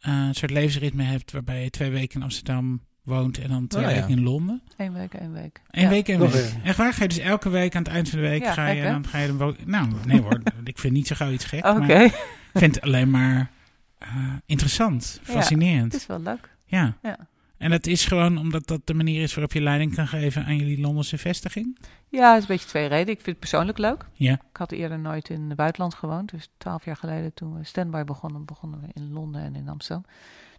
[0.00, 3.90] een soort levensritme hebt waarbij je twee weken in Amsterdam woont en dan twee Oh,
[3.90, 3.96] ja.
[3.96, 4.62] weken in Londen.
[4.76, 5.60] Eén week, één week.
[5.70, 5.88] Eén Ja.
[5.88, 6.54] week, één week.
[6.64, 6.92] Echt waar?
[6.92, 8.80] Ga je dus elke week aan het eind van de week Ja, ga je gek,
[8.82, 8.92] en hè?
[8.92, 10.40] dan ga je dan Nou, nee hoor.
[10.64, 11.66] ik vind niet zo gauw iets gek.
[11.66, 12.14] Oké, Maar ik
[12.54, 13.50] vind het alleen maar
[13.98, 14.08] eh,
[14.46, 15.92] interessant, Ja, fascinerend.
[15.92, 16.56] het is wel leuk.
[16.66, 16.96] Ja.
[17.02, 17.16] Ja.
[17.58, 20.56] En dat is gewoon omdat dat de manier is waarop je leiding kan geven aan
[20.56, 21.78] jullie Londense vestiging?
[22.08, 23.08] Ja, het is een beetje twee redenen.
[23.08, 24.06] Ik vind het persoonlijk leuk.
[24.12, 24.32] Ja.
[24.32, 26.30] Ik had eerder nooit in het buitenland gewoond.
[26.30, 30.04] Dus twaalf jaar geleden toen we standby begonnen, begonnen we in Londen en in Amsterdam.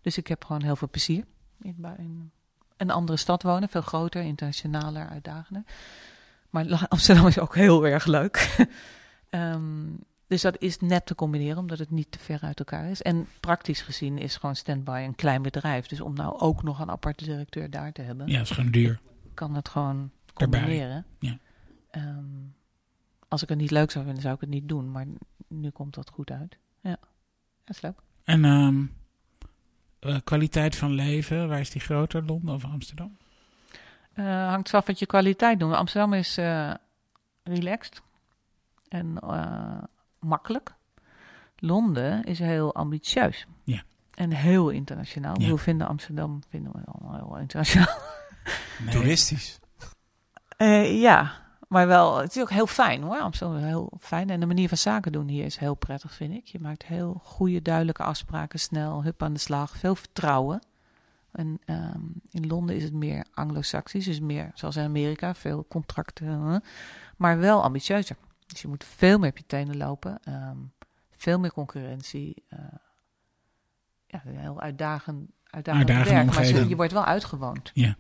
[0.02, 1.24] Dus ik heb gewoon heel veel plezier
[1.62, 2.32] in,
[2.78, 3.70] een andere stad wonen.
[3.70, 5.64] Veel groter, internationaler, uitdagender.
[6.50, 8.50] Maar Amsterdam is ook heel erg leuk.
[9.30, 9.86] Ehm,
[10.28, 13.02] dus dat is net te combineren, omdat het niet te ver uit elkaar is.
[13.02, 15.88] En praktisch gezien is gewoon standby een klein bedrijf.
[15.88, 18.72] Dus om nou ook nog een aparte directeur daar te hebben, Ja, dat is gewoon
[18.72, 19.00] duur.
[19.34, 21.06] kan het gewoon Daarbij, combineren.
[21.20, 21.38] ja.
[21.92, 22.26] Ehm,
[23.28, 24.92] als ik het niet leuk zou vinden, zou ik het niet doen.
[24.92, 25.06] Maar
[25.48, 26.58] nu komt dat goed uit.
[26.82, 26.98] Ja,
[27.64, 28.00] dat is leuk.
[28.24, 28.84] En ehm,
[30.02, 33.18] eh, kwaliteit van leven, waar is die groter, Londen of Amsterdam?
[34.14, 35.74] Eh, hangt vanaf wat je kwaliteit doet.
[35.74, 36.74] Amsterdam is eh,
[37.44, 38.02] relaxed
[38.88, 39.84] en eh,
[40.20, 40.74] makkelijk.
[41.56, 43.46] Londen is heel ambitieus.
[43.64, 43.84] Ja.
[44.14, 45.42] En heel internationaal.
[45.42, 45.50] Ja.
[45.50, 48.00] We vinden Amsterdam vinden we allemaal heel internationaal.
[48.86, 48.94] Nee.
[48.96, 49.60] Toeristisch.
[50.58, 51.32] Eh, ja,
[51.72, 53.20] maar wel, het is ook heel fijn hoor.
[53.20, 54.30] Amsterdam heel fijn.
[54.30, 56.46] En de manier van zaken doen hier is heel prettig, vind ik.
[56.46, 60.62] Je maakt heel goede, duidelijke afspraken, snel, hup aan de slag, veel vertrouwen.
[61.32, 66.64] En ehm, in Londen is het meer anglo-saxisch, dus meer zoals in Amerika, veel contracten,
[67.18, 68.16] maar wel ambitieuzer.
[68.48, 70.58] Dus je moet veel meer op je tenen lopen, ehm,
[71.12, 72.44] veel meer concurrentie.
[72.48, 72.60] eh,
[74.08, 76.70] ja, een heel uitdagend, uitdagend Uitdagende werk, maar je, omgeving.
[76.70, 77.72] je wordt wel uitgewoond.
[77.74, 77.96] Ja.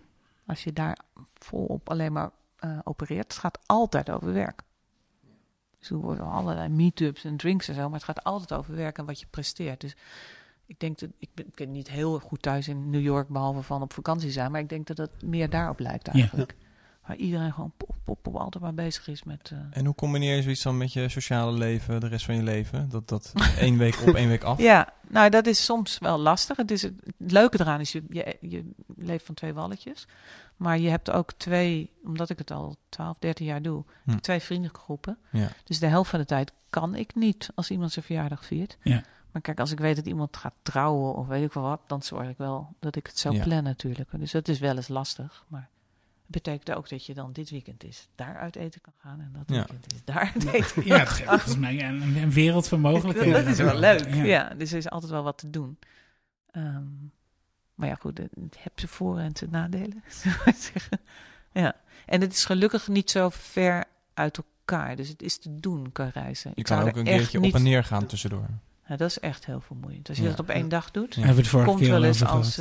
[0.45, 0.97] Als je daar
[1.33, 2.29] volop alleen maar
[2.61, 4.61] eh, opereert, het gaat altijd over werk.
[5.79, 8.97] Dus er worden allerlei meetups en drinks en zo, maar het gaat altijd over werk
[8.97, 9.81] en wat je presteert.
[9.81, 9.95] Dus
[10.65, 13.61] ik denk dat, ik ben, ik ben niet heel goed thuis in New York, behalve
[13.61, 16.55] van op vakantie zijn, maar ik denk dat het meer daarop lijkt eigenlijk.
[17.07, 19.49] Waar iedereen gewoon pop, pop, pop, altijd maar bezig is met...
[19.53, 22.43] eh, En hoe combineer je zoiets dan met je sociale leven, de rest van je
[22.43, 22.89] leven?
[22.89, 24.59] Dat, dat één week op, één week af?
[24.59, 26.57] Ja, nou dat is soms wel lastig.
[26.57, 30.07] Het, is, het leuke eraan is, je, je, je leeft van twee walletjes.
[30.55, 34.17] Maar je hebt ook twee, omdat ik het al 12, 13 jaar doe, Hm.
[34.17, 35.17] twee vriendengroepen.
[35.31, 35.47] Ja.
[35.63, 38.77] Dus de helft van de tijd kan ik niet als iemand zijn verjaardag viert.
[38.81, 39.03] Ja.
[39.31, 42.01] Maar kijk, als ik weet dat iemand gaat trouwen of weet ik wel wat, dan
[42.01, 43.43] zorg ik wel dat ik het zo Ja.
[43.43, 44.09] plan natuurlijk.
[44.19, 45.45] Dus dat is wel eens lastig.
[45.47, 45.69] Maar
[46.31, 49.43] betekent ook dat je dan dit weekend is daar uit eten kan gaan en dat
[49.45, 49.55] Ja.
[49.55, 50.85] weekend is daar uit eten.
[50.85, 51.07] Ja,
[51.45, 53.33] is mij een, een wereld van mogelijkheden.
[53.45, 54.13] Dat is wel leuk.
[54.13, 54.23] Ja.
[54.23, 54.53] Ja.
[54.57, 55.77] dus er is altijd wel wat te doen.
[56.51, 56.83] Ehm,
[57.75, 60.03] maar ja, goed, het heeft zijn voor- en zijn nadelen.
[61.53, 61.75] ja.
[62.05, 63.83] En het is gelukkig niet zo ver
[64.13, 64.95] uit elkaar.
[64.95, 66.49] Dus het is te doen qua reizen.
[66.49, 68.47] Je Ik kan zou ook een keertje niet- op en neer gaan tussendoor.
[68.87, 70.09] Ja, dat is echt heel vermoeiend.
[70.09, 70.29] Als je Ja.
[70.29, 71.17] dat op één dag doet,
[71.63, 72.59] komt wel eens als.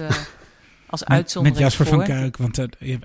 [0.90, 2.04] Eh, als Met, uitzondering met Jasper van voor.
[2.06, 2.98] Kuik, want dat- je-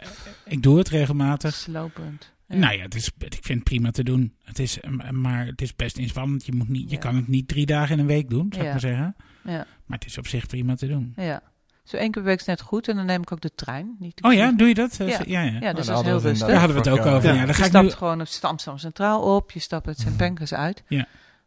[0.45, 1.53] ik doe het regelmatig.
[1.53, 2.34] Slopend.
[2.48, 2.56] Ja.
[2.56, 4.34] Nou ja, het is, ik vind het prima te doen.
[4.44, 6.45] Het is, eh, maar het is best inspannend.
[6.45, 7.02] Je, moet niet, je Ja.
[7.02, 9.16] kan het niet drie dagen in een week doen, zou ik maar zeggen.
[9.44, 11.14] Ja, Maar het is op zich prima te doen.
[11.16, 11.41] ja.
[11.84, 12.88] Zo één keer per week is net goed.
[12.88, 13.95] En dan neem ik ook de trein.
[13.99, 14.99] Niet de Oh ja, doe je dat?
[14.99, 15.20] Eh, Ja.
[15.26, 15.60] Ja, ja.
[15.60, 16.48] Ja, dus dat is heel het rustig.
[16.48, 17.30] Daar hadden we het ook over.
[17.30, 17.91] Ja, dan je ga ik stapt nu...
[17.91, 19.52] gewoon op Amsterdam Centraal op.
[19.52, 20.18] Je stapt uit St.
[20.18, 20.84] Pancras uit.
[20.88, 21.06] Ja.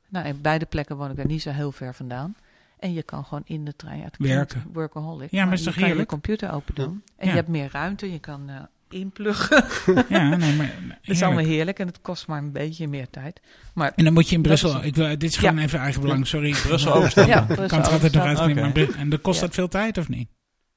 [0.09, 2.35] Nou, in beide plekken woon ik daar niet zo heel ver vandaan.
[2.79, 4.03] En je kan gewoon in de trein...
[4.03, 4.65] Het Werken.
[4.73, 5.31] Workaholic.
[5.31, 6.09] Ja, maar is je toch kan je heerlijk?
[6.09, 7.03] computer open doen.
[7.17, 7.31] En Ja.
[7.31, 8.13] je hebt meer ruimte.
[8.13, 9.65] Je kan eh, inpluggen.
[10.09, 10.67] Ja, nee, maar...
[10.89, 11.49] Dat is allemaal heerlijk.
[11.49, 11.79] heerlijk.
[11.79, 13.41] En het kost maar een beetje meer tijd.
[13.75, 14.75] Maar En dan moet je in is Brussel...
[14.75, 14.85] het.
[14.85, 15.49] Ik wil, dit is Ja.
[15.49, 16.51] gewoon even eigen belang, sorry.
[16.51, 17.35] Brussel overstappen.
[17.35, 18.87] ja, Brussel kan het er altijd nog uitknippen.
[18.89, 19.47] Maar En dan kost Ja.
[19.47, 20.29] dat veel tijd of niet?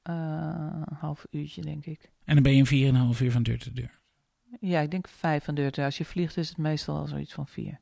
[0.02, 0.14] Eh,
[0.84, 2.10] een half uurtje, denk ik.
[2.24, 2.66] En dan ben je in
[3.14, 4.00] 4,5 uur van deur tot deur.
[4.60, 5.84] Ja, ik denk 35.
[5.84, 7.80] Als je vliegt is het meestal al zoiets van 4.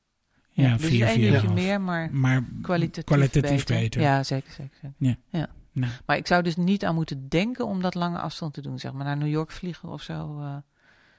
[0.62, 3.80] Ja, dus vier, één meer, maar Maar kwalitatief, kwalitatief beter.
[3.82, 4.00] beter.
[4.00, 4.76] Ja, zeker, zeker.
[5.00, 5.48] zeker.
[5.72, 8.78] Nou, Maar ik zou dus niet aan moeten denken om dat lange afstand te doen.
[8.78, 10.40] Zeg maar naar New York vliegen of zo.
[10.40, 10.56] eh.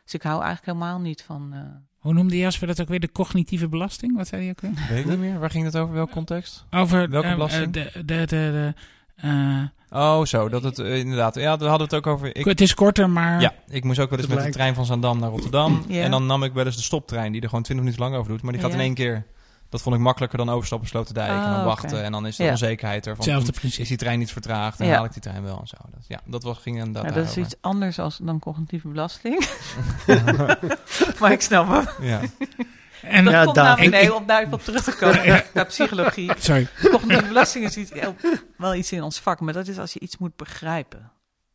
[0.04, 1.50] dus ik hou eigenlijk helemaal niet van...
[1.54, 1.60] eh,
[1.98, 3.00] hoe noemde Jasper dat ook weer?
[3.00, 4.16] De cognitieve belasting?
[4.16, 4.88] Wat zei hij ook weer?
[4.90, 5.40] Weet ik niet meer.
[5.40, 5.94] Waar ging het over?
[5.94, 6.66] Welk context?
[6.70, 7.76] Over Welke eh, belasting?
[7.76, 8.74] eh, de, de, de, de,
[9.22, 10.50] eh, Oh, zo.
[10.50, 11.36] Dat het eh, inderdaad.
[11.36, 12.36] Ja, daar hadden we het ook over.
[12.36, 14.86] Ik, het is korter, maar ja, ik moest ook wel eens met de trein van
[14.86, 15.84] Zaandam naar Rotterdam.
[15.88, 16.04] Ja.
[16.04, 18.32] En dan nam ik wel eens de stoptrein, die er gewoon 20 minuten lang over
[18.32, 18.42] doet.
[18.42, 18.78] Maar die gaat Ja.
[18.78, 19.26] in één keer.
[19.70, 22.04] Dat vond ik makkelijker dan overstappen Sloterdijk en dan Ah, wachten.
[22.04, 22.50] En dan is de Ja.
[22.52, 23.24] onzekerheid ervan.
[23.24, 23.88] hetzelfde Is principe.
[23.88, 24.96] die trein niet vertraagd en Ja.
[24.96, 25.78] haal ik die trein wel en zo.
[25.92, 29.46] Dat, ja, dat was, ging inderdaad ja, dat is iets anders als, dan cognitieve belasting.
[31.20, 31.88] maar ik snap hem.
[32.08, 32.20] Ja.
[33.02, 33.80] En, Dat Ja, komt David.
[33.84, 35.44] namelijk, nee, om daarop op terug te komen, Ja.
[35.54, 36.32] naar psychologie.
[36.40, 36.68] sorry.
[36.92, 38.16] Cognitieve belasting is iets, heel-
[38.58, 41.12] wel iets in ons vak, maar dat is als je iets moet begrijpen.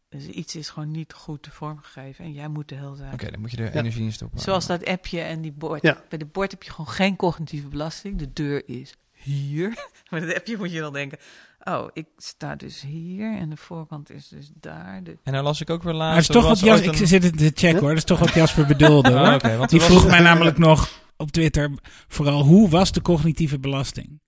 [0.08, 3.12] Dus iets is gewoon niet goed vormgegeven en jij moet de hele zaak.
[3.12, 4.40] Oké, dan moet je er energie in stoppen.
[4.40, 5.82] Zoals dat appje en die bord.
[5.82, 6.02] Ja.
[6.08, 8.18] Bij de bord heb je gewoon geen cognitieve belasting.
[8.18, 8.94] De deur is
[9.26, 9.74] hier.
[10.10, 11.18] Maar dat appje moet je dan denken,
[11.64, 15.02] oh, ik sta dus hier en de voorkant is dus daar.
[15.02, 15.18] De...
[15.22, 16.30] En dan las ik ook weer Maar het laatst.
[16.30, 17.88] is toch wat Jas, ooit ik een- zit het te checken hoor.
[17.88, 19.34] Dat is toch wat Jasper bedoelde Ah, hoor.
[19.34, 21.70] oké, want Die was- vroeg mij namelijk nog op Twitter
[22.08, 24.20] vooral hoe was de cognitieve belasting?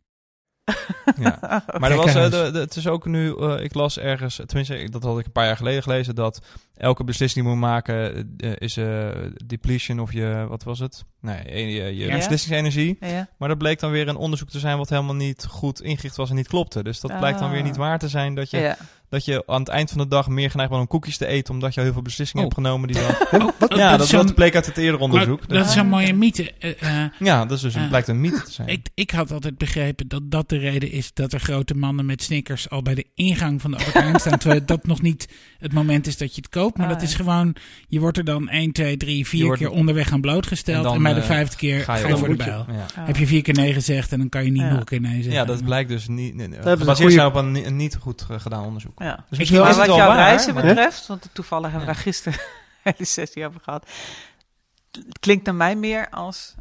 [1.20, 1.64] Ja.
[1.78, 4.78] Maar er was, eh, de, de- het is ook nu, eh, ik las ergens, tenminste,
[4.78, 6.40] ik- dat had ik een paar jaar geleden gelezen, dat
[6.78, 9.08] elke beslissing die je moet maken eh, is eh,
[9.46, 11.04] depletion of je, wat was het?
[11.20, 12.16] Nee, eh, je, je Ja.
[12.16, 12.96] beslissingsenergie.
[13.00, 16.16] Ja, Maar dat bleek dan weer een onderzoek te zijn wat helemaal niet goed ingericht
[16.16, 16.82] was en niet klopte.
[16.82, 17.78] Dus dat blijkt dan weer niet Ah.
[17.78, 18.76] waar te zijn dat je, ja.
[19.08, 21.54] dat je aan het eind van de dag meer geneigd bent om koekjes te eten,
[21.54, 22.52] omdat je heel veel beslissingen Oh.
[22.52, 23.00] hebt genomen die
[23.30, 23.42] dan...
[23.42, 25.48] Oh, ja, dat, bleek uit het eerdere onderzoek.
[25.48, 26.52] maar Dat is een mooie mythe.
[27.18, 27.88] Ja, dat is dus, Ah.
[27.88, 28.68] blijkt een mythe te zijn.
[28.68, 32.22] ik, ik had altijd begrepen dat dat de reden is dat er grote mannen met
[32.22, 34.38] Snickers al bij de ingang van de Albert Heijn staan.
[34.38, 35.28] Terwijl dat nog niet
[35.58, 36.67] het moment is dat je het koopt.
[36.76, 37.16] Maar Ah, dat is ja.
[37.16, 37.54] gewoon,
[37.88, 40.94] je wordt er dan 1, 2, 3, 4 Je wordt- keer onderweg aan blootgesteld.
[40.94, 42.66] En bij de eh, vijfde keer ga ga je voor de bijl.
[42.68, 42.86] ja.
[42.96, 43.06] Ah.
[43.06, 44.68] Heb je vier keer nee gezegd en dan kan je niet Ja.
[44.70, 45.32] nog een keer nee zeggen.
[45.32, 46.34] Ja, dat blijkt dus niet.
[46.34, 48.98] nee, nee, hebben ze Gebaseerd een zijn op een, ni- een niet goed gedaan onderzoek.
[49.02, 49.24] Ja.
[49.30, 51.92] Dus Ik wil- Maar het wat jouw waar, reizen maar- betreft, want toevallig hebben we
[51.94, 52.38] daar gisteren
[52.84, 53.88] een hele sessie over gehad.
[54.90, 56.54] Het klinkt naar mij meer als,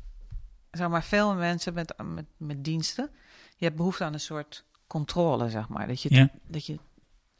[0.72, 3.10] zeg maar, veel mensen met, met, met diensten.
[3.56, 5.88] Je hebt behoefte aan een soort controle, zeg maar.
[5.88, 6.30] Dat je, Ja.
[6.48, 6.78] dat je,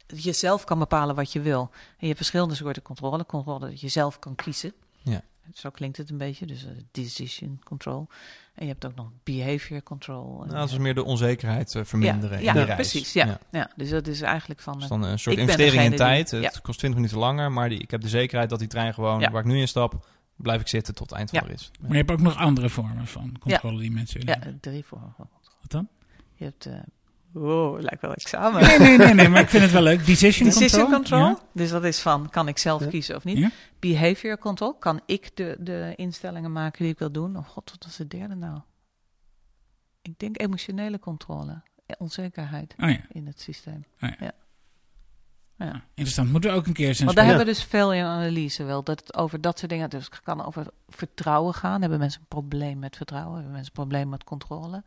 [0.08, 1.60] dat je zelf kan bepalen wat je wil.
[1.72, 3.26] En je hebt verschillende soorten controle.
[3.26, 4.72] Controle dat je zelf kan kiezen.
[5.02, 5.22] Ja.
[5.54, 8.06] Zo klinkt het een beetje, dus eh, decision control.
[8.54, 10.40] En je hebt ook nog behavior control.
[10.42, 12.42] En, Nou, dat is meer de onzekerheid eh, verminderen.
[12.42, 12.90] ja, in die ja, reis.
[12.90, 13.12] precies.
[13.12, 13.38] Ja.
[13.50, 13.70] Ja.
[13.76, 14.72] dus dat is eigenlijk van...
[14.74, 16.30] Dus eh, dan een soort investering in die- tijd.
[16.30, 19.20] Het kost 20 minuten langer, maar die, ik heb de zekerheid dat die trein gewoon,
[19.20, 19.30] Ja.
[19.30, 20.06] waar ik nu in stap,
[20.36, 21.44] blijf ik zitten tot het eind van Ja.
[21.44, 21.70] de rit.
[21.80, 24.60] Maar je hebt ook nog andere vormen van controle die mensen willen ja, hebben.
[24.60, 25.14] drie vormen.
[25.18, 25.88] Wat dan?
[26.34, 26.68] Je hebt...
[27.34, 28.60] oh, lijkt wel examen.
[28.62, 30.06] Nee, nee, nee, nee, maar ik vind het wel leuk.
[30.06, 31.18] Decision, Decision control.
[31.20, 31.38] Ja.
[31.52, 32.88] Dus dat is van, kan ik zelf Ja.
[32.90, 33.38] kiezen of niet?
[33.38, 33.50] Ja.
[33.78, 34.74] Behavior control.
[34.74, 37.36] Kan ik de, de instellingen maken die ik wil doen?
[37.36, 38.60] Oh god, wat was de derde nou?
[40.02, 41.62] Ik denk emotionele controle.
[41.86, 43.84] Eh, Onzekerheid Oh ja, in het systeem.
[45.94, 46.30] interessant.
[46.30, 47.30] Moeten we ook een keer zijn Want daar Ja.
[47.32, 48.82] hebben we dus veel in analyse wel.
[48.82, 49.90] Dat het over dat soort dingen...
[49.90, 51.80] Dus het kan over vertrouwen gaan.
[51.80, 53.34] Hebben mensen een probleem met vertrouwen?
[53.34, 54.84] Hebben mensen een probleem met controle?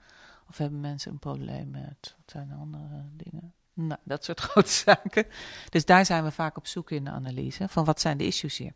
[0.52, 2.16] Of hebben mensen een probleem met...
[2.18, 3.54] Wat zijn de andere dingen?
[3.74, 5.26] Nou, dat soort grote zaken.
[5.70, 7.68] Dus daar zijn we vaak op zoek in de analyse.
[7.68, 8.74] Van wat zijn de issues hier?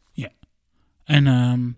[1.03, 1.71] En ehm,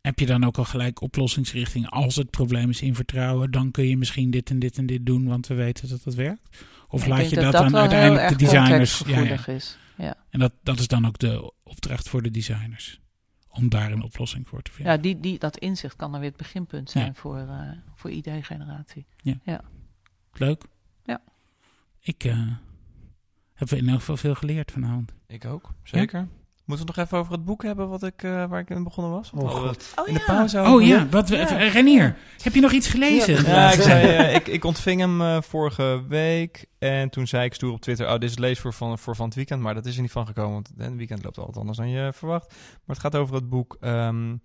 [0.00, 1.90] heb je dan ook al gelijk oplossingsrichting?
[1.90, 5.06] Als het probleem is in vertrouwen, dan kun je misschien dit en dit en dit
[5.06, 6.64] doen, want we weten dat dat werkt.
[6.88, 9.02] Of Ik laat je dat, dat dan wel uiteindelijk de designers.
[9.06, 9.46] Ja, ja.
[9.46, 9.78] is.
[9.96, 10.14] Ja.
[10.30, 13.00] En dat, dat is dan ook de opdracht voor de designers.
[13.56, 14.92] Om daar een oplossing voor te vinden.
[14.94, 17.14] Ja, die, die, dat inzicht kan dan weer het beginpunt zijn Ja.
[17.14, 19.06] voor, eh voor idee-generatie.
[20.32, 20.64] Leuk.
[21.04, 21.20] Ja.
[22.00, 22.48] Ik eh,
[23.54, 25.12] heb in elk geval veel geleerd vanavond.
[25.26, 26.28] Ik ook, zeker.
[26.66, 28.82] Moeten we het nog even over het boek hebben wat ik, eh, waar ik in
[28.82, 29.30] begonnen was?
[29.34, 29.92] Oh god.
[29.96, 31.44] Oh In de pauze over- Oh ja, wat, we- Ja.
[31.68, 33.44] Renier, heb je nog iets gelezen?
[33.44, 36.66] Ja, ik, zei, eh, ik, ik ontving hem eh, vorige week.
[36.78, 39.26] En toen zei ik stoer op Twitter: Oh, dit is het leesvoer van, voor van
[39.26, 39.60] het weekend.
[39.62, 40.52] Maar dat is er niet van gekomen.
[40.52, 42.48] Want het weekend loopt altijd anders dan je verwacht.
[42.50, 43.76] Maar het gaat over het boek.
[43.80, 44.36] ehm,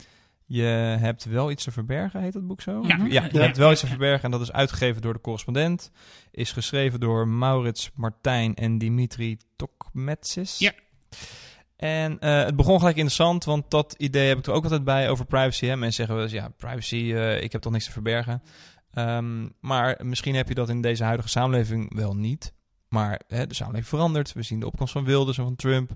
[0.46, 0.64] je
[1.00, 2.82] hebt wel iets te verbergen, heet het boek zo?
[2.88, 2.96] Ja.
[2.98, 3.42] ja je Ja.
[3.42, 4.24] hebt wel iets te verbergen.
[4.24, 5.92] En dat is uitgegeven door de correspondent.
[6.32, 10.58] Is geschreven door Maurits Martijn en Dimitri Tokmetsis.
[10.60, 10.72] Ja.
[11.82, 15.10] En eh, het begon gelijk interessant, want dat idee heb ik er ook altijd bij
[15.10, 15.66] over privacy.
[15.66, 15.76] Hè?
[15.76, 18.42] Mensen zeggen wel eens, ja, privacy, eh, ik heb toch niks te verbergen.
[18.92, 22.54] Ehm, maar misschien heb je dat in deze huidige samenleving wel niet.
[22.88, 24.34] Maar hè, de samenleving verandert.
[24.34, 25.92] We zien de opkomst van Wilders en van Trump.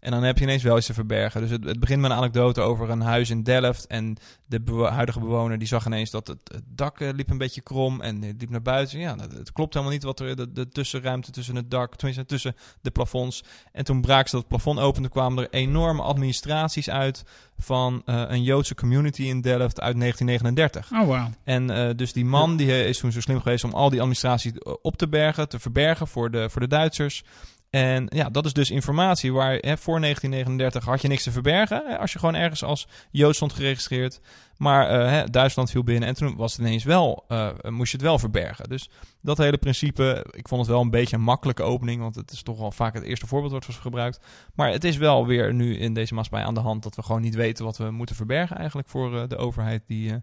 [0.00, 1.40] En dan heb je ineens wel iets te verbergen.
[1.40, 3.86] Dus het, het begint met een anekdote over een huis in Delft.
[3.86, 4.16] En
[4.46, 8.00] de huidige bewoner die zag ineens dat het, het dak eh, liep een beetje krom.
[8.00, 8.98] En liep naar buiten.
[8.98, 12.24] Ja, dat- het klopt helemaal niet wat er de, de tussenruimte tussen het dak, tenminste
[12.26, 13.44] tussen de plafonds.
[13.72, 15.02] En toen braken ze dat plafond open.
[15.02, 17.24] Toen kwamen er enorme administraties uit.
[17.60, 20.90] van eh, een Joodse community in Delft uit 1939.
[20.92, 21.30] Oh, wauw.
[21.44, 24.80] En eh, dus die man die is toen zo slim geweest om al die administratie
[24.82, 27.24] op te bergen, te verbergen voor de, voor de Duitsers.
[27.70, 31.82] En ja, dat is dus informatie waar hè, voor 1939 had je niks te verbergen.
[31.86, 34.20] Hè, als je gewoon ergens als Jood stond geregistreerd.
[34.56, 37.96] Maar eh, hè, Duitsland viel binnen en toen was het ineens wel, eh, moest je
[37.96, 38.68] het wel verbergen.
[38.68, 38.90] Dus
[39.28, 42.00] dat hele principe, ik vond het wel een beetje een makkelijke opening.
[42.00, 44.20] Want het is toch wel vaak het eerste voorbeeld wat was gebruikt.
[44.54, 47.20] Maar het is wel weer nu in deze maatschappij aan de hand dat we gewoon
[47.20, 49.82] niet weten wat we moeten verbergen eigenlijk voor eh, de overheid.
[49.86, 50.16] Die eh,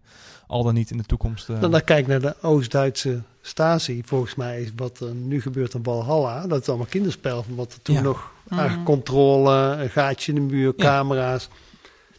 [0.47, 1.49] al dan niet in de toekomst...
[1.49, 4.01] eh, Dan, dan kijk naar de Oost-Duitse Stasi.
[4.05, 7.43] Volgens mij is wat er nu gebeurt in Valhalla, dat is allemaal kinderspel.
[7.43, 8.01] Van wat er toen Ja.
[8.01, 8.59] nog Mhm.
[8.59, 10.83] aan controle, een gaatje in de muur, Ja.
[10.83, 11.47] camera's.
[11.47, 11.53] Dat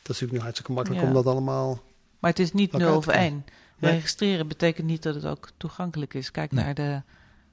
[0.02, 1.08] is natuurlijk nu hartstikke makkelijk Ja.
[1.08, 1.80] om dat allemaal...
[2.18, 3.24] Maar het is niet Ook 0 uit of te komen.
[3.26, 3.44] 1.
[3.78, 3.92] Nee.
[3.92, 6.30] Registreren betekent niet dat het ook toegankelijk is.
[6.30, 6.64] Kijk Nee.
[6.64, 7.02] naar de,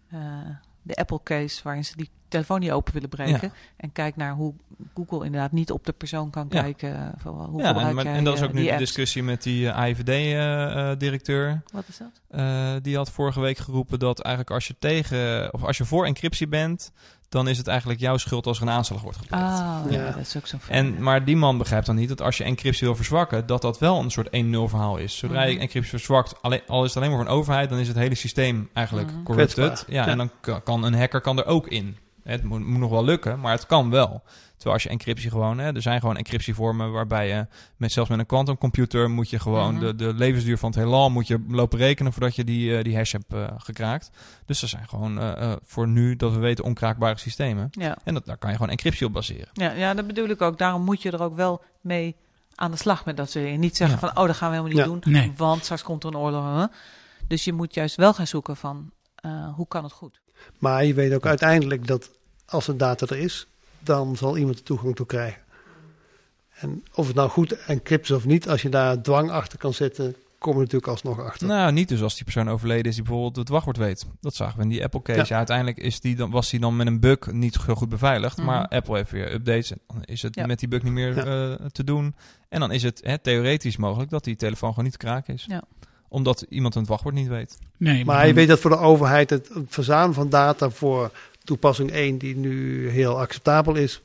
[0.09, 0.19] eh,
[0.81, 3.53] de Apple case waarin ze die telefoon niet open willen breken.
[3.77, 4.53] En kijk naar hoe
[4.93, 6.61] Google inderdaad niet op de persoon kan Ja.
[6.61, 6.95] kijken.
[6.95, 9.23] eh, Van, hoe ja, en, maar- en dat is eh, ook nu die de discussie
[9.23, 11.61] met die eh, AIVD-directeur.
[11.73, 12.21] Wat is dat?
[12.29, 16.05] Eh, die had vorige week geroepen dat eigenlijk als je tegen of als je voor
[16.05, 16.91] encryptie bent,
[17.33, 19.43] dan is het eigenlijk jouw schuld als er een aanslag wordt gepleegd.
[19.43, 19.97] Ah, ja.
[19.99, 20.05] Ja.
[20.11, 22.87] dat is ook zo'n En, maar die man begrijpt dan niet dat als je encryptie
[22.87, 25.17] wil verzwakken, dat dat wel een soort 1-0 verhaal is.
[25.17, 25.61] Zodra je Mhm.
[25.61, 28.15] encryptie verzwakt, alleen, al is het alleen maar voor een overheid, dan is het hele
[28.15, 29.23] systeem eigenlijk Mhm.
[29.23, 29.83] corrupted.
[29.87, 30.11] Ja, Ja.
[30.11, 31.97] en dan ka- kan een hacker kan er ook in.
[32.23, 34.23] Het moet, moet nog wel lukken, maar het kan wel.
[34.63, 38.19] Terwijl als je encryptie gewoon, hè, er zijn gewoon encryptievormen waarbij je met zelfs met
[38.19, 39.83] een quantumcomputer moet je gewoon Mhm.
[39.85, 42.95] de, de levensduur van het heelal moet je lopen rekenen voordat je die, eh, die
[42.95, 44.09] hash hebt eh, gekraakt.
[44.45, 47.67] Dus er zijn gewoon eh, eh, voor nu dat we weten onkraakbare systemen.
[47.71, 47.97] Ja.
[48.03, 49.49] En dat, daar kan je gewoon encryptie op baseren.
[49.53, 50.57] Ja, ja, dat bedoel ik ook.
[50.57, 52.15] Daarom moet je er ook wel mee
[52.55, 53.59] aan de slag met dat soort dingen.
[53.59, 54.07] Niet zeggen Ja.
[54.07, 54.99] van, oh, dat gaan we helemaal niet Ja.
[55.09, 55.33] doen, Nee.
[55.37, 56.59] want straks komt er een oorlog.
[56.59, 56.65] hè.
[57.27, 60.21] Dus je moet juist wel gaan zoeken van, eh, hoe kan het goed?
[60.59, 62.09] Maar je weet ook uiteindelijk dat
[62.45, 63.47] als de data er is,
[63.83, 65.41] dan zal iemand er toegang toe krijgen.
[66.53, 69.73] En of het nou goed encrypt is of niet, als je daar dwang achter kan
[69.73, 71.47] zetten, kom je natuurlijk alsnog achter.
[71.47, 74.05] Nou, niet dus als die persoon overleden is die bijvoorbeeld het wachtwoord weet.
[74.21, 75.19] Dat zagen we in die Apple case.
[75.19, 75.25] Ja.
[75.27, 75.37] Ja.
[75.37, 78.37] uiteindelijk is die dan, was die dan met een bug niet heel goed beveiligd.
[78.37, 78.45] Mhm.
[78.45, 80.45] Maar Apple heeft weer updates en dan is het Ja.
[80.45, 82.15] met die bug niet meer eh, te doen.
[82.49, 85.45] En dan is het hè, theoretisch mogelijk dat die telefoon gewoon niet te kraken is.
[85.47, 85.63] Ja.
[86.07, 87.57] Omdat iemand het wachtwoord niet weet.
[87.77, 91.11] Nee, Maar je weet dat voor de overheid het verzamelen van data voor
[91.43, 94.01] toepassing 1, die nu heel acceptabel is,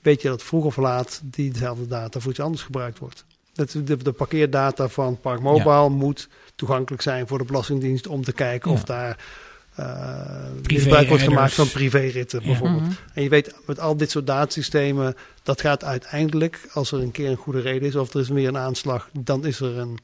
[0.00, 3.24] weet je dat vroeg of laat diezelfde data voor iets anders gebruikt wordt.
[3.52, 8.70] De, de parkeerdata van Park Mobile moet toegankelijk zijn voor de Belastingdienst om te kijken
[8.70, 8.76] Ja.
[8.76, 9.16] of daar
[9.74, 9.84] eh
[10.62, 12.46] Privé misbruik wordt gemaakt van privéritten Ja.
[12.46, 12.82] bijvoorbeeld.
[12.82, 12.92] Mhm.
[13.14, 17.30] En je weet, met al dit soort datasystemen, dat gaat uiteindelijk, als er een keer
[17.30, 19.98] een goede reden is of er is weer een aanslag, dan, is er een,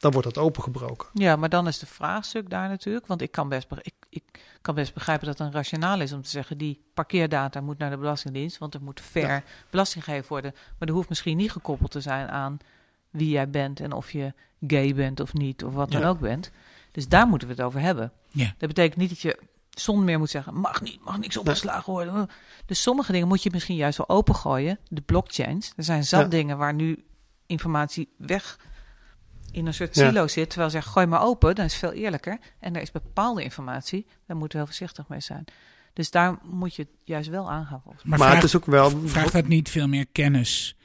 [0.00, 1.08] dan wordt dat opengebroken.
[1.12, 3.06] Ja, maar dan is de vraagstuk daar natuurlijk.
[3.06, 4.22] Want ik kan, best, be- ik, ik
[4.60, 6.58] kan best begrijpen dat het een rationaal is om te zeggen...
[6.58, 9.42] die parkeerdata moet naar de Belastingdienst, want er moet fair Ja.
[9.70, 10.52] belasting gegeven worden.
[10.54, 12.58] Maar dat hoeft misschien niet gekoppeld te zijn aan
[13.10, 13.80] wie jij bent...
[13.80, 14.34] en of je
[14.66, 16.08] gay bent of niet, of wat dan Ja.
[16.08, 16.50] ook bent.
[16.92, 18.12] Dus daar moeten we het over hebben.
[18.28, 18.54] Ja.
[18.58, 19.38] Dat betekent niet dat je
[19.70, 20.54] zonder meer moet zeggen...
[20.54, 22.28] mag niet, mag niks opgeslagen worden.
[22.66, 24.78] Dus sommige dingen moet je misschien juist wel opengooien.
[24.88, 25.72] De blockchains.
[25.76, 26.26] Er zijn zat Ja.
[26.28, 27.04] dingen waar nu
[27.46, 28.58] informatie weg
[29.52, 30.08] in een soort Ja.
[30.08, 30.48] silo zit.
[30.48, 32.38] Terwijl ze zeggen, gooi maar open, dan is het veel eerlijker.
[32.60, 35.44] En er is bepaalde informatie, daar moeten we heel voorzichtig mee zijn.
[35.92, 37.82] Dus daar moet je het juist wel mij.
[37.86, 38.90] Maar, Maar, vraagt, het is ook wel...
[39.04, 40.76] vraagt dat niet veel meer kennis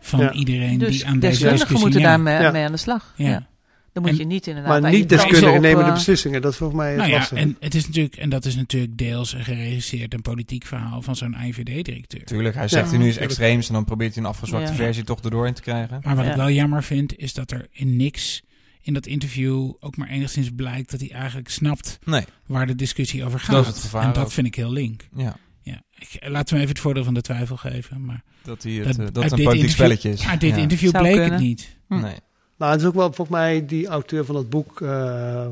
[0.00, 0.32] van Ja.
[0.32, 1.80] iedereen Dus die aan deze deskundigen discussie...
[1.80, 2.50] moeten ja, daarmee Ja.
[2.50, 3.12] mee aan de slag.
[3.16, 3.46] Ja.
[3.94, 4.80] Dan moet En- je niet inderdaad...
[4.82, 6.42] Maar niet deskundigen nemen de eh, beslissingen.
[6.42, 8.98] Dat is volgens mij het Nou ja, en het is natuurlijk, en dat is natuurlijk
[8.98, 12.24] deels een geregisseerd en politiek verhaal van zo'n IVD-directeur.
[12.24, 12.90] Tuurlijk, hij zegt Ja.
[12.90, 14.76] hij nu is extreems en dan probeert hij een afgezwakte Ja.
[14.76, 16.00] versie toch erdoor in te krijgen.
[16.04, 18.42] Maar wat ik wel jammer vind, is dat er in niks
[18.82, 23.24] in dat interview ook maar enigszins blijkt dat hij eigenlijk snapt Nee, waar de discussie
[23.24, 23.50] over gaat.
[23.54, 24.30] Dat is het gevaar en dat ook.
[24.30, 25.08] vind ik heel link.
[25.16, 25.36] ja.
[25.62, 25.82] Ja.
[25.98, 28.04] Ik, laten we even het voordeel van de twijfel geven.
[28.04, 30.26] Maar Dat, hij het, Dat- eh, dat een dit politiek interview- spelletje is.
[30.26, 30.56] uit dit Ja.
[30.62, 31.32] interview Zou bleek kunnen.
[31.32, 31.76] het niet.
[31.88, 32.00] Hm.
[32.00, 32.14] Nee.
[32.56, 34.88] Nou, het is ook wel volgens mij die auteur van het boek, eh,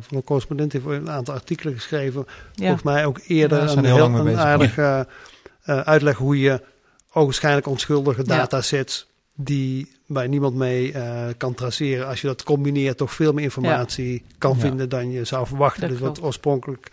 [0.01, 2.25] van de correspondent, heeft een aantal artikelen geschreven.
[2.55, 2.65] Ja.
[2.65, 5.07] Volgens mij ook eerder Ja, een, heel een aardige
[5.63, 6.63] eh, uitleg hoe je
[7.13, 8.37] ogenschijnlijk onschuldige Ja.
[8.37, 13.45] datasets die waar niemand mee eh, kan traceren, als je dat combineert, toch veel meer
[13.45, 14.61] informatie kan Ja.
[14.61, 15.81] vinden dan je zou verwachten.
[15.81, 16.27] Dat dus wat klopt.
[16.27, 16.89] oorspronkelijk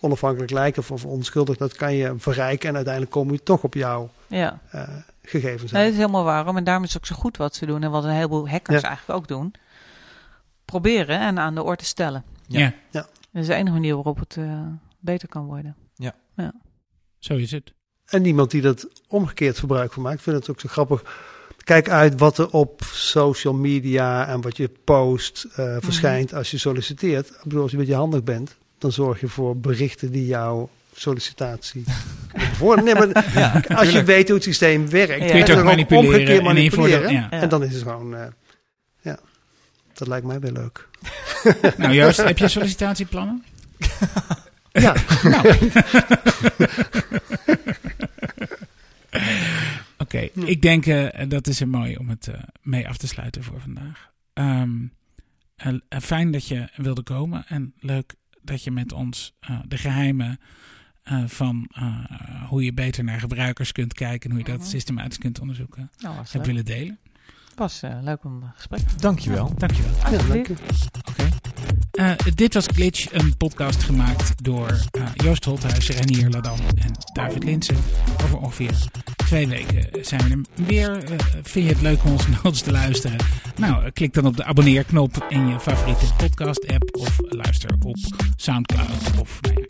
[0.00, 3.74] onafhankelijk lijkt of, of onschuldig, dat kan je verrijken en uiteindelijk kom je toch op
[3.74, 4.60] jouw Ja.
[4.70, 4.82] eh,
[5.24, 6.56] gegevens Nee, dat is helemaal waarom.
[6.56, 7.82] En daarom is het ook zo goed wat ze doen.
[7.82, 8.88] En wat een heleboel hackers Ja.
[8.88, 9.54] eigenlijk ook doen.
[10.64, 12.24] Proberen en aan de orde stellen.
[12.46, 12.74] Ja.
[12.90, 13.06] Ja.
[13.32, 14.66] Dat is de enige manier waarop het eh,
[14.98, 15.76] beter kan worden.
[17.18, 17.72] zo is het.
[18.04, 21.02] En iemand die dat omgekeerd gebruik van maakt, vindt het ook zo grappig.
[21.56, 26.58] Kijk uit wat er op social media en wat je post eh, verschijnt als je
[26.58, 27.28] solliciteert.
[27.28, 30.68] Ik bedoel, als je een beetje handig bent, dan zorg je voor berichten die jouw
[30.94, 31.84] sollicitatie
[32.58, 35.26] Voor, nee, maar Ja, als je weet hoe het systeem werkt, Ja.
[35.26, 37.12] Kun je het ook manipuleren omgekeerd en manipuleren.
[37.12, 37.26] ja.
[37.30, 37.40] Ja.
[37.40, 38.26] En dan is het gewoon, eh,
[39.02, 39.18] ja,
[39.92, 40.88] dat lijkt mij wel leuk.
[41.78, 43.44] Nou Joost, heb je sollicitatieplannen?
[44.72, 44.94] Ja,
[49.98, 53.42] Oké, ik denk eh, dat is een mooi om het eh, mee af te sluiten
[53.44, 54.10] voor vandaag.
[54.32, 54.70] Ehm,
[55.56, 59.78] eh, eh, fijn dat je wilde komen en leuk dat je met ons eh, de
[59.78, 60.40] geheimen
[61.04, 61.84] eh, van eh,
[62.48, 64.68] hoe je beter naar gebruikers kunt kijken en hoe je dat Mhm.
[64.70, 66.44] systematisch kunt onderzoeken Nou, was leuk.
[66.44, 66.98] willen delen.
[67.54, 69.00] was eh, leuk om een gesprek.
[69.00, 69.54] dankjewel.
[69.58, 69.92] Dankjewel.
[70.10, 70.54] ja dank u.
[71.08, 71.28] Oké.
[71.90, 77.44] Eh, dit was Glitch, een podcast gemaakt door eh, Joost Holthuis, Renier Ladam en David
[77.44, 77.76] Linsen.
[78.24, 78.74] Over ongeveer
[79.16, 81.02] twee weken zijn we er weer.
[81.42, 83.16] Vind je het leuk om ons naar ons te luisteren?
[83.56, 87.96] Nou, klik dan op de abonneerknop in je favoriete podcast-app of luister op
[88.36, 89.20] Soundcloud.
[89.20, 89.63] Of nou ja,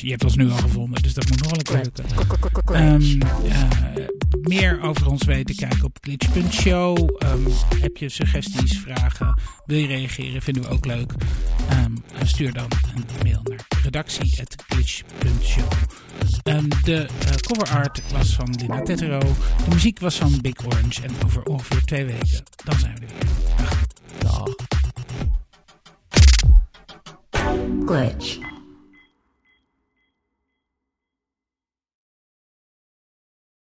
[0.00, 2.04] je, hebt ons nu al gevonden, dus dat moet nog wel een lukken.
[2.74, 3.20] Ehm,
[3.50, 4.06] eh,
[4.40, 7.14] meer over ons weten, kijk op glitch.show.
[7.18, 7.40] Ehm,
[7.80, 11.12] heb je suggesties, vragen, wil je reageren, vinden we ook leuk.
[11.68, 11.92] Ehm,
[12.22, 15.70] stuur dan een mail naar redactie.glitch.show.
[16.42, 17.06] Ehm, de eh,
[17.46, 19.18] cover art was van Linda Tetero.
[19.18, 21.02] De muziek was van Big Orange.
[21.02, 23.26] En over ongeveer twee weken, dan zijn we er weer.
[24.18, 24.54] Dag.
[24.54, 24.54] Dag.
[27.86, 28.55] Glitch.